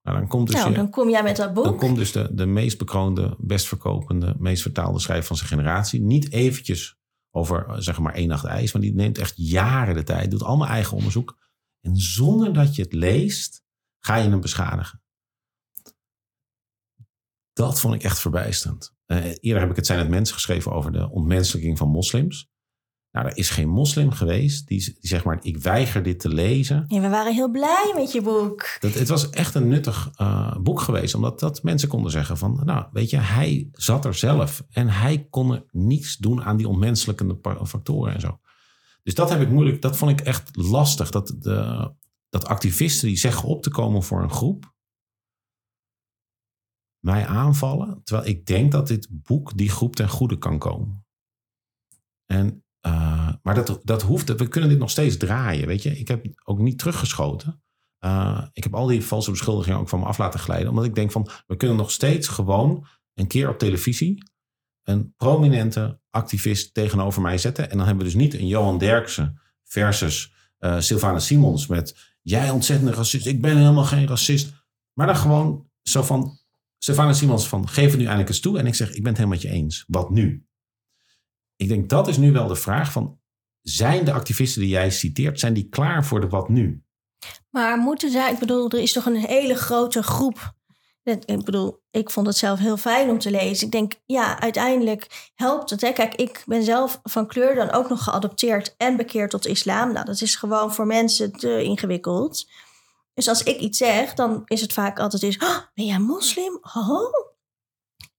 [0.02, 1.64] Nou, dan komt dus nou, je- dan kom jij met dat boek.
[1.64, 6.02] dan komt dus de, de meest bekroonde, best verkopende, meest vertaalde schrijver van zijn generatie.
[6.02, 6.97] Niet eventjes
[7.38, 8.72] over, eh, zeg maar, één nacht ijs.
[8.72, 10.32] Want die neemt echt jaren de tijd.
[10.32, 11.38] Doet allemaal eigen onderzoek.
[11.82, 13.64] En zonder dat je het leest,
[14.00, 15.02] ga je hem beschadigen.
[17.54, 18.96] Dat vond ik echt verbijsterend.
[19.06, 22.50] Eh, eerder heb ik het Zijn het Mens geschreven over de ontmenselijking van moslims.
[23.18, 26.86] Nou, er is geen moslim geweest die, die zeg maar, ik weiger dit te lezen.
[26.88, 28.78] Ja, we waren heel blij met je boek.
[28.80, 31.16] Dat, het was echt een nuttig eh, boek geweest.
[31.16, 32.62] Omdat dat mensen konden zeggen van...
[32.66, 34.64] Nou, weet je, hij zat er zelf.
[34.70, 38.40] En hij kon er niets doen aan die onmenselijkende pa- factoren en zo.
[39.04, 39.82] Dus dat heb ik moeilijk...
[39.82, 41.10] Dat vond ik echt lastig.
[41.10, 41.92] Dat, de,
[42.30, 44.74] dat activisten die zeggen op te komen voor een groep...
[47.00, 48.02] mij aanvallen.
[48.04, 51.06] Terwijl ik denk dat dit boek die groep ten goede kan komen.
[52.26, 54.36] En, eh, maar dat, dat hoeft...
[54.36, 56.00] We kunnen dit nog steeds draaien, weet je.
[56.00, 57.62] Ik heb ook niet teruggeschoten.
[58.06, 60.70] Uh, ik heb al die valse beschuldigingen ook van me af laten glijden.
[60.70, 64.24] Omdat ik denk van, we kunnen nog steeds gewoon een keer op televisie
[64.84, 67.70] een prominente activist tegenover mij zetten.
[67.70, 70.80] En dan hebben we dus niet een Johan Derksen versus uh,
[71.18, 74.66] Simons met jij ontzettende racist, ik ben helemaal geen racist.
[74.94, 76.40] Maar dan gewoon zo van
[76.78, 78.60] Sylvana Simons van geef het nu eindelijk eens toe.
[78.60, 79.84] En ik zeg, ik ben het helemaal met je eens.
[79.88, 80.47] Wat nu?
[81.58, 83.20] Ik denk dat is nu wel de vraag van,
[83.62, 86.84] zijn de activisten die jij citeert, zijn die klaar voor de wat nu?
[87.50, 90.56] Maar moeten zij, ik bedoel, er is toch een hele grote groep.
[91.04, 93.66] Ik bedoel, ik vond het zelf heel fijn om te lezen.
[93.66, 95.82] Ik denk, ja, uiteindelijk helpt het.
[95.82, 95.92] Hè?
[95.92, 99.94] Kijk, ik ben zelf van kleur dan ook nog geadopteerd en bekeerd tot islam.
[99.94, 102.50] Nou, dat is gewoon voor mensen te ingewikkeld.
[103.14, 106.60] Dus als ik iets zeg, dan is het vaak altijd eens, oh, ben jij moslim?
[106.74, 107.36] Oh.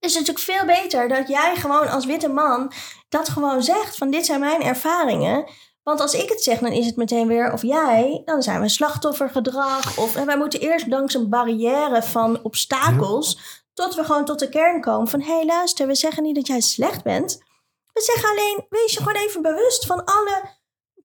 [0.01, 2.72] Het is natuurlijk veel beter dat jij gewoon als witte man
[3.09, 5.51] dat gewoon zegt van dit zijn mijn ervaringen.
[5.82, 8.68] Want als ik het zeg, dan is het meteen weer, of jij, dan zijn we
[8.68, 9.99] slachtoffergedrag.
[9.99, 13.42] Of en wij moeten eerst langs een barrière van obstakels, ja.
[13.74, 16.46] tot we gewoon tot de kern komen van, hé hey, luister, we zeggen niet dat
[16.46, 17.38] jij slecht bent.
[17.92, 20.42] We zeggen alleen, wees je gewoon even bewust van alle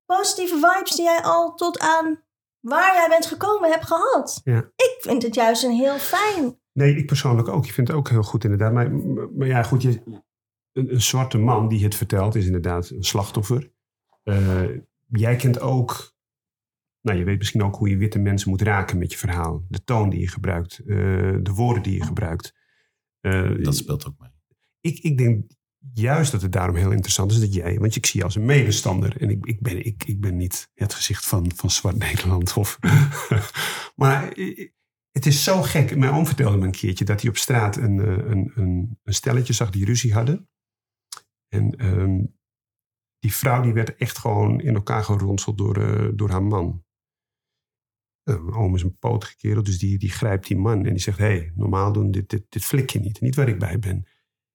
[0.06, 2.24] positieve vibes die jij al tot aan
[2.60, 4.42] waar jij bent gekomen hebt gehad.
[4.44, 4.58] Ja.
[4.76, 6.62] Ik vind het juist een heel fijn.
[6.74, 7.66] Nee, ik persoonlijk ook.
[7.66, 8.74] Ik vind het ook heel goed inderdaad.
[8.74, 8.94] Maar,
[9.38, 10.02] maar ja, goed, je,
[10.74, 13.72] een, een zwarte man die het vertelt is inderdaad een slachtoffer.
[14.24, 14.70] Uh,
[15.08, 16.16] jij kent ook,
[17.02, 19.66] nou je weet misschien ook hoe je witte mensen moet raken met je verhaal.
[19.70, 20.96] De toon die je gebruikt, uh,
[21.42, 22.56] de woorden die je gebruikt.
[23.22, 24.32] Uh, dat speelt ook mee.
[24.80, 25.52] Ik, ik denk
[25.94, 28.46] juist dat het daarom heel interessant is dat jij, want ik zie je als een
[28.46, 29.22] medestander.
[29.22, 32.54] En ik, ik, ben, ik, ik ben niet het gezicht van, van Zwart Nederland.
[32.58, 32.80] Of,
[33.96, 34.38] maar
[35.14, 35.96] het is zo gek.
[35.98, 37.98] Mijn oom vertelde me een keertje dat hij op straat een,
[38.32, 40.50] een, een, een stelletje zag die ruzie hadden.
[41.48, 42.38] En um,
[43.20, 46.86] die vrouw die werd echt gewoon in elkaar geronseld door, uh, door haar man.
[48.30, 51.00] Uh, mijn oom is een potige kerel, dus die, die grijpt die man en die
[51.02, 51.18] zegt...
[51.18, 54.08] hé, hey, normaal doen, dit, dit, dit flik je niet, niet waar ik bij ben.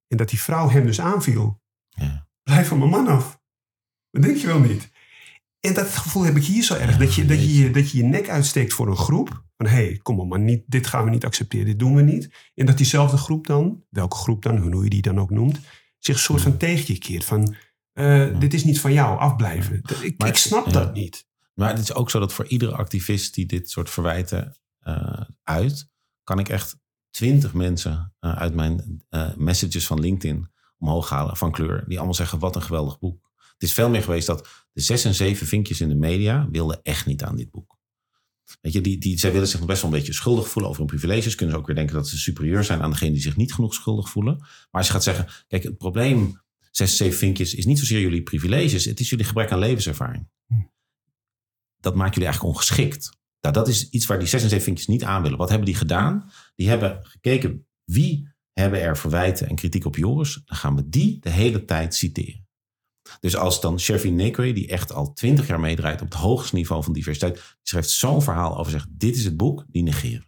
[0.07, 1.63] En dat die vrouw hem dus aanviel.
[1.89, 2.29] Ja.
[2.43, 3.41] Blijf van mijn man af.
[4.11, 4.91] Dat denk je wel niet.
[5.61, 6.97] En dat gevoel heb ik hier zo erg.
[6.97, 9.47] dat, je, dat, je- dat je je nek uitsteekt voor een groep.
[9.59, 12.03] Van hé, hey, kom op, maar niet, dit gaan we niet accepteren, dit doen we
[12.03, 12.31] niet.
[12.55, 15.61] En dat diezelfde groep dan, welke groep dan, hoe je die dan ook noemt,
[15.99, 17.25] zich een soort van tegen je keert.
[17.25, 17.55] Van
[17.93, 19.81] eh, dit is niet van jou, afblijven.
[19.83, 20.73] Dat- Ik, Maar- ik snap ja.
[20.73, 21.27] dat niet.
[21.55, 25.89] Maar het is ook zo dat voor iedere activist die dit soort verwijten eh, uit,
[26.25, 26.77] kan ik echt
[27.11, 29.05] twintig mensen eh, uit mijn
[29.37, 31.85] messages van LinkedIn omhoog halen van kleur.
[31.89, 33.31] Die allemaal zeggen, wat een geweldig boek.
[33.53, 36.81] Het is veel meer geweest dat de zes en zeven vinkjes in de media wilden
[36.83, 37.78] echt niet aan dit boek.
[38.61, 40.83] Weet je, die, die, zij willen zich nog best wel een beetje schuldig voelen over
[40.83, 41.35] hun privileges.
[41.35, 43.75] Kunnen ze ook weer denken dat ze superieur zijn aan degene die zich niet genoeg
[43.75, 44.37] schuldig voelen.
[44.39, 46.41] Maar als je gaat zeggen, kijk, het probleem,
[46.71, 48.85] zes, zeven vinkjes, is niet zozeer jullie privileges.
[48.85, 50.29] Het is jullie gebrek aan levenservaring.
[51.81, 53.17] Dat maakt jullie eigenlijk ongeschikt.
[53.41, 55.39] Nou, dat is iets waar die zes en zeven vinkjes niet aan willen.
[55.39, 56.31] Wat hebben die gedaan?
[56.55, 60.43] Die hebben gekeken wie hebben er verwijten en kritiek op Joris.
[60.45, 62.48] Dan gaan we die de hele tijd citeren.
[63.21, 66.83] Dus als dan Shervin Nekwe, die echt al twintig jaar meedraait op het hoogste niveau
[66.85, 70.27] van diversiteit, schrijft zo'n verhaal over zegt, dit is het boek, die negeren.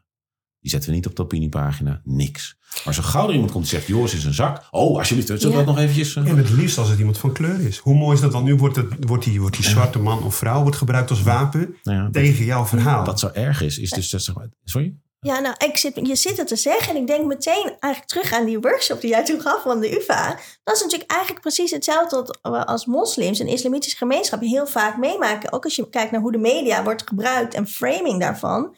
[0.60, 2.56] Die zetten we niet op de opiniepagina, niks.
[2.84, 4.66] Maar zo gauw er iemand komt die zegt, Joris is een zak.
[4.70, 5.56] Oh, alsjeblieft, zullen we Ja.
[5.56, 6.16] dat nog eventjes...
[6.16, 7.78] eh, En het liefst als het iemand van kleur is.
[7.78, 8.32] Hoe mooi is dat?
[8.32, 11.22] Want nu wordt, het, wordt, die, wordt die zwarte man of vrouw wordt gebruikt als
[11.22, 13.04] wapen nou ja, tegen jouw verhaal.
[13.04, 14.10] Wat zo erg is, is dus...
[14.10, 14.94] dat zeg maar- Sorry?
[15.26, 18.32] Ja, nou, ik zit, je zit het te zeggen en ik denk meteen eigenlijk terug
[18.32, 20.38] aan die workshop die jij toen gaf van de UvA.
[20.64, 24.96] Dat is natuurlijk eigenlijk precies hetzelfde wat we als moslims en islamitische gemeenschappen heel vaak
[24.96, 25.52] meemaken.
[25.52, 28.76] Ook als je kijkt naar hoe de media wordt gebruikt en framing daarvan.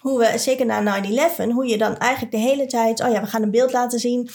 [0.00, 3.26] Hoe we, zeker na 9-11, hoe je dan eigenlijk de hele tijd, oh ja, we
[3.26, 4.30] gaan een beeld laten zien.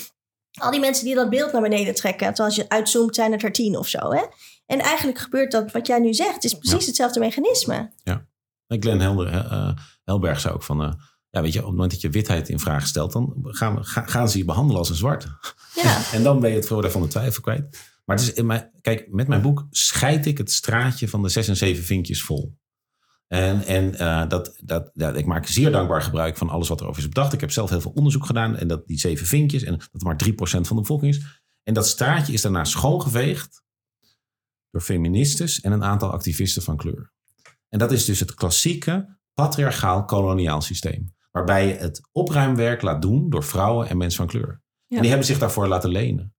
[0.59, 3.43] Al die mensen die dat beeld naar beneden trekken, terwijl als je uitzoomt zijn het
[3.43, 4.11] er tien of zo.
[4.11, 4.23] Hè?
[4.65, 6.85] En eigenlijk gebeurt dat wat jij nu zegt, het is precies Ja.
[6.85, 7.91] hetzelfde mechanisme.
[8.67, 9.69] Glenn Helder, eh, eh,
[10.03, 10.81] Helberg zei ook van...
[10.83, 10.91] eh,
[11.29, 13.11] ja, weet je, op het moment dat je witheid in vraag stelt...
[13.11, 15.27] dan gaan, we, ga- gaan ze je behandelen als een zwarte.
[15.75, 16.01] Ja.
[16.13, 17.77] En dan ben je het voordeel van de twijfel kwijt.
[18.05, 21.29] Maar het is in mijn, kijk, met mijn boek scheid ik het straatje van de
[21.29, 22.57] zes en zeven vinkjes vol.
[23.27, 26.87] En, en eh, dat, dat, ja, ik maak zeer dankbaar gebruik van alles wat er
[26.87, 27.33] over is bedacht.
[27.33, 28.57] Ik heb zelf heel veel onderzoek gedaan.
[28.57, 31.25] En dat die zeven vinkjes, en dat maar 3% van de bevolking is.
[31.63, 33.63] En dat straatje is daarna schoongeveegd
[34.71, 37.13] door feministes en een aantal activisten van kleur.
[37.69, 41.17] En dat is dus het klassieke patriarchaal koloniaal systeem.
[41.31, 44.61] Waarbij je het opruimwerk laat doen door vrouwen en mensen van kleur.
[44.87, 44.95] Ja.
[44.95, 46.33] En die hebben zich daarvoor laten lenen.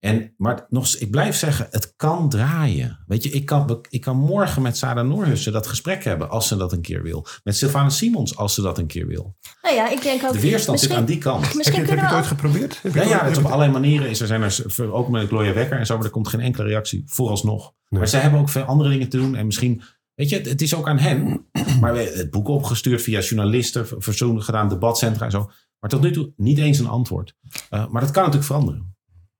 [0.00, 3.04] En, maar nog, ik blijf zeggen, het kan draaien.
[3.06, 6.56] Weet je, ik kan, ik kan morgen met Sarah Noorhussen dat gesprek hebben als ze
[6.56, 7.26] dat een keer wil.
[7.42, 9.36] Met Sylvana Simons als ze dat een keer wil.
[9.62, 10.32] Nou ja, ik denk ook...
[10.32, 11.40] De weerstand zit misschien- aan die kant.
[11.42, 12.80] heb je, Misschien heb je het ooit geprobeerd?
[12.82, 14.08] Ja, het ja, het op allerlei manieren.
[14.08, 16.68] Is er zijn er, ook met Gloria Wekker en zo, maar er komt geen enkele
[16.68, 17.72] reactie vooralsnog.
[17.88, 18.00] Nee.
[18.00, 19.34] Maar zij hebben ook veel andere dingen te doen.
[19.34, 19.82] En misschien,
[20.14, 21.46] weet je, het, het is ook aan hen.
[21.80, 25.50] Maar we hebben het boek opgestuurd via journalisten, ver- verzoenen gedaan, debatcentra en zo.
[25.80, 27.34] Maar tot nu toe niet eens een antwoord.
[27.70, 28.92] Eh, maar dat kan natuurlijk veranderen.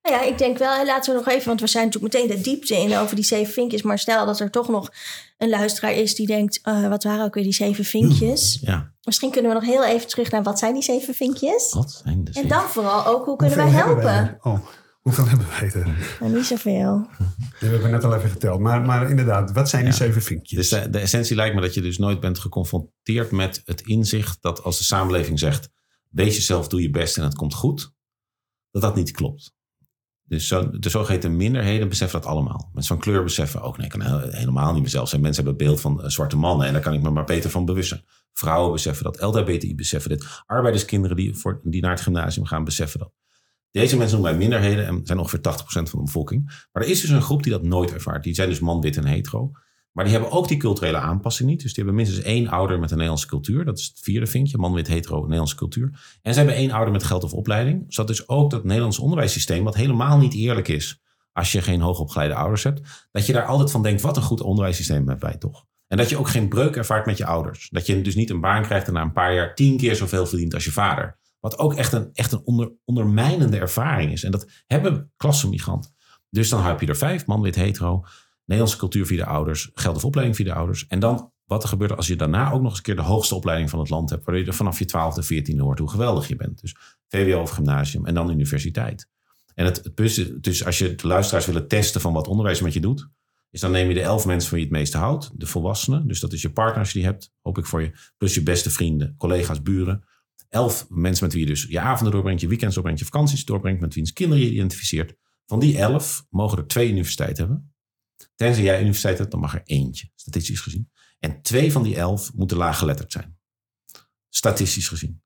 [0.03, 2.29] Nou ja, ik denk wel, en laten we nog even, want we zijn natuurlijk meteen
[2.37, 3.83] de diepte in over die zeven vinkjes.
[3.83, 4.91] Maar stel dat er toch nog
[5.39, 8.59] een luisteraar is die denkt, eh, wat waren ook weer die zeven vinkjes?
[8.63, 11.73] Ja, Misschien kunnen we nog heel even terug naar wat zijn die zeven vinkjes?
[11.75, 14.05] wat zijn de En dan vooral ook, hoe kunnen wij helpen?
[14.05, 14.37] wij?
[14.43, 14.59] Oh,
[15.09, 16.17] hoeveel hebben wij er?
[16.21, 17.09] Nou, niet zoveel.
[17.39, 18.61] Die hebben we net al even geteld.
[18.61, 19.99] Maar, maar inderdaad, wat zijn die Ja.
[19.99, 20.59] zeven vinkjes?
[20.59, 24.39] Dus de, de essentie lijkt me dat je dus nooit bent geconfronteerd met het inzicht
[24.43, 25.69] dat als de samenleving zegt:
[26.11, 27.93] wees jezelf, doe je best en het komt goed,
[28.71, 29.53] dat dat niet klopt.
[30.27, 32.71] Dus zo, de zogeheten minderheden beseffen dat allemaal.
[32.73, 35.21] Mensen van kleur beseffen ook, nee, ik kan he- helemaal niet mezelf zijn.
[35.21, 37.51] Mensen hebben het beeld van eh, zwarte mannen en daar kan ik me maar beter
[37.51, 38.05] van bewust zijn.
[38.33, 40.43] Vrouwen beseffen dat, LHBTI beseffen dit.
[40.47, 43.13] Arbeiderskinderen die, voor, die naar het gymnasium gaan beseffen dat.
[43.81, 46.67] Deze mensen noemen wij minderheden en zijn ongeveer 80% van de bevolking.
[46.73, 48.23] Maar er is dus een groep die dat nooit ervaart.
[48.25, 49.51] Die zijn dus man, wit en hetero.
[49.93, 51.63] Maar die hebben ook die culturele aanpassing niet.
[51.63, 53.65] Dus die hebben minstens één ouder met een Nederlandse cultuur.
[53.65, 54.59] Dat is het vierde vinkje.
[54.59, 56.19] Man, wit, hetero, Nederlandse cultuur.
[56.23, 57.87] En ze hebben één ouder met geld of opleiding.
[57.87, 61.03] Dus dat is ook dat Nederlandse onderwijssysteem, wat helemaal niet eerlijk is
[61.33, 63.09] als je geen hoogopgeleide ouders hebt.
[63.11, 65.65] Dat je daar altijd van denkt, wat een goed onderwijssysteem hebben wij toch.
[65.87, 67.69] En dat je ook geen breuk ervaart met je ouders.
[67.71, 70.27] Dat je dus niet een baan krijgt en na een paar jaar tien keer zoveel
[70.27, 71.19] verdient als je vader.
[71.45, 74.25] Wat ook echt een, echt een onder, ondermijnende ervaring is.
[74.25, 75.95] En dat hebben klassenmigranten.
[76.31, 78.05] Dus dan heb je er vijf, man, wit, hetero.
[78.45, 80.87] Nederlandse cultuur via de ouders, geld of opleiding via de ouders.
[80.87, 83.35] En dan wat er gebeurt als je daarna ook nog eens een keer de hoogste
[83.35, 84.25] opleiding van het land hebt.
[84.25, 86.61] Waardoor je er vanaf je twaalfde, veertiende hoort hoe geweldig je bent.
[86.61, 86.77] Dus
[87.09, 89.09] VWO of gymnasium en dan universiteit.
[89.55, 92.73] En het, het plus, dus als je de luisteraars willen testen van wat onderwijs met
[92.73, 93.09] je doet.
[93.51, 95.31] Is dan neem je de elf mensen van je het meeste houdt.
[95.35, 96.07] De volwassenen.
[96.07, 97.33] Dus dat is je partner als je die hebt.
[97.41, 97.93] Hoop ik voor je.
[98.17, 100.05] Plus je beste vrienden, collega's, buren.
[100.55, 103.81] Elf mensen met wie je dus je avonden doorbrengt, je weekends doorbrengt, je vakanties doorbrengt,
[103.81, 105.15] met wiens kinderen je identificeert.
[105.47, 107.75] Van die elf mogen er twee universiteiten hebben.
[108.35, 110.91] Tenzij jij universiteit hebt, dan mag er eentje, statistisch gezien.
[111.19, 113.39] En twee van die elf moeten laaggeletterd zijn.
[114.29, 115.23] Statistisch gezien.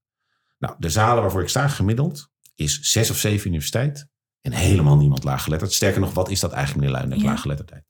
[0.59, 4.09] Nou, de zalen waarvoor ik sta gemiddeld is zes of zeven universiteit.
[4.41, 5.73] En helemaal niemand laaggeletterd.
[5.73, 7.29] Sterker nog, wat is dat eigenlijk meneer Luijendijk, Ja.
[7.29, 7.88] laaggeletterdheid?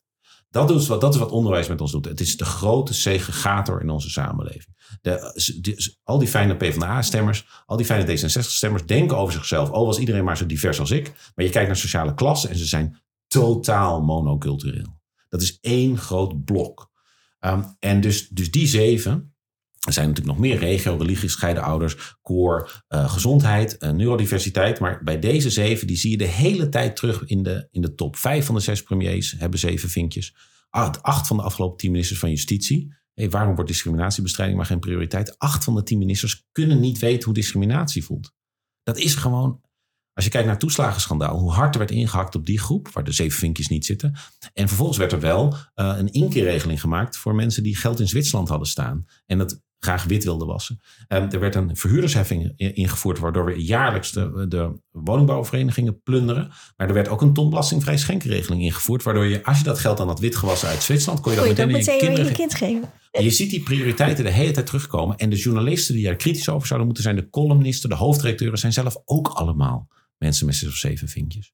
[0.51, 2.05] Dat is, wat, dat is wat onderwijs met ons doet.
[2.05, 4.77] Het is de grote segregator in onze samenleving.
[5.01, 9.71] De, de- al die fijne PvdA-stemmers, al die fijne D66-stemmers denken over zichzelf.
[9.71, 11.13] Oh, was iedereen maar zo divers als ik.
[11.35, 14.97] Maar je kijkt naar sociale klassen en ze zijn totaal monocultureel.
[15.29, 16.91] Dat is één groot blok.
[17.39, 19.35] Ehm, en dus, dus die zeven,
[19.89, 24.81] er zijn natuurlijk nog meer regio, religie, gescheiden ouders, koor, eh, gezondheid, eh, neurodiversiteit.
[24.81, 27.95] Maar bij deze zeven, die zie je de hele tijd terug in de, in de
[27.95, 28.17] top.
[28.17, 30.35] Vijf van de zes premiers hebben zeven vinkjes.
[30.71, 32.95] Acht, acht van de afgelopen tien ministers van Justitie.
[33.15, 35.39] Hey, waarom wordt discriminatiebestrijding maar geen prioriteit?
[35.39, 38.33] Acht van de tien ministers kunnen niet weten hoe discriminatie voelt.
[38.83, 39.61] Dat is gewoon,
[40.13, 43.05] als je kijkt naar het toeslagenschandaal, hoe hard er werd ingehakt op die groep, waar
[43.05, 44.17] de zeven vinkjes niet zitten.
[44.53, 48.49] En vervolgens werd er wel eh, een inkeerregeling gemaakt voor mensen die geld in Zwitserland
[48.49, 49.07] hadden staan.
[49.27, 50.81] En dat graag wit wilden wassen.
[51.09, 56.51] Ehm, er werd een verhuurdersheffing ingevoerd, waardoor we jaarlijks de, de woningbouwverenigingen plunderen.
[56.77, 59.97] Maar er werd ook een ton belastingvrij schenkenregeling ingevoerd, waardoor je, als je dat geld
[59.97, 62.91] dan had witgewassen uit Zwitserland, kon je dat meteen aan je kind geven?
[63.11, 65.17] En je ziet die prioriteiten de hele tijd terugkomen.
[65.17, 68.73] En de journalisten die er kritisch over zouden moeten zijn, de columnisten, de hoofdredacteuren, zijn
[68.73, 69.89] zelf ook allemaal
[70.19, 71.53] mensen met zes of zeven vinkjes.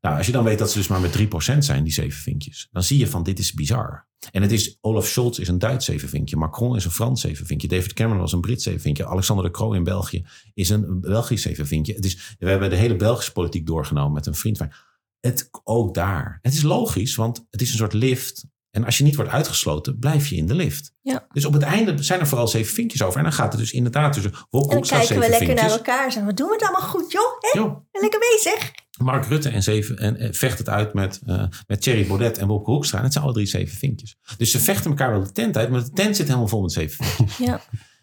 [0.00, 2.68] Nou, als je dan weet dat ze dus maar met 3% zijn, die zeven vinkjes,
[2.70, 4.08] dan zie je van dit is bizar.
[4.30, 7.92] En het is, Olaf Scholz is een Duits zevenvinkje, Macron is een Frans zevenvinkje, David
[7.92, 11.94] Cameron was een Brits zevenvinkje, Alexander de Croo in België is een Belgisch zevenvinkje.
[11.94, 14.72] Het is, we hebben de hele Belgische politiek doorgenomen met een vriend van
[15.20, 16.38] het ook daar.
[16.42, 18.46] Het is logisch, want het is een soort lift.
[18.70, 20.92] En als je niet wordt uitgesloten, blijf je in de lift.
[21.00, 21.26] Ja.
[21.32, 23.16] Dus op het einde zijn er vooral zeven vinkjes over.
[23.18, 26.04] En dan gaat het dus inderdaad tussen Wop En dan kijken we lekker naar elkaar
[26.04, 27.38] en zeggen, wat doen we het allemaal goed, joh?
[27.40, 28.72] Hé, Joh, lekker bezig.
[29.02, 32.46] Mark Rutte en, zeven, en eh, vecht het uit met, eh met Thierry Baudet en
[32.46, 32.98] Wopke Hoekstra.
[32.98, 34.16] En het zijn alle drie zeven vinkjes.
[34.36, 36.72] Dus ze vechten elkaar wel de tent uit, maar de tent zit helemaal vol met
[36.72, 37.36] zeven vinkjes.
[37.46, 37.60] Ja.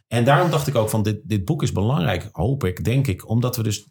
[0.07, 3.30] En daarom dacht ik ook van dit, dit boek is belangrijk, hoop ik, denk ik,
[3.30, 3.88] omdat we dus 43%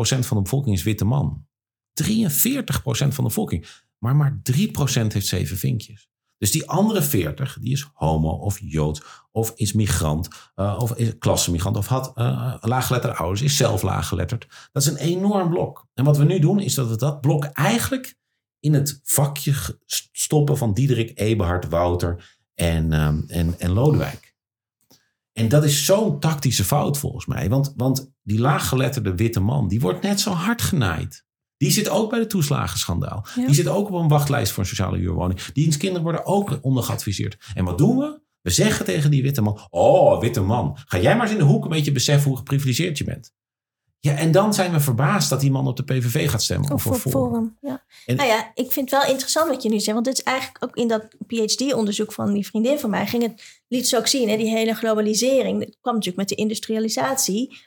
[0.00, 1.46] van de bevolking is witte man.
[2.02, 2.02] 43%
[2.82, 3.66] van de bevolking.
[3.98, 4.62] Maar maar 3%
[5.12, 6.08] heeft zeven vinkjes.
[6.38, 11.18] Dus die andere 40, die is homo of jood of is migrant eh, of is
[11.18, 14.46] klassemigrant of had eh laaggeletterde ouders, is zelf laaggeletterd.
[14.72, 15.86] Dat is een enorm blok.
[15.94, 18.16] En wat we nu doen is dat we dat blok eigenlijk
[18.60, 19.54] in het vakje
[20.12, 24.36] stoppen van Diederik, Eberhard, Wouter en, ehm, en, en Lodewijk.
[25.32, 27.48] En dat is zo'n tactische fout volgens mij.
[27.48, 31.26] Want, want die laaggeletterde witte man, die wordt net zo hard genaaid.
[31.58, 33.26] Die zit ook bij de toeslagenschandaal.
[33.36, 33.46] Ja.
[33.46, 35.42] Die zit ook op een wachtlijst voor een sociale huurwoning.
[35.42, 37.36] Dienstkinderen worden ook ondergeadviseerd.
[37.54, 38.20] En wat doen we?
[38.40, 41.44] We zeggen tegen die witte man: Oh, witte man, ga jij maar eens in de
[41.44, 43.32] hoek een beetje beseffen hoe geprivilegeerd je bent.
[44.00, 46.66] Ja, en dan zijn we verbaasd dat die man op de PVV gaat stemmen.
[46.72, 47.30] Of, Of voor voor Forum.
[47.30, 47.56] Forum.
[47.60, 47.84] Ja.
[48.06, 49.92] En- nou ja, ik vind het wel interessant wat je nu zegt.
[49.92, 53.06] Want dit is eigenlijk ook in dat PhD-onderzoek van die vriendin van mij...
[53.06, 55.58] Ging het, liet ze ook zien, hè, die hele globalisering.
[55.58, 57.58] Dat kwam natuurlijk met de industrialisatie.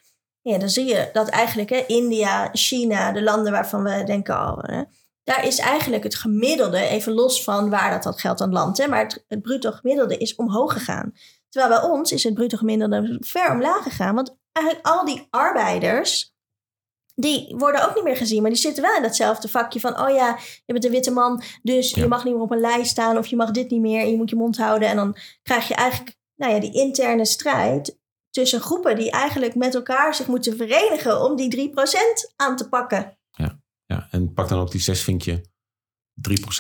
[0.42, 4.36] Ja, dan zie je dat eigenlijk hè, India, China, de landen waarvan we denken...
[4.36, 4.84] Oh, hè,
[5.24, 8.78] daar is eigenlijk het gemiddelde, even los van waar dat, dat geldt aan land...
[8.78, 11.14] Hè, maar het, het bruto gemiddelde is omhoog gegaan.
[11.50, 14.16] Terwijl bij ons is het bruto gemiddelde ver omlaag gegaan.
[14.16, 16.36] Want eigenlijk al die arbeiders
[17.16, 20.10] die worden ook niet meer gezien, maar die zitten wel in datzelfde vakje van, oh
[20.10, 22.02] ja, je bent een witte man, dus Ja.
[22.02, 24.10] je mag niet meer op een lijst staan of je mag dit niet meer en
[24.10, 24.90] je moet je mond houden.
[24.90, 28.00] En dan krijg je eigenlijk, nou ja, die interne strijd
[28.32, 31.76] tussen groepen die eigenlijk met elkaar zich moeten verenigen om die 3%
[32.36, 33.16] aan te pakken.
[33.86, 35.46] Ja, en pak dan ook die zes vinkje,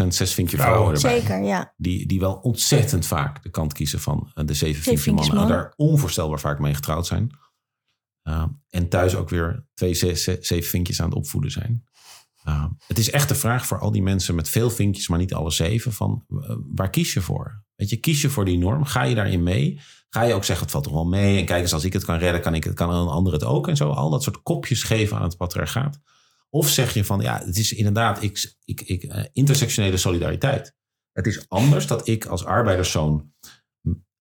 [0.03, 0.95] 3% zes vinkje Vrouwen.
[0.95, 1.19] erbij.
[1.19, 1.73] Zeker, ja.
[1.77, 5.45] Die, die wel ontzettend vaak de kant kiezen van eh, de zeven vinkje vinkjes mannen.
[5.45, 5.73] En mannen.
[5.77, 7.39] daar onvoorstelbaar vaak mee getrouwd zijn.
[8.23, 11.83] Uh, en thuis ook weer twee zes, zes- zeven vinkjes aan het opvoeden zijn.
[12.87, 15.51] Het is echt de vraag voor al die mensen met veel vinkjes, maar niet alle
[15.51, 15.93] zeven.
[15.93, 17.63] Van uh, waar kies je voor?
[17.75, 18.85] Weet je, kies je voor die norm?
[18.85, 19.79] Ga je daarin mee?
[20.09, 21.39] Ga je ook zeggen, het valt toch wel mee?
[21.39, 23.43] En kijk eens, als ik het kan redden, kan, ik het, kan een ander het
[23.43, 23.67] ook?
[23.67, 25.99] En zo, al dat soort kopjes geven aan het patriarchaat.
[26.49, 30.75] Of zeg je van, ja, het is inderdaad ik, ik, ik, uh, intersectionele solidariteit.
[31.11, 33.33] Het is anders dat ik als arbeiderszoon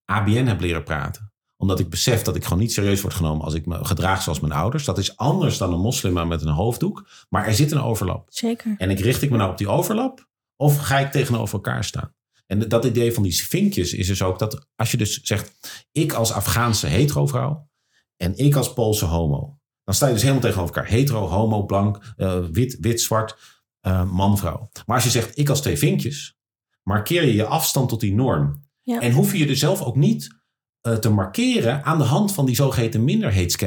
[0.05, 1.30] ABN heb leren praten.
[1.61, 4.41] Omdat ik besef dat ik gewoon niet serieus word genomen als ik me gedraag zoals
[4.41, 4.85] mijn ouders.
[4.85, 7.09] Dat is anders dan een moslim met een hoofddoek.
[7.29, 8.27] Maar er zit een overlap.
[8.29, 8.75] Zeker.
[8.79, 10.29] En ik richt ik me nou op die overlap?
[10.57, 12.15] Of ga ik tegenover elkaar staan?
[12.47, 15.53] En dat idee van die vinkjes is dus ook dat als je dus zegt...
[15.93, 17.69] ik als Afghaanse hetero vrouw
[18.17, 19.59] en ik als Poolse homo...
[19.85, 20.91] dan sta je dus helemaal tegenover elkaar.
[20.91, 23.37] Hetero, homo, blank, uh, wit, wit, zwart,
[23.87, 24.69] uh, man, vrouw.
[24.87, 26.37] Maar als je zegt ik als twee vinkjes...
[26.83, 28.69] markeer je je afstand tot die norm.
[28.83, 29.01] Ja.
[29.01, 30.40] En hoef je er zelf ook niet
[30.81, 31.85] te markeren...
[31.85, 33.05] aan de hand van die zogeheten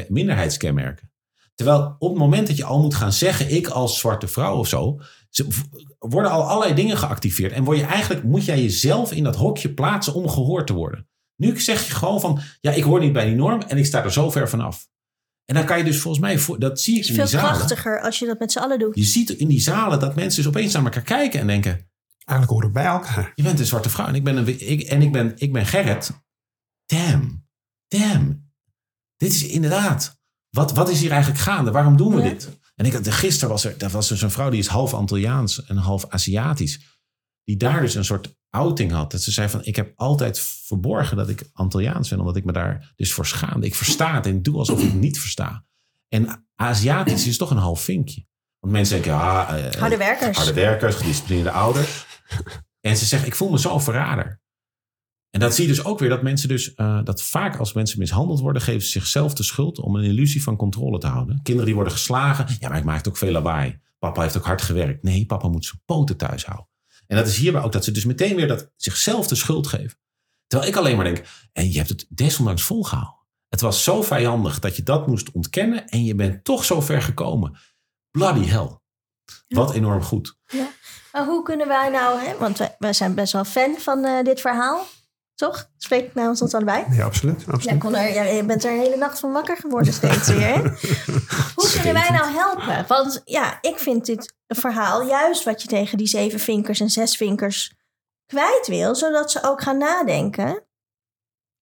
[0.08, 1.12] minderheidskenmerken.
[1.54, 3.50] Terwijl op het moment dat je al moet gaan zeggen...
[3.54, 5.00] ik als zwarte vrouw of zo...
[5.98, 7.52] worden al allerlei dingen geactiveerd.
[7.52, 11.08] En word je eigenlijk, moet jij jezelf in dat hokje plaatsen om gehoord te worden.
[11.36, 12.40] Nu zeg je gewoon van...
[12.60, 14.88] ja, ik hoor niet bij die norm en ik sta er zo ver vanaf.
[15.44, 16.58] En dan kan je dus volgens mij...
[16.58, 17.54] dat zie ik Het in is die veel zalen.
[17.54, 18.96] krachtiger als je dat met z'n allen doet.
[18.96, 21.92] Je ziet in die zalen dat mensen dus opeens naar elkaar kijken en denken...
[22.24, 23.32] Eigenlijk horen we bij elkaar.
[23.34, 25.66] Je bent een zwarte vrouw en ik ben, een, ik, en ik ben, ik ben
[25.66, 26.10] Gerrit.
[26.86, 27.46] Damn,
[27.88, 28.52] damn.
[29.16, 30.18] Dit is inderdaad.
[30.50, 31.70] Wat, wat is hier eigenlijk gaande?
[31.70, 32.28] Waarom doen we Ja.
[32.28, 32.58] dit?
[32.74, 35.64] En ik, had- gisteren was er, dat was dus een vrouw die is half Antilliaans
[35.64, 36.98] en half Aziatisch.
[37.44, 39.10] Die daar dus een soort outing had.
[39.10, 42.18] Dat ze zei van, ik heb altijd verborgen dat ik Antilliaans ben.
[42.20, 43.66] Omdat ik me daar dus voor schaamde.
[43.66, 45.64] Ik versta het en doe alsof ik het niet versta.
[46.08, 48.26] En Aziatisch is toch een half vinkje.
[48.58, 50.36] Want mensen denken, ja, eh, Harde werkers.
[50.36, 52.06] harde werkers, gedisciplineerde ouders.
[52.80, 54.40] En ze zegt, ik voel me zo verrader.
[55.34, 57.98] En dat zie je dus ook weer dat mensen dus, eh, dat vaak als mensen
[57.98, 61.40] mishandeld worden, geven ze zichzelf de schuld om een illusie van controle te houden.
[61.42, 63.80] Kinderen die worden geslagen, ja, maar ik maak ook veel lawaai.
[63.98, 65.02] Papa heeft ook hard gewerkt.
[65.02, 66.68] Nee, papa moet zijn poten thuis houden.
[67.06, 69.98] En dat is hierbij ook dat ze dus meteen weer dat zichzelf de schuld geven.
[70.46, 73.26] Terwijl ik alleen maar denk, en je hebt het desondanks volgehouden.
[73.48, 77.02] Het was zo vijandig dat je dat moest ontkennen en je bent toch zo ver
[77.02, 77.58] gekomen.
[78.10, 78.78] Bloody hell.
[79.48, 80.36] Wat enorm goed.
[81.12, 84.24] Maar hoe kunnen wij nou, hè, want wij, wij zijn best wel fan van eh,
[84.24, 84.86] dit verhaal,
[85.34, 85.70] toch?
[85.76, 86.84] Spreek ik namens ons allebei?
[86.90, 87.42] Ja, absoluut.
[87.46, 87.78] Ja, absoluut.
[87.78, 90.40] kon er, ja, je bent er een hele nacht van wakker geworden steeds weer.
[90.40, 90.60] Hè?
[91.54, 92.84] Hoe kunnen wij nou helpen?
[92.88, 97.16] Want ja, ik vind dit verhaal juist wat je tegen die zeven vinkers en zes
[97.16, 97.72] vinkers
[98.26, 100.62] kwijt wil, zodat ze ook gaan nadenken.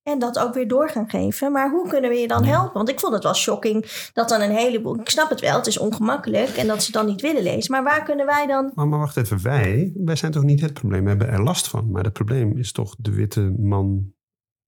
[0.02, 1.52] En dat ook weer door gaan geven.
[1.52, 2.72] Maar hoe kunnen we je dan helpen?
[2.72, 5.00] Want ik vond het wel shocking dat dan een heleboel.
[5.00, 7.70] Ik snap het wel, het is ongemakkelijk en dat ze het dan niet willen lezen.
[7.72, 8.70] Maar waar kunnen wij dan.
[8.74, 11.02] Maar, maar wacht even, wij, wij zijn toch niet het probleem?
[11.02, 11.90] We hebben er last van.
[11.90, 14.12] Maar het probleem is toch de witte man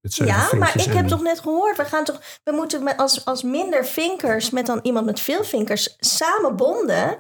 [0.01, 2.21] Ja, maar ik en- heb toch net gehoord, we gaan toch.
[2.45, 7.19] We moeten met, als, als minder vinkers met dan iemand met veel vinkers samen bonden.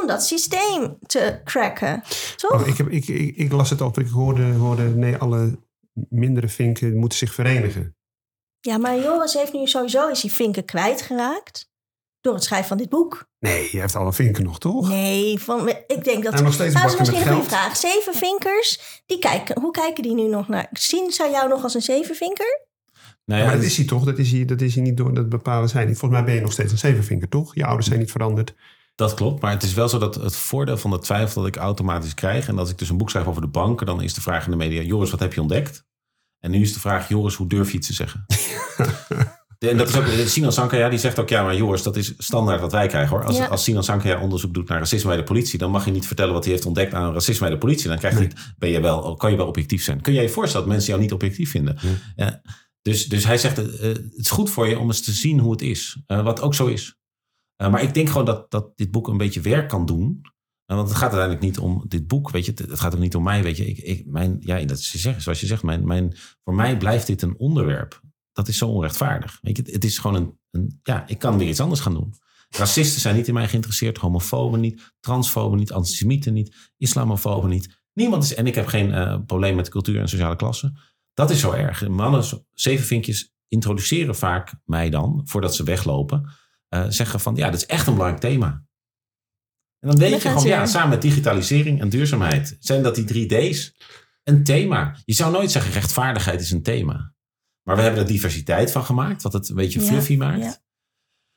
[0.00, 2.02] om dat systeem te cracken.
[2.36, 2.60] Toch?
[2.60, 5.58] Oh, ik, heb, ik, ik, ik las het op, ik hoorde, hoorde, nee, alle
[5.92, 7.96] mindere vinken moeten zich verenigen.
[8.60, 11.68] Ja, maar Joris heeft nu sowieso is die vinken kwijtgeraakt.
[12.20, 13.28] door het schrijven van dit boek.
[13.38, 14.88] Nee, je heeft alle vinken nog, toch?
[14.88, 16.34] Nee, van, ik denk dat.
[16.34, 17.48] En nog steeds Nou, dat is bakken met misschien een goede geld.
[17.48, 17.76] vraag.
[17.76, 20.68] Zeven vinkers, die kijken, hoe kijken die nu nog naar?
[20.72, 22.66] Zien zij jou nog als een zevenvinker?
[23.24, 24.04] Nou ja, maar dat het- is hij toch?
[24.04, 25.88] Dat is hij, dat is hij niet door dat bepalen zijn.
[25.88, 25.98] niet.
[25.98, 27.54] Volgens mij ben je nog steeds een zevenvinker, toch?
[27.54, 28.54] Je ouders zijn niet veranderd.
[29.00, 31.56] Dat klopt, maar het is wel zo dat het voordeel van de twijfel dat ik
[31.56, 32.48] automatisch krijg.
[32.48, 34.50] En als ik dus een boek schrijf over de banken, dan is de vraag in
[34.50, 35.84] de media: Joris, wat heb je ontdekt?
[36.38, 38.24] En nu is de vraag: Joris, hoe durf je iets te zeggen?
[39.58, 42.60] En dat is ook, Sinan Sankaya die zegt ook, ja, maar Joris, dat is standaard
[42.60, 43.26] wat wij krijgen hoor.
[43.26, 43.46] Als, Ja.
[43.46, 46.32] als Sinan Sankaya onderzoek doet naar racisme bij de politie, dan mag je niet vertellen
[46.32, 47.88] wat hij heeft ontdekt aan racisme bij de politie.
[47.88, 50.00] Dan krijg je, niet- ben je wel, kan je wel objectief zijn.
[50.00, 51.78] Kun jij je voorstellen dat mensen jou niet objectief vinden?
[52.16, 52.42] Ja.
[52.82, 55.52] Dus, dus hij zegt, eh, het is goed voor je om eens te zien hoe
[55.52, 55.98] het is.
[56.06, 56.98] Eh, wat ook zo is.
[57.60, 60.20] Eh, maar ik denk gewoon dat, dat dit boek een beetje werk kan doen.
[60.66, 62.52] Eh, want het gaat uiteindelijk niet om dit boek, weet je.
[62.54, 63.66] Het, gaat ook niet om mij, weet je.
[63.66, 67.38] Ik, ik, mijn, ja, dat zoals je zegt, mijn, mijn, voor mij blijft dit een
[67.38, 68.00] onderwerp.
[68.32, 69.38] Dat is zo onrechtvaardig.
[69.42, 71.94] Weet je, het, het is gewoon een, een, ja, ik kan weer iets anders gaan
[71.94, 72.14] doen.
[72.48, 77.82] Racisten zijn niet in mij geïnteresseerd, homofoben niet, transfoben niet, antisemieten niet, islamofoben niet.
[77.92, 80.72] Niemand is, en ik heb geen eh, probleem met cultuur en sociale klasse.
[81.14, 81.88] Dat is zo erg.
[81.88, 86.30] Mannen, zeven vinkjes, introduceren vaak mij dan, voordat ze weglopen,
[86.70, 88.46] eh, zeggen van, ja, dat is echt een belangrijk thema.
[89.78, 93.04] En dan weet Dan je gewoon, ja, samen met digitalisering en duurzaamheid, zijn dat die
[93.04, 93.74] drie D's
[94.24, 94.96] een thema.
[95.04, 97.14] Je zou nooit zeggen, rechtvaardigheid is een thema.
[97.62, 100.42] Maar we hebben er diversiteit van gemaakt, wat het een beetje Ja, fluffy maakt.
[100.42, 100.58] ja.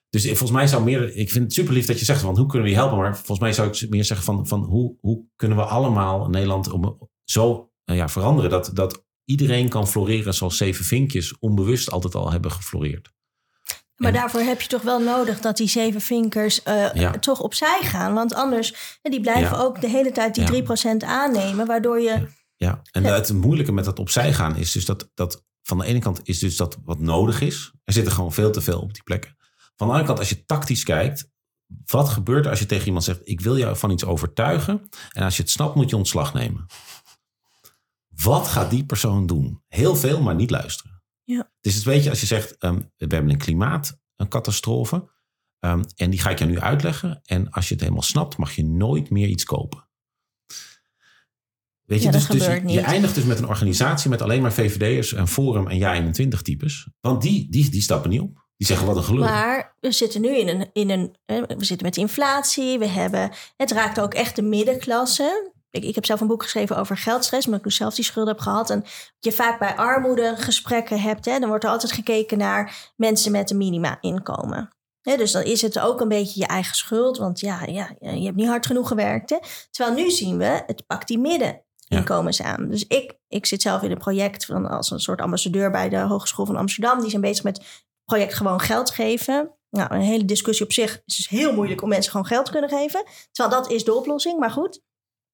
[0.10, 2.46] Dus volgens mij zou meer, ik vind het super lief dat je zegt van hoe
[2.46, 5.26] kunnen we je helpen, maar volgens mij zou ik meer zeggen van, van hoe, hoe
[5.36, 10.58] kunnen we allemaal Nederland om, zo nou ja, veranderen dat, dat iedereen kan floreren zoals
[10.58, 13.13] zeven vinkjes onbewust altijd al hebben gefloreerd.
[13.96, 17.12] Maar En- daarvoor heb je toch wel nodig dat die zeven vinkers eh, Ja.
[17.12, 18.14] toch opzij gaan.
[18.14, 19.64] Want anders, eh, die blijven Ja.
[19.64, 20.50] ook de hele tijd die Ja.
[20.50, 21.66] 3% aannemen.
[21.66, 22.28] Waardoor je...
[22.56, 26.00] Ja, en het moeilijke met dat opzij gaan is dus dat, dat van de ene
[26.00, 27.72] kant is dus dat wat nodig is.
[27.84, 29.36] Er zitten gewoon veel te veel op die plekken.
[29.76, 31.30] Van de andere kant, als je tactisch kijkt,
[31.86, 34.90] wat gebeurt er als je tegen iemand zegt: Ik wil jou van iets overtuigen.
[35.12, 36.66] En als je het snapt, moet je ontslag nemen.
[38.24, 39.64] Wat gaat die persoon doen?
[39.68, 40.93] Heel veel, maar niet luisteren.
[41.24, 41.52] Ja.
[41.62, 45.12] Dus het weet je, als je zegt: ehm, We hebben een klimaatcatastrofe.
[45.60, 47.22] ehm, en die ga ik je nu uitleggen.
[47.24, 49.88] En als je het helemaal snapt, mag je nooit meer iets kopen.
[51.84, 55.14] Weet je, Ja, dus, dus je, eindigt dus met een organisatie met alleen maar VVD'ers
[55.14, 56.88] en Forum en Ja21 types.
[57.02, 58.48] Want die, die, die stappen niet op.
[58.58, 59.24] Die zeggen wat een gelul.
[59.24, 60.70] Maar we zitten nu in een...
[60.74, 61.16] In een
[61.58, 62.80] we zitten met inflatie.
[62.80, 63.32] We hebben...
[63.56, 65.53] Het raakt ook echt de middenklasse.
[65.74, 67.46] Ik, ik heb zelf een boek geschreven over geldstress.
[67.46, 68.70] Omdat ik dus zelf die schuld heb gehad.
[68.70, 68.84] En
[69.20, 71.26] je vaak bij armoede gesprekken hebt.
[71.26, 74.70] Hè, dan wordt er altijd gekeken naar mensen met een minima-inkomen.
[75.02, 77.18] Dus dan is het ook een beetje je eigen schuld.
[77.18, 79.30] Want ja, ja, je hebt niet hard genoeg gewerkt.
[79.30, 79.38] Hè?
[79.72, 82.70] Terwijl nu zien we, het pakt die middeninkomens aan.
[82.70, 86.00] Dus ik, ik zit zelf in een project van, als een soort ambassadeur bij de
[86.00, 87.00] Hogeschool van Amsterdam.
[87.00, 89.52] Die zijn bezig met het project gewoon geld geven.
[89.70, 90.92] Nou, een hele discussie op zich.
[90.92, 93.04] Het is dus heel moeilijk om mensen gewoon geld te kunnen geven.
[93.32, 94.82] Terwijl dat is de oplossing, maar goed.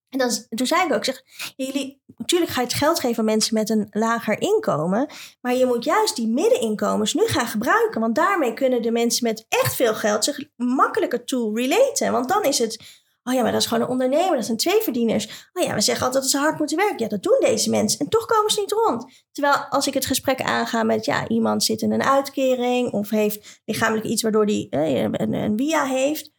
[0.09, 1.23] En dan, toen zei ik ook, zeg,
[1.55, 5.09] jullie, natuurlijk ga je het geld geven aan mensen met een lager inkomen.
[5.41, 8.01] Maar je moet juist die middeninkomens nu gaan gebruiken.
[8.01, 12.11] Want daarmee kunnen de mensen met echt veel geld zich makkelijker toe relaten.
[12.11, 12.83] Want dan is het,
[13.23, 15.49] oh ja, maar dat is gewoon een ondernemer, dat zijn twee verdieners.
[15.53, 16.99] Oh ja, we zeggen altijd dat ze hard moeten werken.
[16.99, 17.99] Ja, dat doen deze mensen.
[17.99, 19.25] En toch komen ze niet rond.
[19.31, 23.61] Terwijl als ik het gesprek aanga met, ja, iemand zit in een uitkering of heeft
[23.65, 26.37] lichamelijk iets waardoor die eh, een, een via heeft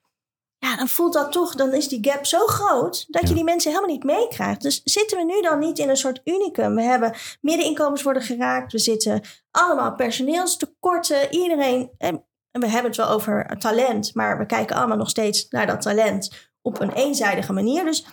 [0.61, 3.71] ja, dan voelt dat toch, dan is die gap zo groot dat je die mensen
[3.71, 4.63] helemaal niet meekrijgt.
[4.63, 6.75] Dus zitten we nu dan niet in een soort unicum?
[6.75, 11.91] We hebben middeninkomens worden geraakt, we zitten allemaal personeelstekorten, iedereen.
[11.99, 15.83] En we hebben het wel over talent, maar we kijken allemaal nog steeds naar dat
[15.83, 17.85] talent op een eenzijdige manier.
[17.85, 18.07] Dus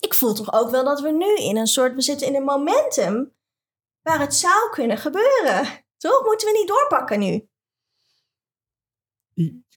[0.00, 2.44] ik voel toch ook wel dat we nu in een soort, we zitten in een
[2.44, 3.34] momentum
[4.02, 5.84] waar het zou kunnen gebeuren.
[5.96, 6.24] Toch?
[6.24, 7.48] Moeten we niet doorpakken nu?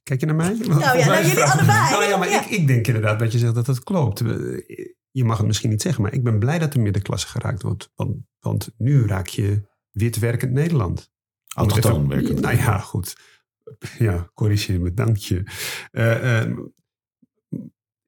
[0.04, 0.54] Kijk je naar mij?
[0.68, 1.90] Nou ja, naar jullie allebei.
[1.92, 2.42] Nou ja, maar Ja.
[2.46, 4.20] Ik, ik denk inderdaad dat je zegt dat het klopt.
[4.20, 7.62] We- Je mag het misschien niet zeggen, maar ik ben blij dat de middenklasse geraakt
[7.62, 7.90] wordt.
[7.96, 11.12] Want, want nu raak je wit werkend Nederland.
[11.56, 12.40] Autochtoon werkend.
[12.42, 13.16] Nou ja, goed.
[14.00, 15.44] Ja, corrigeer me, dank je.
[15.92, 16.50] Eh, eh,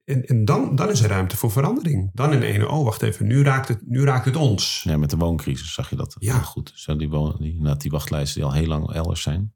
[0.03, 2.09] en en dan, dan is er ruimte voor verandering.
[2.13, 4.81] Dan in de ene, oh wacht even, nu raakt het, nu raakt het ons.
[4.83, 6.33] Ja, met de wooncrisis zag je dat Ja.
[6.33, 6.71] heel goed.
[6.75, 9.53] Zo die, die, inderdaad, die wachtlijsten die al heel lang elders zijn.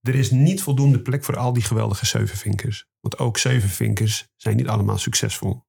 [0.00, 2.86] Er is niet voldoende plek voor al die geweldige zevenvinkers.
[3.00, 5.66] Want ook zevenvinkers zijn niet allemaal succesvol.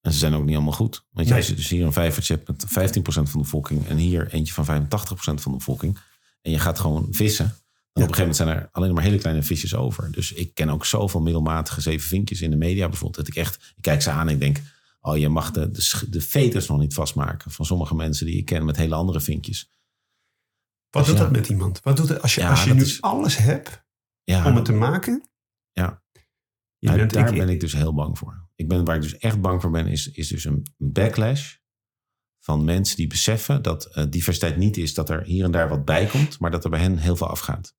[0.00, 1.04] En ze zijn ook niet allemaal goed.
[1.10, 1.36] Want Nee.
[1.36, 3.86] jij zit dus hier een vijvertje hebt met 15% van de bevolking.
[3.86, 5.98] En hier eentje van 85% van de bevolking.
[6.42, 7.44] En je gaat gewoon vissen.
[7.44, 10.12] En op een gegeven moment zijn er alleen maar hele kleine visjes over.
[10.12, 13.26] Dus ik ken ook zoveel middelmatige zevenvinkjes in de media bijvoorbeeld.
[13.26, 14.60] Dat ik echt, ik kijk ze aan en ik denk...
[15.02, 15.70] Oh, je mag de,
[16.08, 17.50] de veters nog niet vastmaken.
[17.50, 19.70] Van sommige mensen die ik ken met hele andere vinkjes.
[20.90, 21.20] Wat doet ja.
[21.22, 21.80] dat met iemand?
[21.82, 23.84] Wat doet het als je, Ja, als je nu is- alles hebt
[24.24, 25.30] Ja, om het te maken?
[25.72, 26.02] Ja.
[26.78, 28.48] Je bent, daar ben ik dus heel bang voor.
[28.54, 31.56] Ik ben, waar ik dus echt bang voor ben, is, is dus een backlash
[32.44, 35.84] van mensen die beseffen dat eh, diversiteit niet is dat er hier en daar wat
[35.84, 37.74] bij komt, maar dat er bij hen heel veel afgaat.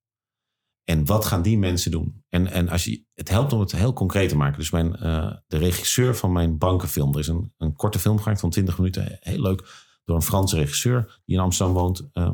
[0.83, 2.23] En wat gaan die mensen doen?
[2.29, 4.59] En, en als je, het helpt om het heel concreet te maken.
[4.59, 8.39] Dus mijn, eh, de regisseur van mijn bankenfilm, er is een, een korte film gemaakt
[8.39, 12.09] van 20 minuten, heel leuk, door een Franse regisseur die in Amsterdam woont.
[12.13, 12.33] eh,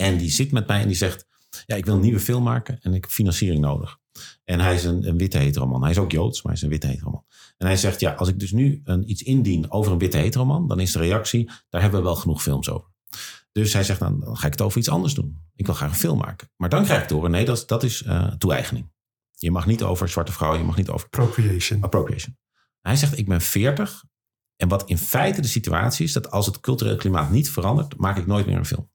[0.00, 1.26] en die zit met mij en die zegt,
[1.66, 3.98] ja, ik wil een nieuwe film maken en ik heb financiering nodig.
[4.44, 5.82] En hij is een, een witte heteroman.
[5.82, 7.24] Hij is ook Joods, maar hij is een witte heteroman.
[7.56, 10.68] En hij zegt, ja, als ik dus nu een, iets indien over een witte heteroman,
[10.68, 12.88] dan is de reactie, daar hebben we wel genoeg films over.
[13.52, 15.42] Dus hij zegt, nou, dan ga ik het over iets anders doen.
[15.54, 16.50] Ik wil graag een film maken.
[16.56, 18.90] Maar dan krijg ik horen, nee, dat, is- dat is eh toe-eigening.
[19.34, 21.82] Je mag niet over zwarte vrouwen, je mag niet over Appropriation.
[21.82, 22.36] appropriation.
[22.80, 24.04] Hij zegt, ik ben 40.
[24.56, 28.16] En wat in feite de situatie is, dat als het cultureel klimaat niet verandert, maak
[28.16, 28.90] ik nooit meer een film.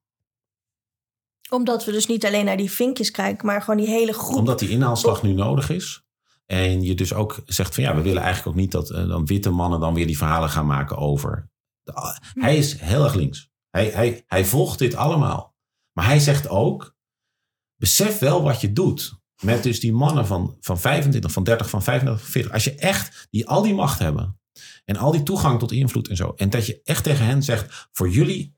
[1.54, 4.36] Omdat we dus niet alleen naar die vinkjes kijken, maar gewoon die hele groep.
[4.38, 6.04] Omdat die inhaalslag nu nodig is.
[6.46, 9.26] En je dus ook zegt van ja, we willen eigenlijk ook niet dat eh, dan
[9.26, 11.52] witte mannen dan weer die verhalen gaan maken over.
[11.84, 13.50] de- ah, hij is heel erg links.
[13.70, 15.56] Hij, hij, hij volgt dit allemaal.
[15.94, 16.96] Maar hij zegt ook,
[17.76, 19.22] besef wel wat je doet.
[19.42, 22.52] Met dus die mannen van, van 25, van 30, van 35, van 40.
[22.54, 24.40] Als je echt die, al die macht hebben.
[24.86, 26.34] En al die toegang tot invloed en zo.
[26.36, 28.53] En dat je echt tegen hen zegt, voor jullie,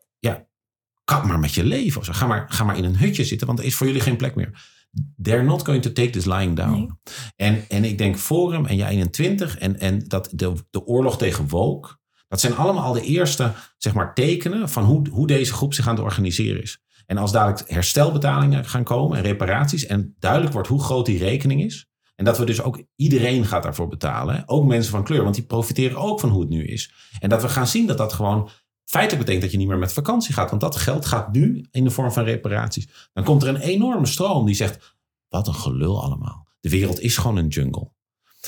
[1.06, 2.00] kap maar met je leven.
[2.00, 2.14] Of zo.
[2.14, 4.36] Ga, maar, ga maar in een hutje zitten, want er is voor jullie geen plek
[4.36, 4.74] meer.
[5.22, 6.78] They're not going to take this lying down.
[6.78, 6.90] Nee.
[7.36, 11.48] En, en ik denk Forum en jij 21 en, en dat de, de oorlog tegen
[11.48, 11.98] woke.
[12.28, 15.88] Dat zijn allemaal al de eerste zeg maar, tekenen van hoe, hoe deze groep zich
[15.88, 16.84] aan het organiseren is.
[17.06, 21.64] En als dadelijk herstelbetalingen gaan komen en reparaties en duidelijk wordt hoe groot die rekening
[21.64, 21.90] is.
[22.16, 24.44] En dat we dus ook iedereen gaat daarvoor betalen.
[24.46, 26.94] Ook mensen van kleur, want die profiteren ook van hoe het nu is.
[27.20, 28.50] En dat we gaan zien dat dat gewoon
[28.86, 30.50] feitelijk betekent dat je niet meer met vakantie gaat.
[30.50, 33.10] Want dat geld gaat nu in de vorm van reparaties.
[33.14, 34.96] Dan komt er een enorme stroom die zegt,
[35.30, 36.48] wat een gelul allemaal.
[36.60, 37.92] De wereld is gewoon een jungle.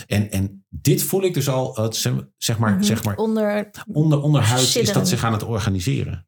[0.07, 1.95] En, en dit voel ik dus al, het,
[2.37, 2.83] zeg maar, Mhm.
[2.83, 3.69] zeg maar onder.
[3.91, 6.27] onder, onderhuids is dat zich aan het organiseren.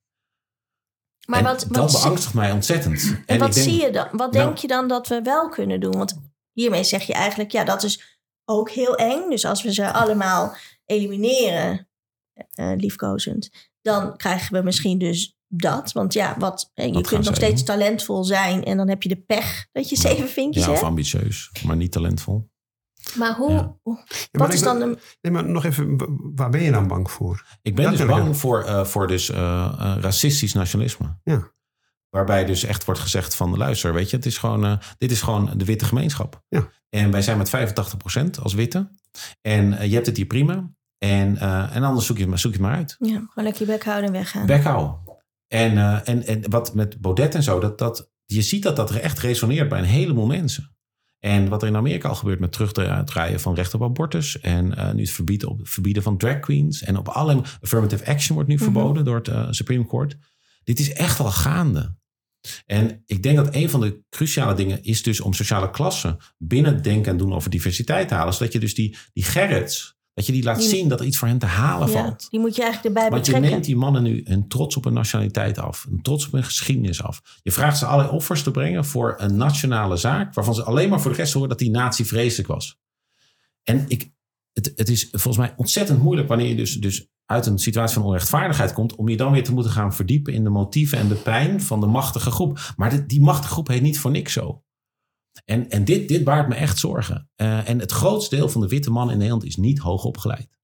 [1.27, 3.01] Maar en wat, dat wat, zie- beangstigt mij ontzettend.
[3.03, 4.07] en En wat denk, zie je dan?
[4.11, 5.97] Wat Nou- denk je dan dat we wel kunnen doen?
[5.97, 6.19] Want
[6.51, 9.29] hiermee zeg je eigenlijk, ja, dat is ook heel eng.
[9.29, 10.55] Dus als we ze allemaal
[10.85, 11.87] elimineren,
[12.53, 13.49] eh, liefkozend,
[13.81, 15.91] dan krijgen we misschien dus dat.
[15.91, 17.75] Want ja, wat, je kunt nog steeds doen?
[17.77, 20.01] talentvol zijn en dan heb je de pech dat je Ja.
[20.01, 20.87] zeven vinkjes Ja, of hebt.
[20.89, 22.49] ambitieus, maar niet talentvol.
[23.15, 23.75] Maar hoe, Ja.
[23.83, 24.01] Ja, maar
[24.31, 24.99] wat is dan ben- een...
[25.21, 25.95] Nee, maar nog even,
[26.35, 27.45] waar ben je dan bang voor?
[27.61, 29.37] Ik ben Dat dus bang voor, eh, voor dus, eh,
[29.79, 31.19] eh, racistisch nationalisme.
[31.23, 31.51] Ja.
[32.09, 35.21] Waarbij dus echt wordt gezegd van luister, weet je, het is gewoon, eh, dit is
[35.21, 36.43] gewoon de witte gemeenschap.
[36.47, 36.69] Ja.
[36.89, 38.89] En wij zijn met 85% als witte.
[39.41, 40.69] En je hebt het hier prima.
[40.99, 42.95] En, eh, en anders zoek je, het zoek je het maar uit.
[42.99, 44.45] Ja, gewoon lekker je bek houden en weggaan.
[44.45, 44.95] Bek houden.
[45.47, 48.91] En, eh, en, en wat met Baudet en zo, dat, dat, je ziet dat dat
[48.91, 50.73] echt resoneert bij een heleboel mensen.
[51.19, 54.39] En wat er in Amerika al gebeurt met terugdraaien van recht op abortus.
[54.39, 56.83] En eh, nu het verbieden, op, verbieden van drag queens.
[56.83, 58.63] En op alle affirmative action wordt nu Mhm.
[58.63, 60.17] verboden door het Supreme Court.
[60.63, 61.97] Dit is echt al gaande.
[62.65, 66.73] En ik denk dat een van de cruciale dingen is dus om sociale klassen binnen
[66.73, 68.33] het denken en doen over diversiteit te halen.
[68.33, 71.17] Zodat je dus die, die Gerrits, dat je die laat Die- zien dat er iets
[71.17, 72.27] voor hen te halen Ja, valt.
[72.29, 73.51] die moet je eigenlijk erbij Want je betrekken.
[73.51, 75.85] neemt die mannen nu hun trots op hun nationaliteit af.
[75.91, 77.21] Een trots op hun geschiedenis af.
[77.41, 80.33] Je vraagt ze allerlei offers te brengen voor een nationale zaak.
[80.33, 82.77] Waarvan ze alleen maar voor de rest horen dat die nazi vreselijk was.
[83.63, 84.11] En ik,
[84.53, 88.03] het, het is volgens mij ontzettend moeilijk wanneer je dus, dus uit een situatie van
[88.03, 88.95] onrechtvaardigheid komt.
[88.95, 91.79] Om je dan weer te moeten gaan verdiepen in de motieven en de pijn van
[91.79, 92.73] de machtige groep.
[92.75, 94.63] Maar die machtige groep heet niet voor niks zo.
[95.45, 97.29] En, en dit, dit baart me echt zorgen.
[97.35, 100.57] Eh, en het grootste deel van de witte mannen in Nederland is niet hoog opgeleid.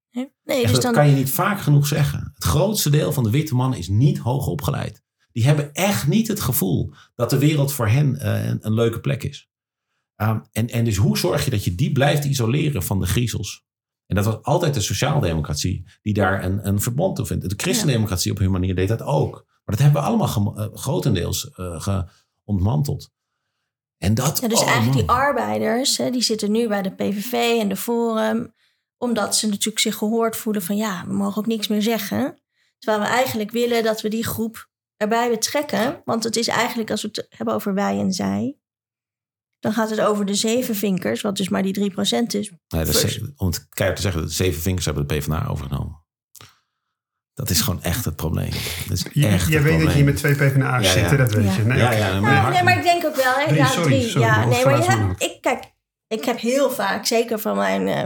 [0.43, 2.31] Nee, dus dat dan, kan je niet vaak genoeg zeggen.
[2.33, 5.03] Het grootste deel van de witte mannen is niet hoog opgeleid.
[5.31, 8.99] Die hebben echt niet het gevoel dat de wereld voor hen eh, een, een leuke
[8.99, 9.49] plek is.
[10.21, 13.63] Um, en, en dus hoe zorg je dat je die blijft isoleren van de griezels?
[14.05, 17.49] En dat was altijd de sociaaldemocratie die daar een, een verbond toe vindt.
[17.49, 19.33] De christendemocratie op hun manier deed dat ook.
[19.47, 22.05] Maar dat hebben we allemaal eh, grotendeels ge-
[22.43, 23.11] ontmanteld.
[24.05, 27.57] En dat, ja, dus oh, eigenlijk die arbeiders, hè, die zitten nu bij de PVV
[27.59, 28.53] en de Forum.
[28.97, 32.41] Omdat ze natuurlijk zich gehoord voelen van ja, we mogen ook niks meer zeggen.
[32.79, 36.01] Terwijl we eigenlijk willen dat we die groep erbij betrekken.
[36.05, 38.57] Want het is eigenlijk, als we het hebben over wij en zij.
[39.59, 42.49] Dan gaat het over de zeven vinkers, wat dus maar die 3% is.
[42.67, 43.21] Nee, dat is- First.
[43.35, 46.04] om het keihard te zeggen, de zeven vingers hebben de PvdA overgenomen.
[47.35, 48.49] Dat is gewoon echt het probleem.
[48.87, 51.09] Dat is Je, echt jij het weet dat je hier met twee PvdA's Ja, zit,
[51.09, 51.15] ja.
[51.15, 51.53] dat weet Ja.
[51.55, 51.63] je.
[51.63, 53.45] Nee, Ja, ja, maar nee, maar ik denk ook wel, hè?
[53.45, 54.09] Nee, ja, sorry, drie.
[54.09, 55.17] sorry, ja, maar nee, maar me nog.
[55.19, 55.63] ik kijk,
[56.07, 58.03] ik heb heel vaak, zeker van mijn, eh,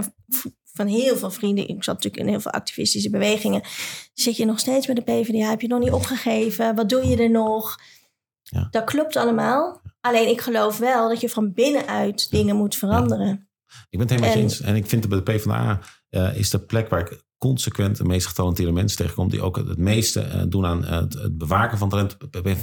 [0.73, 3.61] van heel veel vrienden, ik zat natuurlijk in heel veel activistische bewegingen,
[4.14, 7.18] zit je nog steeds bij de PvdA, heb je nog niet opgegeven, wat doe je
[7.18, 7.76] er nog?
[8.43, 8.68] Ja.
[8.72, 9.81] Dat klopt allemaal.
[10.01, 13.49] Alleen ik geloof wel dat je van binnenuit dingen moet veranderen.
[13.89, 14.61] Ik ben het helemaal met je En- eens.
[14.61, 15.80] En ik vind dat bij de PvdA
[16.10, 19.29] eh, is de plek waar ik consequent de meest getalenteerde mensen tegenkom.
[19.29, 22.17] Die ook het, meeste eh, doen aan eh, het, bewaken van talent.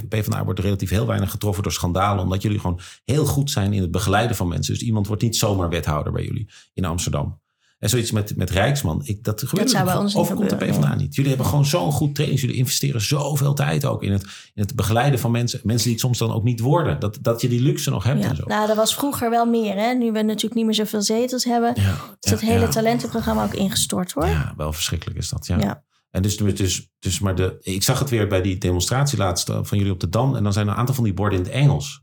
[0.09, 2.23] PvdA wordt relatief heel weinig getroffen door schandalen.
[2.23, 4.73] Omdat jullie gewoon heel goed zijn in het begeleiden van mensen.
[4.73, 7.39] Dus iemand wordt niet zomaar wethouder bij jullie in Amsterdam.
[7.79, 9.01] En zoiets met, met Rijksman.
[9.03, 11.15] Ik, dat gebeurt zou bij ons overkomt de PvdA niet.
[11.15, 12.41] Jullie hebben gewoon zo'n goed training.
[12.41, 14.23] Jullie investeren zoveel tijd ook in het,
[14.53, 15.59] in het begeleiden van mensen.
[15.63, 16.99] Mensen die het soms dan ook niet worden.
[16.99, 18.29] Dat, dat je die luxe nog hebt Ja.
[18.29, 18.43] en zo.
[18.45, 19.75] Nou, dat was vroeger wel meer.
[19.75, 19.93] Hè?
[19.93, 23.53] Nu we natuurlijk niet meer zoveel zetels hebben, Ja, is dat ja, hele talentenprogramma ook
[23.53, 24.27] ingestort hoor.
[24.27, 25.45] Ja, wel verschrikkelijk is dat.
[25.45, 25.85] Ja.
[26.09, 29.59] En dus, dus, dus maar de, ik zag het weer bij die demonstratie laatst eh,
[29.61, 30.35] van jullie op de Dam.
[30.35, 32.01] En dan zijn er een aantal van die borden in het Engels.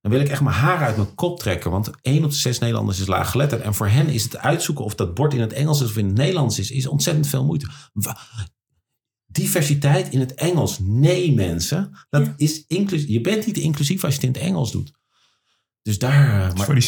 [0.00, 1.70] Dan wil ik echt mijn haar uit mijn kop trekken.
[1.70, 3.62] Want één op de zes Nederlanders is laaggeletterd.
[3.62, 6.06] En voor hen is het uitzoeken of dat bord in het Engels is of in
[6.06, 7.66] het Nederlands is, is ontzettend veel moeite.
[9.26, 10.78] Diversiteit in het Engels.
[10.82, 11.90] Nee, mensen.
[12.10, 12.34] Dat Ja.
[12.36, 13.08] is inclusief.
[13.08, 14.92] Je bent niet inclusief als je het in het Engels doet.
[15.82, 16.44] Dus daar.
[16.48, 16.82] Dus Maar, voor die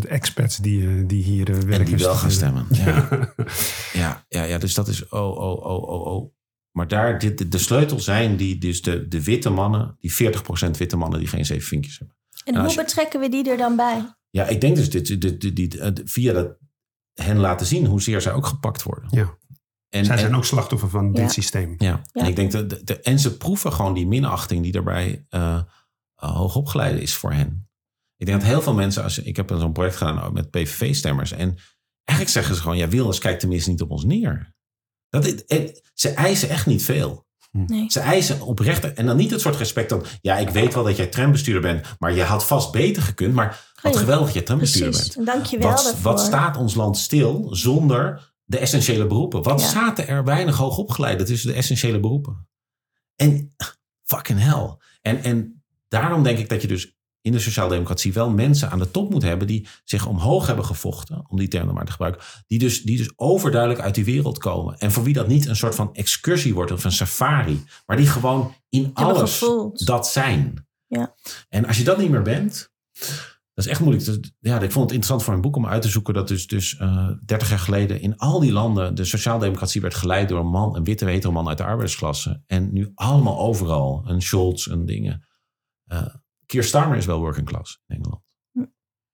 [0.00, 1.72] 60.000 expats die, eh, die hier eh, werken.
[1.78, 2.66] en die wel gaan stemmen.
[2.72, 3.08] Ja.
[3.92, 6.32] Ja, ja, ja, dus dat is oh, oh, oh, oh, oh.
[6.72, 10.70] Maar daar, dit, de, de sleutel zijn die, dus de, de witte mannen, die 40%
[10.78, 12.16] witte mannen die geen zeven vinkjes hebben.
[12.48, 14.14] En Nou, hoe je- betrekken we die er dan bij?
[14.30, 16.56] Ja, ik denk dus dit, dit, dit, dit, eh, via dat
[17.14, 19.08] hen laten zien hoezeer zij ook gepakt worden.
[19.10, 19.36] Ja.
[19.88, 21.12] En, Zij en- zijn ook slachtoffer van Ja.
[21.22, 21.74] dit systeem.
[21.78, 22.22] Ja, Ja.
[22.22, 25.60] en ik denk dat de, de- en ze proeven gewoon die minachting die daarbij eh
[26.22, 27.68] uh, hoogopgeleide is voor hen.
[28.16, 31.32] Ik denk dat heel veel mensen, als, ik heb zo'n project gedaan ook met PVV-stemmers.
[31.32, 31.56] En
[32.04, 34.54] eigenlijk zeggen ze gewoon, ja, Wilders kijkt tenminste niet op ons neer.
[35.08, 37.26] Dat, en ze eisen echt niet veel.
[37.50, 37.90] Nee.
[37.90, 40.96] Ze eisen oprecht, en dan niet het soort respect dan, ja, ik weet wel dat
[40.96, 43.34] jij trambestuurder bent, maar je had vast beter gekund.
[43.34, 45.14] Maar wat geweldig dat jij trambestuurder Precies.
[45.14, 45.28] bent.
[45.28, 46.02] En dank je wel Wat, daarvoor.
[46.02, 49.42] wat staat ons land stil zonder de essentiële beroepen?
[49.42, 49.68] Wat Ja.
[49.68, 52.48] zaten er weinig hoogopgeleiden tussen de essentiële beroepen?
[53.16, 53.54] En
[54.04, 54.76] fucking hell.
[55.02, 56.96] En, en daarom denk ik dat je dus
[57.28, 61.24] in de sociaaldemocratie wel mensen aan de top moet hebben die zich omhoog hebben gevochten,
[61.28, 64.38] om die term dan maar te gebruiken, die dus, die dus overduidelijk uit die wereld
[64.38, 64.78] komen.
[64.78, 68.06] En voor wie dat niet een soort van excursie wordt of een safari, maar die
[68.06, 69.86] gewoon in alles gevoeld.
[69.86, 70.66] dat zijn.
[70.86, 71.14] Ja.
[71.48, 72.72] En als je dat niet meer bent,
[73.54, 74.34] dat is echt moeilijk.
[74.40, 76.76] Ja, ik vond het interessant voor een boek om uit te zoeken dat dus, dus
[76.76, 80.76] eh 30 jaar geleden in al die landen de sociaaldemocratie werd geleid door een man,
[80.76, 82.42] een witte hetero man uit de arbeidersklasse.
[82.46, 85.26] En nu allemaal overal, een Scholz en dingen.
[85.84, 86.06] Eh
[86.48, 88.22] Keir Starmer is wel working class in Engeland.
[88.52, 88.64] Hm.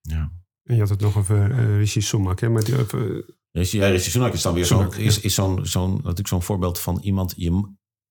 [0.00, 0.32] Ja.
[0.62, 2.40] En je had het nog over eh Rishi Sunak.
[2.40, 2.48] Hè?
[2.48, 3.18] Maar die, eh,
[3.50, 6.78] Rishi, ja, Rishi Sunak is dan weer zo'n is, is zo'n zo'n natuurlijk zo'n voorbeeld
[6.80, 7.32] van iemand.
[7.36, 7.52] Je,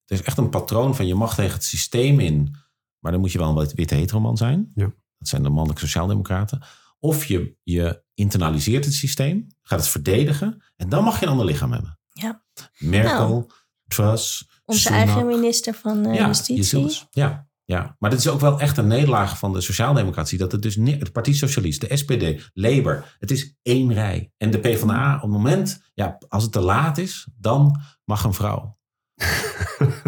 [0.06, 2.56] het is echt een patroon van je mag tegen het systeem in,
[3.00, 4.72] maar dan moet je wel een wit- witte heteroman zijn.
[4.74, 4.86] Ja.
[5.18, 6.62] Dat zijn de mannelijke sociaaldemocraten.
[7.00, 11.46] Of je, je internaliseert het systeem, gaat het verdedigen en dan mag je een ander
[11.46, 12.00] lichaam hebben.
[12.10, 12.44] Ja.
[12.78, 13.50] Merkel, Nou.
[13.88, 14.98] Truss, Onze Sunak.
[15.06, 17.00] eigen minister van eh, ja, Justitie.
[17.12, 20.38] Ja, ja, maar dit is ook wel echt een nederlaag van de sociaaldemocratie.
[20.38, 24.32] Dat het dus het Partij Socialist, de SPD, Labour, het is één rij.
[24.38, 28.34] En de PvdA, op het moment, ja, als het te laat is, dan mag een
[28.34, 28.78] vrouw.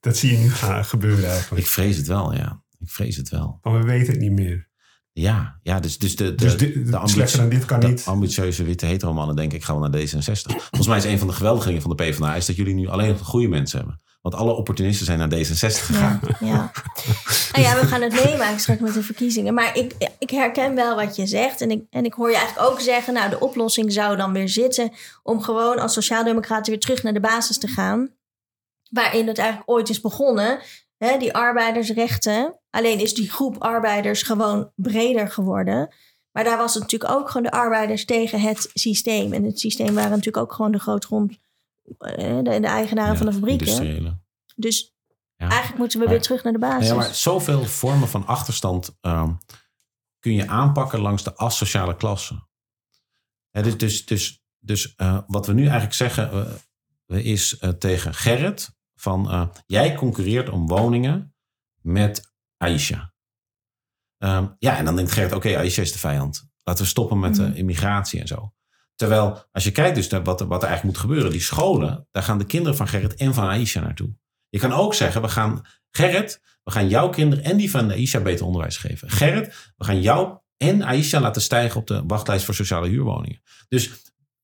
[0.00, 1.62] Dat zie je nu gaan gebeuren eigenlijk.
[1.64, 2.62] Ik vrees het wel, ja.
[2.78, 3.58] Ik vrees het wel.
[3.62, 4.68] Maar we weten het niet meer.
[5.12, 8.04] Ja, ja dus, dus de, de, Dus dit- de, ambitie- dan dit kan de niet.
[8.06, 10.06] ambitieuze witte hetero mannen denken, ik ga wel naar D66.
[10.44, 12.34] Volgens mij is een van de geweldige dingen van de PvdA...
[12.34, 14.00] is dat jullie nu alleen nog de goede mensen hebben.
[14.24, 16.20] Want alle opportunisten zijn naar D66 gegaan.
[16.40, 16.70] Ja, ja.
[17.52, 19.54] Nou ja, we gaan het meemaken straks met de verkiezingen.
[19.54, 21.60] Maar ik, ik herken wel wat je zegt.
[21.60, 23.14] En ik, en ik hoor je eigenlijk ook zeggen...
[23.14, 24.92] nou, de oplossing zou dan weer zitten...
[25.22, 28.10] om gewoon als sociaaldemocraten weer terug naar de basis te gaan.
[28.90, 30.58] Waarin het eigenlijk ooit is begonnen.
[30.96, 32.60] Hè, die arbeidersrechten.
[32.70, 35.94] Alleen is die groep arbeiders gewoon breder geworden.
[36.32, 39.32] Maar daar was het natuurlijk ook gewoon de arbeiders tegen het systeem.
[39.32, 41.38] En het systeem waren natuurlijk ook gewoon de grootgrond...
[41.98, 44.24] eh, de, de eigenaren Ja, van de fabrieken.
[44.56, 44.94] Dus
[45.36, 45.48] Ja.
[45.48, 46.88] eigenlijk moeten we Maar- weer terug naar de basis.
[46.88, 49.32] Ja, maar zoveel vormen van achterstand ehm,
[50.18, 52.46] kun je aanpakken langs de asociale klasse.
[53.50, 56.46] Dus dus, dus, dus eh, wat we nu eigenlijk zeggen
[57.08, 61.34] is eh, tegen Gerrit van jij concurreert om woningen
[61.80, 63.12] met Aisha.
[64.18, 66.48] Ehm, ja, en dan denkt Gerrit, oké, Aisha is de vijand.
[66.62, 67.50] Laten we stoppen met Mhm.
[67.50, 68.52] de immigratie en zo.
[68.94, 71.30] Terwijl, als je kijkt dus naar wat, wat er eigenlijk moet gebeuren.
[71.30, 74.14] Die scholen, daar gaan de kinderen van Gerrit en van Aisha naartoe.
[74.48, 78.20] Je kan ook zeggen, we gaan, Gerrit, we gaan jouw kinderen en die van Aisha
[78.20, 79.10] beter onderwijs geven.
[79.10, 83.42] Gerrit, we gaan jou en Aisha laten stijgen op de wachtlijst voor sociale huurwoningen.
[83.68, 83.90] Dus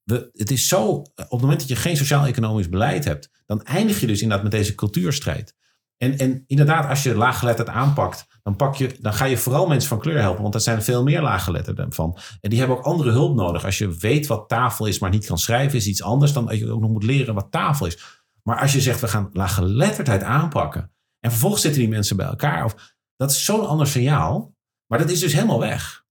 [0.04, 4.00] we, het is zo, op het moment dat je geen sociaal-economisch beleid hebt, dan eindig
[4.00, 5.54] je dus inderdaad met deze cultuurstrijd.
[6.02, 9.88] En, en inderdaad, als je laaggeletterd aanpakt, dan, pak je, dan ga je vooral mensen
[9.88, 10.42] van kleur helpen.
[10.42, 12.18] Want er zijn veel meer laaggeletterden van.
[12.40, 13.64] En die hebben ook andere hulp nodig.
[13.64, 16.58] Als je weet wat tafel is, maar niet kan schrijven, is iets anders dan dat
[16.58, 17.98] je ook nog moet leren wat tafel is.
[18.42, 20.92] Maar als je zegt, we gaan laaggeletterdheid aanpakken.
[21.20, 22.64] En vervolgens zitten die mensen bij elkaar.
[22.64, 24.54] Of, dat is zo'n ander signaal.
[24.86, 26.04] Maar dat is dus helemaal weg.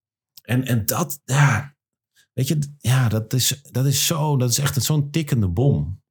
[0.44, 1.76] En, en dat, ja,
[2.34, 6.02] weet je, ja, dat is, dat is zo, dat is echt zo'n tikkende bom.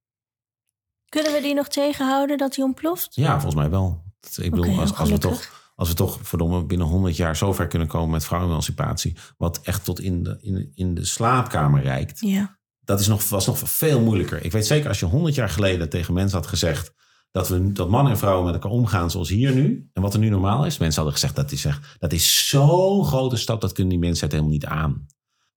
[1.08, 3.14] Kunnen we die nog tegenhouden dat die ontploft?
[3.14, 4.02] Ja, volgens mij wel.
[4.36, 7.88] Ik bedoel, als, als, we toch, als we toch verdomme binnen 100 jaar zover kunnen
[7.88, 12.58] komen met vrouwenemancipatie, wat echt tot in de, in, in de slaapkamer reikt, Ja.
[12.80, 14.44] dat is nog, was nog veel moeilijker.
[14.44, 16.94] Ik weet zeker als je 100 jaar geleden tegen mensen had gezegd
[17.30, 20.20] dat, we, dat mannen en vrouwen met elkaar omgaan zoals hier nu, en wat er
[20.20, 23.72] nu normaal is, mensen hadden gezegd dat is, echt, dat is zo'n grote stap, dat
[23.72, 25.06] kunnen die mensen het helemaal niet aan.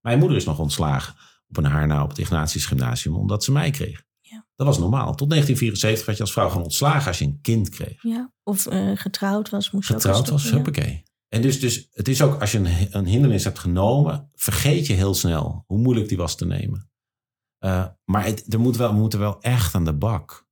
[0.00, 1.14] Mijn moeder is nog ontslagen
[1.48, 4.02] op een haar na op het Ignatius Gymnasium, omdat ze mij kreeg.
[4.62, 4.68] Ja.
[4.68, 5.14] Dat was normaal.
[5.14, 8.32] Tot 1974 werd je als vrouw gewoon ontslagen als je een kind kreeg ja.
[8.42, 11.02] Of eh, getrouwd was, moest je ook getrouwd was, huppakee.
[11.28, 14.92] En dus, dus het is ook, als je een, een hindernis hebt genomen, vergeet je
[14.92, 16.90] heel snel hoe moeilijk die was te nemen.
[17.58, 20.46] Eh, maar het, er moet wel, we moeten wel echt aan de bak.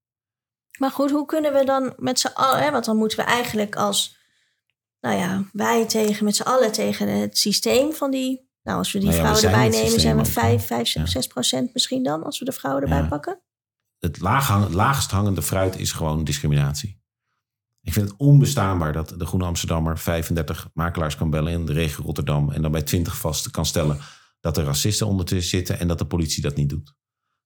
[0.79, 2.63] Maar goed, hoe kunnen we dan met z'n allen...
[2.63, 4.17] Hè, want dan moeten we eigenlijk als...
[5.01, 8.49] Nou ja, wij tegen, met z'n allen tegen het systeem van die...
[8.63, 10.67] Nou, als we die Nou ja, we vrouwen erbij nemen, zijn we systeem ook, 5,
[10.67, 11.07] 5, Ja.
[11.07, 12.23] 6 procent misschien dan...
[12.25, 13.09] als we de vrouwen erbij Ja.
[13.09, 13.41] pakken.
[14.01, 17.01] Het laagst hangende fruit is gewoon discriminatie.
[17.83, 22.05] Ik vind het onbestaanbaar dat de Groene Amsterdammer 35 makelaars kan bellen in de regio
[22.05, 22.51] Rotterdam.
[22.51, 23.99] En dan bij 20 vast kan stellen
[24.41, 26.95] dat er racisten ondertussen zitten en dat de politie dat niet doet.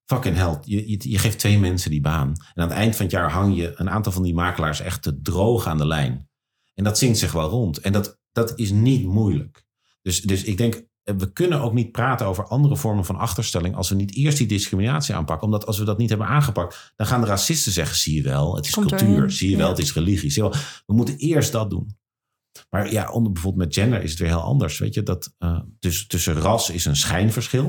[0.04, 2.28] Fucking hell, je, je, geeft twee mensen die baan.
[2.28, 5.02] En aan het eind van het jaar hang je een aantal van die makelaars echt
[5.02, 6.28] te droog aan de lijn.
[6.74, 7.78] En dat zingt zich wel rond.
[7.78, 9.64] En dat, dat is niet moeilijk.
[10.02, 13.88] Dus, dus ik denk, we kunnen ook niet praten over andere vormen van achterstelling als
[13.88, 15.46] we niet eerst die discriminatie aanpakken.
[15.46, 18.56] Omdat als we dat niet hebben aangepakt, dan gaan de racisten zeggen: zie je wel,
[18.56, 19.16] het is Komt cultuur.
[19.16, 19.72] erin, Zie je wel, ja.
[19.72, 20.30] het is religie.
[20.30, 21.96] Zie je wel, we moeten eerst dat doen.
[22.70, 24.78] Maar ja, onder, bijvoorbeeld met gender is het weer heel anders.
[24.78, 27.66] Weet je, dat, eh, dus tussen ras is een schijnverschil.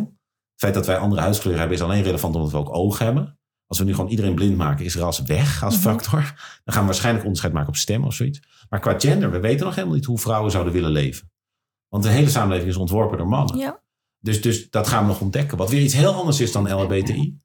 [0.52, 3.40] Het feit dat wij andere huidskleur hebben is alleen relevant omdat we ook ogen hebben.
[3.68, 5.84] Als we nu gewoon iedereen blind maken, is ras weg als Mhm.
[5.84, 6.20] factor.
[6.64, 8.40] Dan gaan we waarschijnlijk onderscheid maken op stem of zoiets.
[8.70, 11.30] Maar qua gender, we weten nog helemaal niet hoe vrouwen zouden willen leven.
[11.96, 13.58] Want de hele samenleving is ontworpen door mannen.
[13.58, 13.84] Ja.
[14.20, 15.58] Dus, dus dat gaan we nog ontdekken.
[15.58, 17.40] Wat weer iets heel anders is dan LHBTI.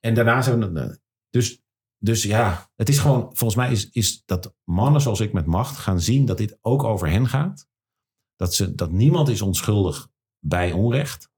[0.00, 1.00] En daarna zijn we...
[1.30, 1.62] Dus,
[1.98, 3.20] dus ja, het is gewoon...
[3.22, 6.82] Volgens mij is, is dat mannen zoals ik met macht gaan zien dat dit ook
[6.82, 7.68] over hen gaat.
[8.36, 10.08] Dat, ze, dat niemand is onschuldig
[10.38, 11.30] bij onrecht.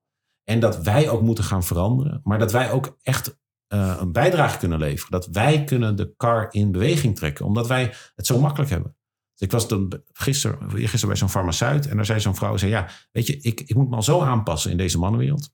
[0.44, 2.20] En dat wij ook moeten gaan veranderen.
[2.24, 5.10] Maar dat wij ook echt eh, een bijdrage kunnen leveren.
[5.10, 7.44] Dat wij kunnen de kar in beweging trekken.
[7.44, 8.95] Omdat wij het zo makkelijk hebben.
[9.36, 11.86] Dus ik was dan gisteren, gisteren bij zo'n farmaceut.
[11.86, 14.20] En daar zei zo'n vrouw, zei, ja, weet je, ik, ik moet me al zo
[14.20, 15.50] aanpassen in deze mannenwereld.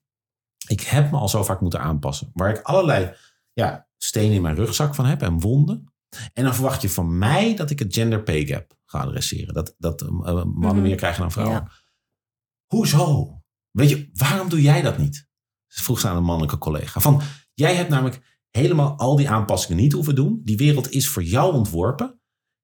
[0.67, 2.29] Ik heb me al zo vaak moeten aanpassen.
[2.33, 3.15] Waar ik allerlei
[3.53, 5.93] ja, stenen in mijn rugzak van heb en wonden.
[6.33, 9.53] En dan verwacht je van mij dat ik het gender pay gap ga adresseren.
[9.53, 10.81] Dat, dat eh, mannen Mhm.
[10.81, 11.55] meer krijgen dan vrouwen.
[11.57, 11.71] Ja.
[12.67, 13.37] Hoezo?
[13.71, 15.27] Weet je, waarom doe jij dat niet?
[15.67, 16.99] Vroeg ze aan een mannelijke collega.
[16.99, 17.21] Van,
[17.53, 20.41] jij hebt namelijk helemaal al die aanpassingen niet hoeven doen.
[20.43, 22.21] Die wereld is voor jou ontworpen.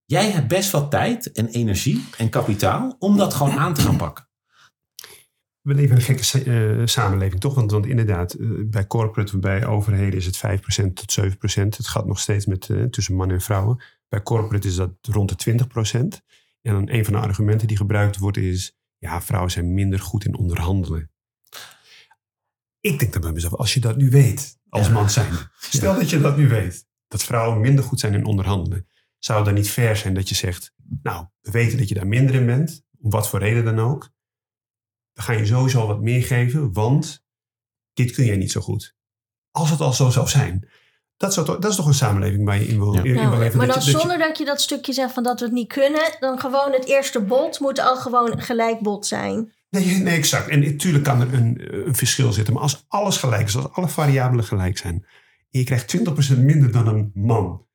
[0.09, 3.97] Jij hebt best wel tijd en energie en kapitaal om dat gewoon aan te gaan
[3.97, 4.29] pakken.
[5.61, 7.55] We leven in een gekke eh, samenleving, toch?
[7.55, 11.77] Want, want inderdaad, eh, bij corporate, bij overheden is het 5% tot 7%.
[11.77, 13.83] Het gaat nog steeds met, eh, tussen mannen en vrouwen.
[14.07, 16.21] Bij corporate is dat rond de 20%.
[16.61, 18.77] En dan een van de argumenten die gebruikt wordt is...
[18.97, 21.11] ja, vrouwen zijn minder goed in onderhandelen.
[22.79, 25.33] Ik denk dan bij mezelf, als je dat nu weet, als man zijn.
[25.59, 28.87] Stel dat je dat nu weet, dat vrouwen minder goed zijn in onderhandelen.
[29.19, 30.73] Zou het dan niet fair zijn dat je zegt...
[31.03, 34.09] nou, we weten dat je daar minder in bent, om wat voor reden dan ook.
[35.13, 37.23] Dan ga je sowieso wat meer geven, want
[37.93, 38.95] dit kun jij niet zo goed.
[39.51, 40.69] Als het al zo zou zijn.
[41.17, 42.99] Dat, zou toch, dat is toch een samenleving waar je in wil, Ja.
[42.99, 43.57] in, in wil Nou, leven.
[43.57, 45.45] maar dat dan je- dat je- zonder dat je dat stukje zegt van dat we
[45.45, 49.53] het niet kunnen, dan gewoon het eerste bod moet al gewoon gelijk bod zijn.
[49.69, 50.47] Nee, nee, exact.
[50.49, 52.53] En natuurlijk kan er een, een verschil zitten.
[52.53, 55.05] Maar als alles gelijk is, als alle variabelen gelijk zijn.
[55.49, 57.67] En je krijgt 20% minder dan een man.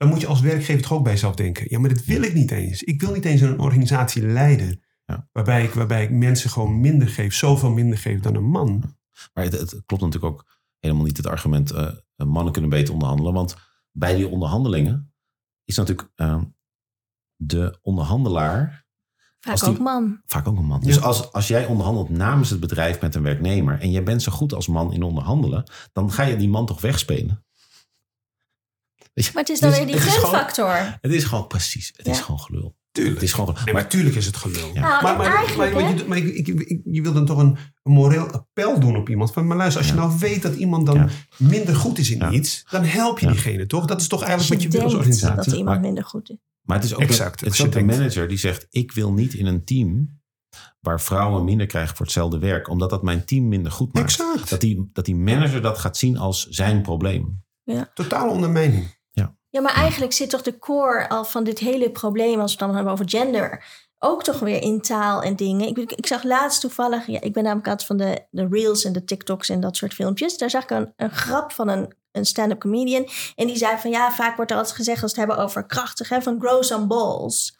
[0.00, 1.66] Dan moet je als werkgever toch ook bij jezelf denken.
[1.68, 2.82] Ja, maar dat wil ik niet eens.
[2.82, 4.80] Ik wil niet eens een organisatie leiden.
[5.04, 5.28] Ja.
[5.32, 7.34] Waarbij, ik, waarbij ik mensen gewoon minder geef.
[7.34, 8.96] Zoveel minder geef dan een man.
[9.34, 10.46] Maar het, het klopt natuurlijk ook
[10.78, 11.70] helemaal niet het argument...
[11.70, 13.32] eh, mannen kunnen beter onderhandelen.
[13.32, 13.56] Want
[13.92, 15.12] bij die onderhandelingen
[15.64, 16.42] is natuurlijk eh,
[17.36, 18.88] de onderhandelaar
[19.40, 20.20] Vaak Als die- ook man.
[20.26, 20.80] vaak ook een man.
[20.80, 20.86] Ja.
[20.86, 23.80] Dus als, als jij onderhandelt namens het bedrijf met een werknemer...
[23.80, 25.70] en jij bent zo goed als man in onderhandelen...
[25.92, 27.44] dan ga je die man toch wegspelen.
[29.12, 30.98] Weet je, Maar het is dan weer die het is gewoon- gunfactor.
[31.00, 31.92] Het is gewoon precies.
[31.96, 32.78] Het is gewoon gelul.
[32.92, 33.14] Tuurlijk.
[33.14, 33.56] Het is gewoon.
[33.64, 34.70] Nee, maar tuurlijk is het gelul.
[34.74, 34.80] Ja.
[34.80, 37.56] Nou, Maar, maar, eigenlijk, maar, je, maar ik, ik, ik- je wil dan toch een,
[37.82, 39.32] een moreel appel doen op iemand.
[39.32, 41.08] Van, maar luister, als je nou weet dat iemand dan Ja.
[41.36, 42.30] minder goed is in Ja.
[42.30, 43.32] iets, dan help je Ja.
[43.32, 43.86] diegene toch?
[43.86, 45.50] Dat is toch eigenlijk je wat je wil als denkt organisatie.
[45.50, 46.36] dat iemand Maar- minder goed is.
[46.62, 48.66] Maar het is ook, Exact, een, het is ook een manager die zegt...
[48.70, 50.18] ik wil niet in een team
[50.80, 52.68] waar vrouwen minder krijgen voor hetzelfde werk...
[52.68, 54.06] omdat dat mijn team minder goed maakt.
[54.06, 54.50] Exact.
[54.50, 57.42] Dat die, dat die manager dat gaat zien als zijn probleem.
[57.94, 58.98] Totale ondermijning.
[59.50, 62.66] Ja, maar eigenlijk zit toch de core al van dit hele probleem, als we het
[62.66, 63.64] dan hebben over gender,
[63.98, 65.68] ook toch weer in taal en dingen.
[65.68, 68.92] Ik, ik, zag laatst toevallig, ja, ik ben namelijk altijd van de, de reels en
[68.92, 70.38] de TikToks en dat soort filmpjes.
[70.38, 73.08] Daar zag ik een, een grap van een, een stand-up comedian.
[73.36, 75.66] En die zei van ja, vaak wordt er altijd gezegd als we het hebben over
[75.66, 77.58] krachtig, hè, van grow some balls.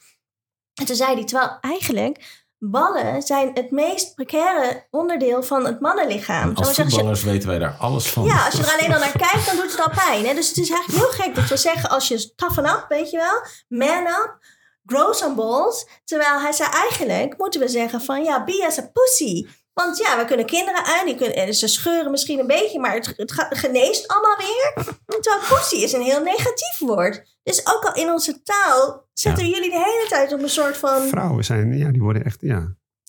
[0.74, 6.54] En toen zei hij, terwijl eigenlijk ballen zijn het meest precaire onderdeel van het mannenlichaam.
[6.54, 8.24] Als Zo voetballers weten wij daar alles van.
[8.24, 10.26] ja, als je er alleen al naar kijkt, dan doet het al pijn.
[10.26, 10.34] Hè?
[10.34, 13.16] Dus het is eigenlijk heel gek dat we zeggen als je toughen up, weet je
[13.16, 14.38] wel, man up,
[14.86, 15.86] grow some balls.
[16.04, 19.46] Terwijl hij zei eigenlijk, moeten we zeggen van ja, be as a pussy.
[19.84, 22.94] Want ja, we kunnen kinderen aan, die kunnen, en ze scheuren misschien een beetje, maar
[22.94, 24.72] het, het gaat- geneest allemaal weer.
[25.20, 27.38] Terwijl pussy is een heel negatief woord.
[27.42, 30.76] Dus ook al in onze taal zetten we jullie de hele tijd op een soort
[30.76, 31.02] van...
[31.08, 32.58] Vrouwen zijn, ja, die worden echt, ja.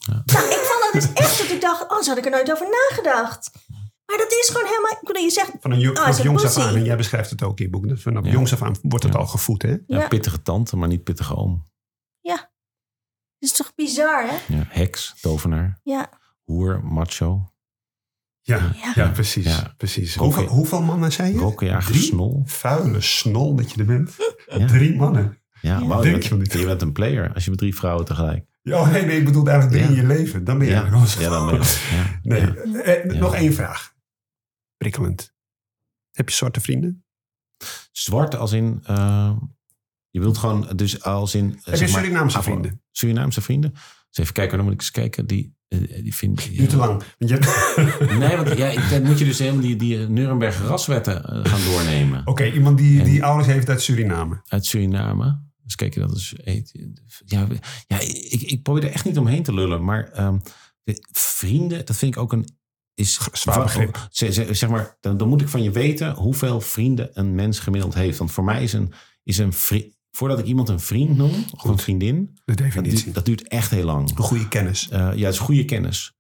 [0.06, 2.52] Nou, ik vond dat dus echt dat ik dacht, oh, zo had ik er nooit
[2.52, 3.52] over nagedacht.
[4.06, 4.92] Maar dat is gewoon helemaal...
[4.92, 6.76] Ik bedoel, je zegt, Van een jo- Oh, een jongs af aan.
[6.76, 7.88] En jij beschrijft het ook in je boek.
[7.88, 8.32] Dus vanaf Ja.
[8.32, 9.20] jongs af aan wordt het Ja.
[9.20, 9.70] al gevoed, hè?
[9.70, 11.70] Ja, ja, pittige tante, maar niet pittige oom.
[12.22, 14.36] dat is toch bizar, hè?
[14.56, 16.10] Ja, heks, tovenaar, Ja.
[16.52, 17.46] Hoer, macho,
[18.44, 18.92] Ja, Ja.
[18.96, 19.10] ja.
[19.10, 19.46] precies.
[19.46, 19.74] Ja.
[19.78, 20.16] precies.
[20.16, 21.40] Roken- Hoeveel, hoeveel mannen zijn je?
[21.40, 22.02] rokkenjager, Drie?
[22.04, 22.44] snol.
[22.46, 24.16] Vuile snol dat je er bent.
[24.58, 24.68] Ja.
[24.68, 25.38] Drie mannen.
[25.62, 25.80] Ja, Ja.
[25.80, 26.54] je, Denk bent, je wel niet.
[26.54, 28.46] je bent een player als je met drie vrouwen tegelijk.
[28.62, 30.02] Ja, oh, nee, nee, ik bedoel eigenlijk drie Ja.
[30.02, 30.44] in je leven.
[30.44, 30.84] Dan ben je Ja,
[31.20, 31.88] ja dan ben je.
[31.92, 32.20] Ja.
[32.24, 32.54] Nee, Ja.
[32.82, 33.20] eh, Ja.
[33.20, 33.94] nog één vraag.
[34.78, 35.34] Prikkelend.
[36.12, 37.06] Heb je zwarte vrienden?
[37.92, 38.80] Zwart als in...
[38.86, 39.38] eh,
[40.10, 41.50] je wilt gewoon, dus als in...
[41.50, 42.82] eh, Heb je maar, Surinaamse vrienden?
[42.92, 43.74] Surinaamse vrienden?
[44.12, 45.26] Dus even kijken, dan moet ik eens kijken.
[45.28, 47.04] Die, eh, die vind Duurt te lang.
[47.18, 51.46] Je- Nee, want ja, ik- dan moet je dus helemaal die, die Nuremberg raswetten eh,
[51.52, 52.22] gaan doornemen.
[52.32, 54.42] Oké, iemand die, En- die ouders heeft uit Suriname.
[54.48, 55.50] Uit Suriname.
[55.64, 56.36] Dus kijk, dat is...
[57.26, 57.48] Ja,
[57.88, 59.84] ja ik, ik probeer er echt niet omheen te lullen.
[59.84, 60.38] Maar ehm,
[60.84, 62.60] de vrienden, dat vind ik ook een...
[62.94, 64.08] Is Zwaar begrip.
[64.52, 68.18] Zeg maar, dan, dan moet ik van je weten hoeveel vrienden een mens gemiddeld heeft.
[68.18, 68.94] Want voor mij is een,
[69.24, 69.96] is een vriend...
[70.12, 73.12] Voordat ik iemand een vriend noem, of een vriendin, De dat definitie.
[73.12, 74.10] dat duurt echt heel lang.
[74.10, 74.90] Een goede kennis.
[74.90, 76.14] Eh, ja, het is goede kennis.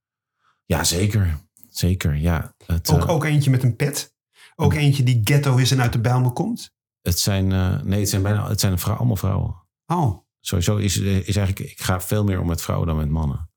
[0.65, 1.39] Ja, zeker.
[1.69, 2.53] Zeker, ja.
[2.65, 4.13] Het, Ook, eh, ook eentje met een pet.
[4.55, 6.71] Ook eentje die ghetto is en uit de Bijlmer komt.
[7.01, 9.67] het zijn, eh, nee, het zijn bijna, het zijn vrou- allemaal vrouwen.
[9.85, 13.49] Oh, Sowieso is, is eigenlijk, ik ga veel meer om met vrouwen dan met mannen.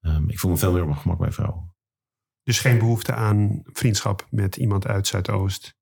[0.00, 1.72] Ehm, ik voel me veel meer op mijn gemak bij vrouwen.
[2.42, 5.74] dus geen behoefte aan vriendschap met iemand uit Zuidoost.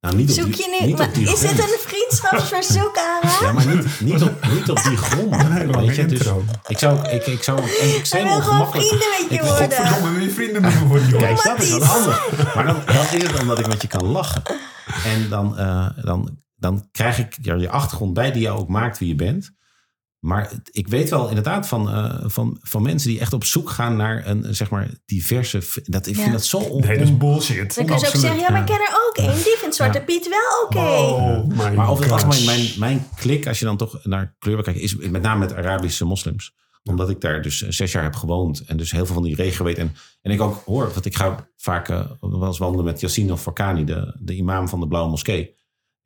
[0.00, 0.86] Nou, niet op Zoek je nu...
[0.86, 1.56] niet maar op die is grond.
[1.56, 3.46] dit een vriendschapsverzoek, Ara?
[3.46, 5.30] Ja, maar niet, niet, op, niet op die grond.
[5.42, 6.20] Lange Weet je, dus
[6.66, 8.88] ik zou, ik, ik zou een extreem wil gewoon ongemakkelijk...
[8.88, 9.56] vrienden met je Ik worden.
[9.56, 11.26] Godverdomme, wil je vrienden voor die jongen?
[11.26, 12.16] Kijk, dat is wat anders.
[12.54, 14.42] Maar dan, dan is het omdat ik met je kan lachen.
[15.04, 18.98] En dan, eh, dan, dan krijg ik ja, je achtergrond bij die jou ook maakt
[18.98, 19.54] wie je bent.
[20.26, 23.96] Maar ik weet wel inderdaad van, eh, van, van mensen die echt op zoek gaan
[23.96, 25.62] naar een zeg maar diverse.
[25.84, 27.74] Dat, ik vind dat zo on, Nee, dat is bullshit.
[27.74, 29.44] Dan kun je ook zeggen, ja, maar ik ken er ook één.
[29.44, 30.04] Die vindt Zwarte Ja.
[30.04, 30.78] Piet wel oké.
[30.78, 34.80] Oh Maar over het algemeen, mijn, mijn klik, als je dan toch naar kleur kijkt,
[34.80, 36.54] is met name met Arabische moslims.
[36.84, 39.34] Omdat ik daar dus eh, zes jaar heb gewoond en dus heel veel van die
[39.34, 39.78] regio weet.
[39.78, 43.32] En, en ik ook hoor, want ik ga vaak eh, wel eens wandelen met Yassine
[43.32, 45.54] of Forkani, de, de imam van de Blauwe Moskee.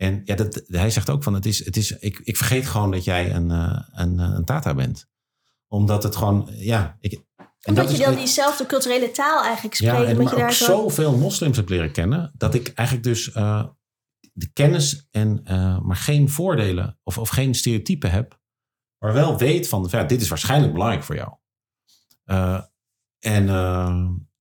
[0.01, 2.91] En ja, dat, hij zegt ook van, het is, het is, ik, ik vergeet gewoon
[2.91, 5.09] dat jij een, eh, een, eh, een tata bent.
[5.69, 6.97] Omdat het gewoon, ja...
[7.01, 9.97] Ik, en Omdat dat je dan diezelfde culturele taal eigenlijk spreekt.
[9.97, 10.65] ja, en omdat je ook daar zo...
[10.65, 13.65] zoveel moslims heb leren kennen, dat ik eigenlijk dus eh,
[14.33, 15.43] de kennis en
[15.83, 18.41] maar geen voordelen of, of geen stereotypen heb,
[18.99, 21.35] maar wel weet van, ja, dit is waarschijnlijk belangrijk voor jou.
[23.19, 23.47] En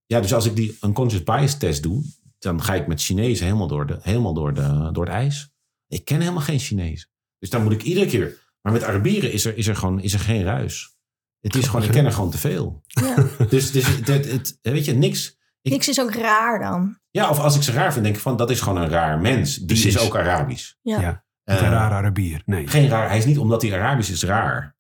[0.06, 2.03] ja, dus als ik die unconscious bias test doe,
[2.40, 5.49] dan ga ik met Chinezen helemaal door, de, helemaal door, de, door het ijs.
[5.88, 7.10] Ik ken helemaal geen Chinezen.
[7.40, 8.38] Dus dan moet ik iedere keer.
[8.61, 10.98] Maar met Arabieren is er, is er gewoon is er geen ruis.
[11.40, 12.82] Het is gewoon, ik ken er gewoon te veel.
[12.86, 13.16] Ja.
[13.49, 15.38] Dus, dus het, het, het- weet je, niks.
[15.61, 16.99] Ik- Niks is ook raar dan.
[17.11, 19.20] Ja, of als ik ze raar vind, denk ik van dat is gewoon een raar
[19.20, 19.56] mens.
[19.56, 19.95] Die Precies.
[19.95, 20.74] is ook Arabisch.
[20.82, 20.99] Ja.
[21.02, 21.24] Ja.
[21.44, 22.41] Eh, een rare Arabier.
[22.45, 22.68] Nee.
[22.68, 23.07] Geen raar.
[23.07, 24.76] Hij is niet omdat hij Arabisch is raar.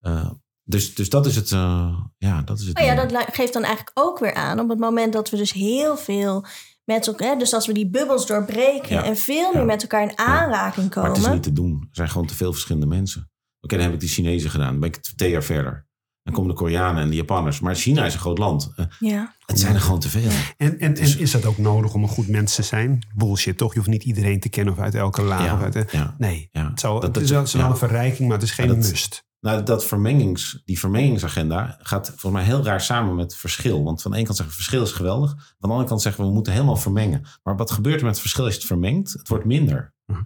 [0.00, 0.30] Eh,
[0.62, 1.52] dus, dus dat is het.
[1.52, 2.78] eh, ja, dat is het.
[2.78, 5.52] Oh ja, dat geeft dan eigenlijk ook weer aan op het moment dat we dus
[5.52, 6.44] heel veel
[6.84, 9.04] met elkaar, dus als we die bubbels doorbreken Ja.
[9.04, 9.66] en veel meer Ja.
[9.66, 11.34] met elkaar in aanraking Maar het is komen.
[11.36, 11.78] niet te doen.
[11.80, 13.30] Er zijn gewoon te veel verschillende mensen.
[13.60, 14.70] Oké, dan heb ik die Chinezen gedaan.
[14.70, 15.86] Dan ben ik twee jaar verder.
[16.22, 17.60] Dan komen de Koreanen en de Japanners.
[17.60, 18.72] Maar China is een groot land.
[18.76, 19.34] Eh, Ja.
[19.46, 20.30] het zijn er gewoon te veel.
[20.56, 23.06] En, en, Dus- en is dat ook nodig om een goed mens te zijn?
[23.14, 23.72] Bullshit, toch?
[23.72, 25.44] Je hoeft niet iedereen te kennen of uit elke laag.
[25.44, 26.14] Ja, Of uit de, ja.
[26.18, 28.68] nee, Ja, het, zou, dat- het dat- is wel, een verrijking, maar het is geen
[28.68, 29.24] dat- must.
[29.44, 33.82] Nou, dat vermengings, die vermengingsagenda gaat volgens mij heel raar samen met verschil.
[33.84, 35.30] Want van de ene kant zeggen we verschil is geweldig.
[35.30, 37.22] Van de andere kant zeggen we we moeten helemaal vermengen.
[37.42, 39.12] Maar wat gebeurt er met het verschil als je het vermengt?
[39.12, 39.94] Het wordt minder.
[40.06, 40.22] Mhm.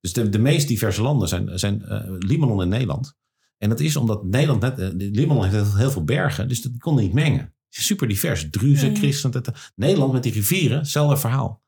[0.00, 3.14] Dus de, de meest diverse landen zijn, zijn eh, Libanon en Nederland.
[3.58, 7.04] En dat is omdat Nederland net, eh, Libanon heeft heel, veel bergen, dus die konden
[7.04, 7.54] niet mengen.
[7.68, 8.50] Super divers.
[8.50, 9.30] Druzen, christen.
[9.30, 11.62] dat- Nederland met die rivieren, hetzelfde verhaal.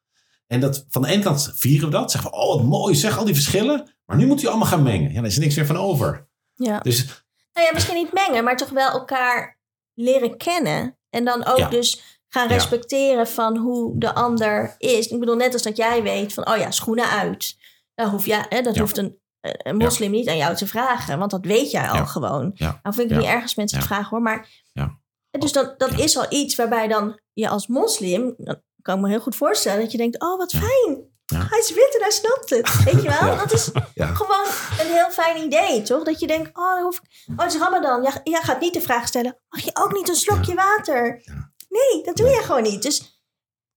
[0.47, 2.11] En dat, van de ene kant vieren we dat.
[2.11, 3.95] Zeggen we, oh wat mooi, zeg al die verschillen.
[4.07, 5.09] Maar nu moet je allemaal gaan mengen.
[5.09, 6.28] Ja, daar is er niks meer van over.
[6.59, 6.79] Ja.
[6.79, 7.05] Dus
[7.53, 9.59] Nou ja, misschien niet mengen, maar toch wel elkaar
[9.95, 10.99] leren kennen.
[11.11, 11.69] En dan ook Ja.
[11.69, 12.55] dus gaan Ja.
[12.55, 15.07] respecteren van hoe de ander is.
[15.07, 17.57] Ik bedoel, net als dat jij weet van, oh ja, schoenen uit.
[17.95, 18.81] Dat, hoef, ja, hè, dat Ja.
[18.81, 22.53] hoeft een, een moslim niet aan jou te vragen, want dat weet jij al gewoon.
[22.59, 24.49] Nou vind ik niet ergens mensen te vragen hoor, maar...
[24.73, 24.99] Ja.
[25.31, 29.09] Dus dat, dat is al iets waarbij dan je als moslim, dan kan ik me
[29.09, 31.18] heel goed voorstellen dat je denkt, oh wat fijn.
[31.31, 31.47] Ja.
[31.51, 32.85] Hij is wit en hij snapt het.
[32.85, 33.29] Weet je wel?
[33.31, 33.37] Ja.
[33.37, 34.07] Dat is Ja.
[34.07, 34.47] gewoon
[34.81, 36.05] een heel fijn idee, toch?
[36.05, 37.33] Dat je denkt, oh, hoef ik...
[37.37, 38.03] oh het is Ramadan.
[38.03, 41.21] Jij, jij gaat niet de vraag stellen, mag je ook niet een slokje water?
[41.25, 41.51] Ja.
[41.69, 42.83] Nee, dat doe je gewoon niet.
[42.83, 43.23] Dus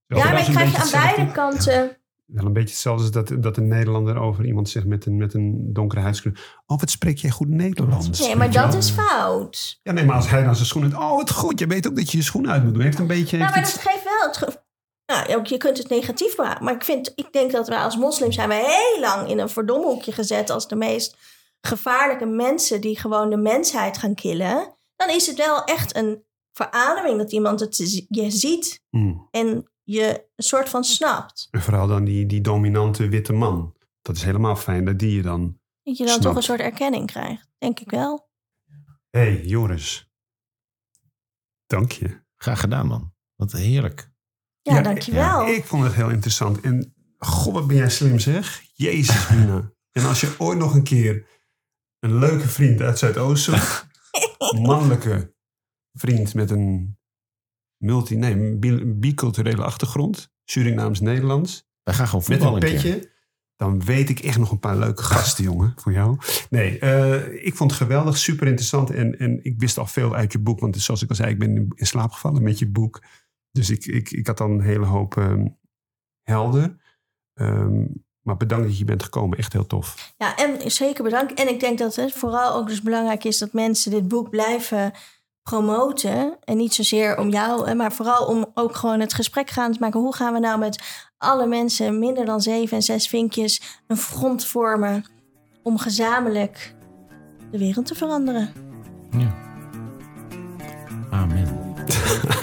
[0.07, 1.95] daarmee krijg je aan beide kanten...
[2.26, 5.34] Wel een beetje hetzelfde als dat, dat een Nederlander over iemand zegt met een, met
[5.34, 6.61] een donkere huidskleur.
[6.65, 8.19] Oh, wat spreek jij goed Nederlands?
[8.19, 9.80] Nee, maar dat is fout.
[9.84, 10.98] Ja, nee, maar als hij dan zijn schoenen...
[10.98, 11.60] Oh, wat goed.
[11.60, 12.84] Je weet ook dat je je schoenen uit moet doen.
[12.84, 13.38] Heeft een beetje...
[13.38, 14.61] Nou, maar iets- dat geeft wel het...
[15.12, 16.64] Nou, ook je kunt het negatief maken.
[16.64, 19.50] Maar ik, vind, ik denk dat wij als moslim zijn we heel lang in een
[19.50, 20.50] verdomhoekje gezet...
[20.50, 21.18] als de meest
[21.62, 24.76] gevaarlijke mensen die gewoon de mensheid gaan killen.
[24.96, 29.28] Dan is het wel echt een verademing dat iemand het je ziet Hmm.
[29.32, 31.48] en je een soort van snapt.
[31.52, 33.76] En vooral dan die, die dominante witte man.
[34.02, 35.60] Dat is helemaal fijn dat die je dan...
[35.84, 37.48] Dat je dan toch een soort erkenning krijgt.
[37.58, 38.30] Denk ik wel.
[39.10, 40.10] Hé, hey, Joris.
[41.66, 42.22] Dank je.
[42.38, 43.14] graag gedaan, man.
[43.36, 44.11] Wat heerlijk.
[44.62, 45.48] Ja, Ja, dankjewel.
[45.48, 46.60] Ik vond het heel interessant.
[46.62, 48.62] En god, wat ben jij slim zeg.
[48.74, 49.72] Jezus, Mina.
[49.92, 51.26] en als je ooit nog een keer
[52.00, 53.88] een leuke vriend uit Zuidoost zoekt.
[54.62, 55.34] mannelijke
[55.94, 56.98] vriend met een
[57.78, 60.32] multi, nee, bi- biculturele achtergrond.
[60.46, 61.68] Surinaams-Nederlands.
[61.84, 62.92] Wij gaan gewoon Met een voetballen een keer.
[62.94, 63.10] petje.
[63.56, 66.18] Dan weet ik echt nog een paar leuke gasten, jongen, voor jou.
[66.50, 68.90] Nee, eh, ik vond het geweldig, super interessant.
[68.92, 70.60] En, en ik wist al veel uit je boek.
[70.60, 73.02] Want zoals ik al zei, ik ben in slaap gevallen met je boek.
[73.52, 75.48] Dus ik, ik, ik had dan een hele hoop ehm,
[76.23, 76.82] helder.
[77.34, 77.86] Ehm,
[78.22, 79.38] maar bedankt dat je bent gekomen.
[79.38, 80.14] Echt heel tof.
[80.18, 81.34] Ja, en zeker bedankt.
[81.34, 84.91] En ik denk dat het vooral ook dus belangrijk is dat mensen dit boek blijven
[85.44, 86.38] promoten.
[86.44, 89.99] En niet zozeer om jou, maar vooral om ook gewoon het gesprek gaan te maken.
[89.99, 94.45] Hoe gaan we nou met alle mensen minder dan zeven en zes vinkjes een front
[94.45, 95.06] vormen
[95.64, 96.76] om gezamenlijk
[97.52, 98.53] de wereld te veranderen?
[99.11, 99.36] Ja.
[101.10, 101.61] Amen.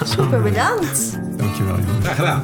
[0.03, 1.19] Super bedankt.
[1.37, 1.75] Dankjewel.
[2.01, 2.43] Graag gedaan.